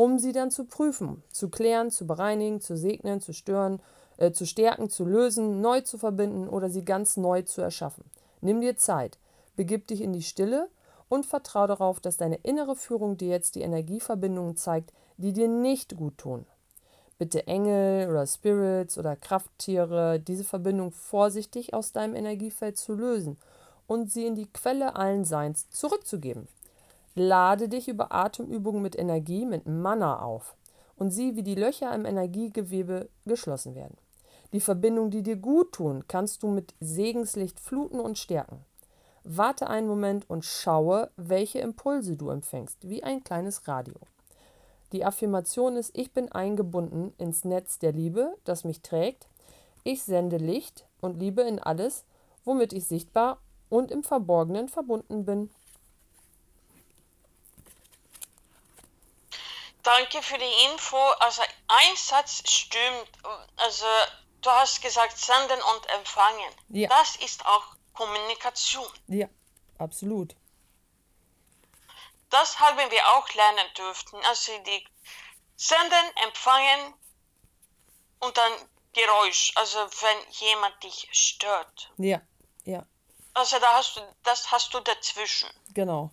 um 0.00 0.18
sie 0.18 0.32
dann 0.32 0.50
zu 0.50 0.64
prüfen, 0.64 1.22
zu 1.30 1.50
klären, 1.50 1.90
zu 1.90 2.06
bereinigen, 2.06 2.62
zu 2.62 2.74
segnen, 2.74 3.20
zu 3.20 3.34
stören, 3.34 3.82
äh, 4.16 4.32
zu 4.32 4.46
stärken, 4.46 4.88
zu 4.88 5.04
lösen, 5.04 5.60
neu 5.60 5.82
zu 5.82 5.98
verbinden 5.98 6.48
oder 6.48 6.70
sie 6.70 6.86
ganz 6.86 7.18
neu 7.18 7.42
zu 7.42 7.60
erschaffen. 7.60 8.04
Nimm 8.40 8.62
dir 8.62 8.78
Zeit, 8.78 9.18
begib 9.56 9.88
dich 9.88 10.00
in 10.00 10.14
die 10.14 10.22
Stille 10.22 10.70
und 11.10 11.26
vertraue 11.26 11.68
darauf, 11.68 12.00
dass 12.00 12.16
deine 12.16 12.36
innere 12.36 12.76
Führung 12.76 13.18
dir 13.18 13.28
jetzt 13.28 13.56
die 13.56 13.60
Energieverbindungen 13.60 14.56
zeigt, 14.56 14.90
die 15.18 15.34
dir 15.34 15.48
nicht 15.48 15.94
gut 15.98 16.16
tun. 16.16 16.46
Bitte 17.18 17.46
Engel 17.46 18.08
oder 18.08 18.26
Spirits 18.26 18.96
oder 18.96 19.16
Krafttiere, 19.16 20.18
diese 20.18 20.44
Verbindung 20.44 20.92
vorsichtig 20.92 21.74
aus 21.74 21.92
deinem 21.92 22.16
Energiefeld 22.16 22.78
zu 22.78 22.94
lösen 22.94 23.36
und 23.86 24.10
sie 24.10 24.24
in 24.24 24.34
die 24.34 24.50
Quelle 24.50 24.96
allen 24.96 25.26
Seins 25.26 25.68
zurückzugeben. 25.68 26.48
Lade 27.14 27.68
dich 27.68 27.88
über 27.88 28.12
Atemübungen 28.12 28.82
mit 28.82 28.98
Energie, 28.98 29.44
mit 29.44 29.66
Mana 29.66 30.20
auf 30.20 30.54
und 30.96 31.10
sieh, 31.10 31.34
wie 31.34 31.42
die 31.42 31.54
Löcher 31.54 31.94
im 31.94 32.04
Energiegewebe 32.04 33.08
geschlossen 33.26 33.74
werden. 33.74 33.96
Die 34.52 34.60
Verbindung, 34.60 35.10
die 35.10 35.22
dir 35.22 35.36
gut 35.36 35.72
tun, 35.72 36.04
kannst 36.08 36.42
du 36.42 36.48
mit 36.48 36.74
Segenslicht 36.80 37.60
fluten 37.60 38.00
und 38.00 38.18
stärken. 38.18 38.64
Warte 39.22 39.68
einen 39.68 39.86
Moment 39.86 40.28
und 40.28 40.44
schaue, 40.44 41.10
welche 41.16 41.60
Impulse 41.60 42.16
du 42.16 42.30
empfängst, 42.30 42.88
wie 42.88 43.02
ein 43.02 43.22
kleines 43.22 43.68
Radio. 43.68 43.94
Die 44.92 45.04
Affirmation 45.04 45.76
ist, 45.76 45.96
ich 45.96 46.12
bin 46.12 46.32
eingebunden 46.32 47.12
ins 47.18 47.44
Netz 47.44 47.78
der 47.78 47.92
Liebe, 47.92 48.34
das 48.44 48.64
mich 48.64 48.82
trägt. 48.82 49.28
Ich 49.84 50.02
sende 50.02 50.36
Licht 50.36 50.86
und 51.00 51.18
Liebe 51.18 51.42
in 51.42 51.58
alles, 51.58 52.04
womit 52.44 52.72
ich 52.72 52.86
sichtbar 52.86 53.38
und 53.68 53.90
im 53.90 54.02
Verborgenen 54.02 54.68
verbunden 54.68 55.24
bin. 55.24 55.50
Danke 59.90 60.22
für 60.22 60.38
die 60.38 60.64
Info. 60.70 60.96
Also 61.18 61.42
ein 61.66 61.96
Satz 61.96 62.48
stimmt. 62.48 63.10
Also 63.56 63.86
du 64.40 64.50
hast 64.50 64.80
gesagt 64.82 65.18
senden 65.18 65.60
und 65.60 65.86
empfangen. 65.90 66.52
Ja. 66.68 66.88
Das 66.88 67.16
ist 67.16 67.44
auch 67.44 67.64
Kommunikation. 67.92 68.86
Ja, 69.08 69.26
absolut. 69.78 70.36
Das 72.28 72.60
haben 72.60 72.88
wir 72.88 73.08
auch 73.14 73.28
lernen 73.34 73.66
dürften. 73.76 74.16
Also 74.26 74.52
die 74.62 74.86
senden, 75.56 76.16
empfangen 76.24 76.94
und 78.20 78.36
dann 78.36 78.52
Geräusch, 78.92 79.52
also 79.56 79.78
wenn 79.78 80.32
jemand 80.32 80.82
dich 80.84 81.08
stört. 81.12 81.92
Ja, 81.96 82.20
ja. 82.64 82.86
Also 83.34 83.58
da 83.58 83.74
hast 83.74 83.96
du, 83.96 84.00
das 84.22 84.52
hast 84.52 84.72
du 84.72 84.80
dazwischen. 84.80 85.48
Genau. 85.74 86.12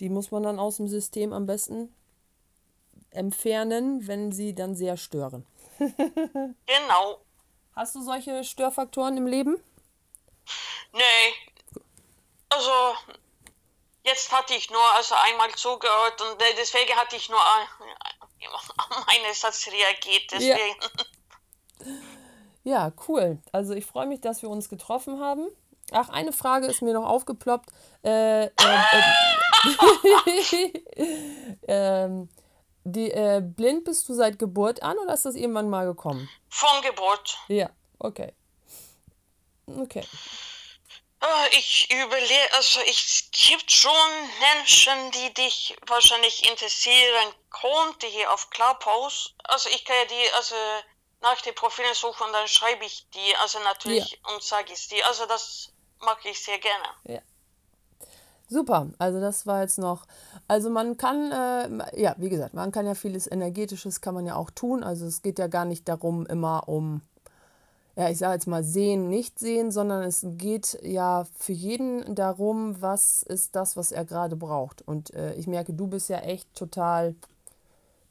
Die 0.00 0.08
muss 0.08 0.30
man 0.30 0.42
dann 0.42 0.58
aus 0.58 0.76
dem 0.76 0.88
System 0.88 1.32
am 1.32 1.46
besten 1.46 1.94
entfernen, 3.10 4.06
wenn 4.06 4.32
sie 4.32 4.54
dann 4.54 4.74
sehr 4.74 4.96
stören. 4.96 5.46
genau. 5.78 7.20
Hast 7.74 7.94
du 7.94 8.02
solche 8.02 8.44
Störfaktoren 8.44 9.16
im 9.16 9.26
Leben? 9.26 9.62
Nee. 10.92 11.80
Also, 12.48 12.70
jetzt 14.04 14.30
hatte 14.32 14.54
ich 14.54 14.70
nur 14.70 14.94
also 14.96 15.14
einmal 15.16 15.50
zugehört 15.54 16.20
und 16.20 16.40
deswegen 16.58 16.94
hatte 16.96 17.16
ich 17.16 17.28
nur 17.28 17.38
äh, 17.38 18.46
auf 18.52 19.06
meinen 19.06 19.34
Satz 19.34 19.66
reagiert. 19.68 20.30
Deswegen. 20.30 20.76
Ja. 21.80 21.92
ja, 22.88 22.92
cool. 23.08 23.42
Also 23.52 23.74
ich 23.74 23.86
freue 23.86 24.06
mich, 24.06 24.20
dass 24.20 24.42
wir 24.42 24.50
uns 24.50 24.68
getroffen 24.68 25.20
haben. 25.20 25.48
Ach, 25.92 26.08
eine 26.08 26.32
Frage 26.32 26.66
ist 26.66 26.82
mir 26.82 26.94
noch 26.94 27.06
aufgeploppt. 27.06 27.70
Äh, 28.04 28.44
äh, 28.44 28.48
äh 28.48 29.02
ähm, 31.68 32.28
die, 32.84 33.10
äh, 33.10 33.40
blind 33.42 33.84
bist 33.84 34.08
du 34.08 34.14
seit 34.14 34.38
Geburt 34.38 34.82
an 34.82 34.98
oder 34.98 35.14
ist 35.14 35.24
das 35.24 35.34
irgendwann 35.34 35.70
mal 35.70 35.86
gekommen? 35.86 36.28
Von 36.48 36.82
Geburt. 36.82 37.38
Ja, 37.48 37.70
okay. 37.98 38.34
Okay. 39.66 40.06
Ah, 41.20 41.46
ich 41.52 41.90
überlege, 41.90 42.52
also 42.52 42.80
es 42.80 43.30
gibt 43.32 43.72
schon 43.72 43.90
Menschen, 44.40 45.10
die 45.12 45.32
dich 45.32 45.74
wahrscheinlich 45.86 46.46
interessieren 46.46 47.34
konnte 47.48 48.06
hier 48.06 48.30
auf 48.30 48.50
Clubhouse. 48.50 49.32
Also 49.44 49.70
ich 49.70 49.86
kann 49.86 49.96
ja 49.96 50.04
die, 50.04 50.32
also 50.34 50.54
nach 51.22 51.40
den 51.40 51.54
Profilen 51.54 51.94
suchen 51.94 52.26
und 52.26 52.32
dann 52.34 52.46
schreibe 52.46 52.84
ich 52.84 53.06
die, 53.14 53.34
also 53.36 53.58
natürlich 53.60 54.20
ja. 54.22 54.34
und 54.34 54.42
sage 54.42 54.74
es 54.74 54.88
dir. 54.88 55.06
Also 55.06 55.24
das 55.24 55.72
mag 56.00 56.22
ich 56.26 56.44
sehr 56.44 56.58
gerne. 56.58 56.88
Ja. 57.04 57.22
Super, 58.48 58.88
also 58.98 59.20
das 59.20 59.46
war 59.46 59.62
jetzt 59.62 59.78
noch, 59.78 60.06
also 60.48 60.68
man 60.68 60.98
kann, 60.98 61.32
äh, 61.32 62.00
ja, 62.00 62.14
wie 62.18 62.28
gesagt, 62.28 62.52
man 62.52 62.72
kann 62.72 62.86
ja 62.86 62.94
vieles 62.94 63.30
Energetisches, 63.30 64.02
kann 64.02 64.14
man 64.14 64.26
ja 64.26 64.36
auch 64.36 64.50
tun. 64.50 64.84
Also 64.84 65.06
es 65.06 65.22
geht 65.22 65.38
ja 65.38 65.46
gar 65.46 65.64
nicht 65.64 65.88
darum, 65.88 66.26
immer 66.26 66.68
um, 66.68 67.00
ja, 67.96 68.10
ich 68.10 68.18
sage 68.18 68.34
jetzt 68.34 68.46
mal 68.46 68.62
sehen, 68.62 69.08
nicht 69.08 69.38
sehen, 69.38 69.70
sondern 69.70 70.02
es 70.02 70.26
geht 70.36 70.78
ja 70.82 71.26
für 71.38 71.52
jeden 71.52 72.14
darum, 72.14 72.80
was 72.82 73.22
ist 73.22 73.56
das, 73.56 73.76
was 73.78 73.92
er 73.92 74.04
gerade 74.04 74.36
braucht. 74.36 74.82
Und 74.82 75.14
äh, 75.14 75.34
ich 75.34 75.46
merke, 75.46 75.72
du 75.72 75.86
bist 75.86 76.10
ja 76.10 76.18
echt 76.18 76.52
total, 76.54 77.14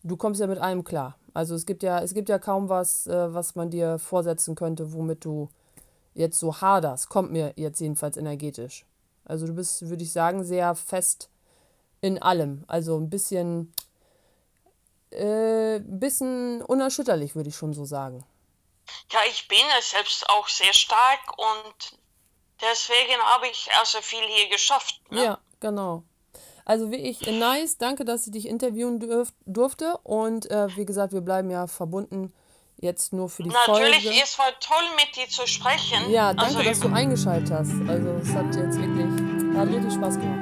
du 0.02 0.18
kommst 0.18 0.42
ja 0.42 0.48
mit 0.48 0.58
allem 0.58 0.84
klar. 0.84 1.16
Also 1.36 1.54
es 1.54 1.66
gibt 1.68 1.84
ja, 1.84 2.02
es 2.02 2.14
gibt 2.16 2.30
ja 2.30 2.40
kaum 2.40 2.70
was, 2.70 3.06
äh, 3.06 3.34
was 3.34 3.54
man 3.56 3.70
dir 3.70 4.00
vorsetzen 4.00 4.56
könnte, 4.56 4.94
womit 4.94 5.26
du 5.26 5.50
jetzt 6.16 6.40
so 6.40 6.60
haderst. 6.60 7.10
Kommt 7.10 7.32
mir 7.32 7.54
jetzt 7.56 7.80
jedenfalls 7.80 8.18
energetisch. 8.18 8.86
Also 9.26 9.48
du 9.48 9.54
bist, 9.54 9.88
würde 9.90 10.04
ich 10.04 10.12
sagen, 10.12 10.44
sehr 10.44 10.76
fest 10.76 11.30
in 12.02 12.22
allem. 12.22 12.64
Also 12.68 12.98
ein 12.98 13.10
bisschen, 13.10 13.74
äh, 15.12 15.80
bisschen 15.80 16.62
unerschütterlich, 16.62 17.36
würde 17.36 17.50
ich 17.50 17.56
schon 17.56 17.74
so 17.74 17.86
sagen. 17.86 18.26
Ja, 19.12 19.20
ich 19.30 19.48
bin 19.48 19.60
ja 19.60 19.82
selbst 19.82 20.30
auch 20.30 20.48
sehr 20.48 20.74
stark 20.74 21.38
und 21.38 22.00
deswegen 22.62 23.22
habe 23.22 23.48
ich 23.48 23.70
also 23.80 24.02
viel 24.02 24.24
hier 24.28 24.50
geschafft. 24.50 25.00
Ne? 25.10 25.24
Ja, 25.24 25.40
genau. 25.60 26.04
Also 26.66 26.92
wie 26.92 26.98
ich, 26.98 27.26
äh, 27.28 27.32
nice, 27.32 27.78
danke, 27.78 28.06
dass 28.06 28.26
ich 28.26 28.32
dich 28.32 28.48
interviewen 28.48 29.00
dürf, 29.00 29.34
durfte 29.46 29.98
und 30.04 30.50
äh, 30.50 30.68
wie 30.76 30.86
gesagt, 30.86 31.14
wir 31.14 31.22
bleiben 31.22 31.50
ja 31.50 31.68
verbunden 31.68 32.34
jetzt 32.78 33.14
nur 33.14 33.30
für 33.30 33.44
die 33.44 33.50
Natürlich, 33.50 34.04
Folge. 34.04 34.22
es 34.22 34.38
war 34.38 34.60
toll 34.60 34.84
mit 34.96 35.16
dir 35.16 35.28
zu 35.28 35.48
sprechen. 35.48 36.10
Ja, 36.10 36.34
danke, 36.34 36.58
also, 36.58 36.70
dass 36.70 36.80
du 36.80 36.90
eingeschaltet 36.90 37.52
hast. 37.52 37.72
Also 37.88 38.10
es 38.22 38.34
hat 38.34 38.56
jetzt 38.56 38.78
wirklich, 38.78 39.13
hat 39.56 39.70
richtig 39.70 39.94
Spaß 39.94 40.20
gemacht. 40.20 40.40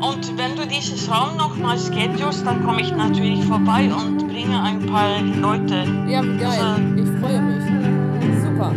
Und 0.00 0.38
wenn 0.38 0.56
du 0.56 0.66
dieses 0.66 1.10
Raum 1.10 1.36
nochmal 1.36 1.78
schedulst, 1.78 2.46
dann 2.46 2.64
komme 2.64 2.80
ich 2.80 2.94
natürlich 2.94 3.44
vorbei 3.44 3.90
und 3.92 4.26
bringe 4.28 4.62
ein 4.62 4.86
paar 4.86 5.20
Leute. 5.40 5.84
Ja, 6.08 6.22
geil. 6.22 6.42
Also, 6.42 6.82
ich 6.96 7.20
freue 7.20 7.42
mich. 7.42 8.42
Super. 8.42 8.72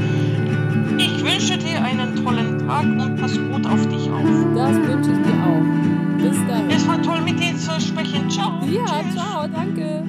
Ich 0.97 1.23
wünsche 1.23 1.57
dir 1.57 1.81
einen 1.81 2.23
tollen 2.23 2.67
Tag 2.67 2.83
und 2.83 3.15
pass 3.19 3.37
gut 3.37 3.65
auf 3.65 3.87
dich 3.87 4.09
auf. 4.09 4.23
Das 4.55 4.75
wünsche 4.75 5.11
ich 5.11 5.17
dir 5.17 5.43
auch. 5.43 6.21
Bis 6.21 6.37
dann. 6.47 6.69
Es 6.69 6.87
war 6.87 7.01
toll 7.01 7.21
mit 7.21 7.39
dir 7.39 7.55
zu 7.55 7.79
sprechen. 7.79 8.29
Ciao. 8.29 8.51
Ja, 8.69 9.01
Tschüss. 9.01 9.15
ciao, 9.15 9.47
danke. 9.47 10.03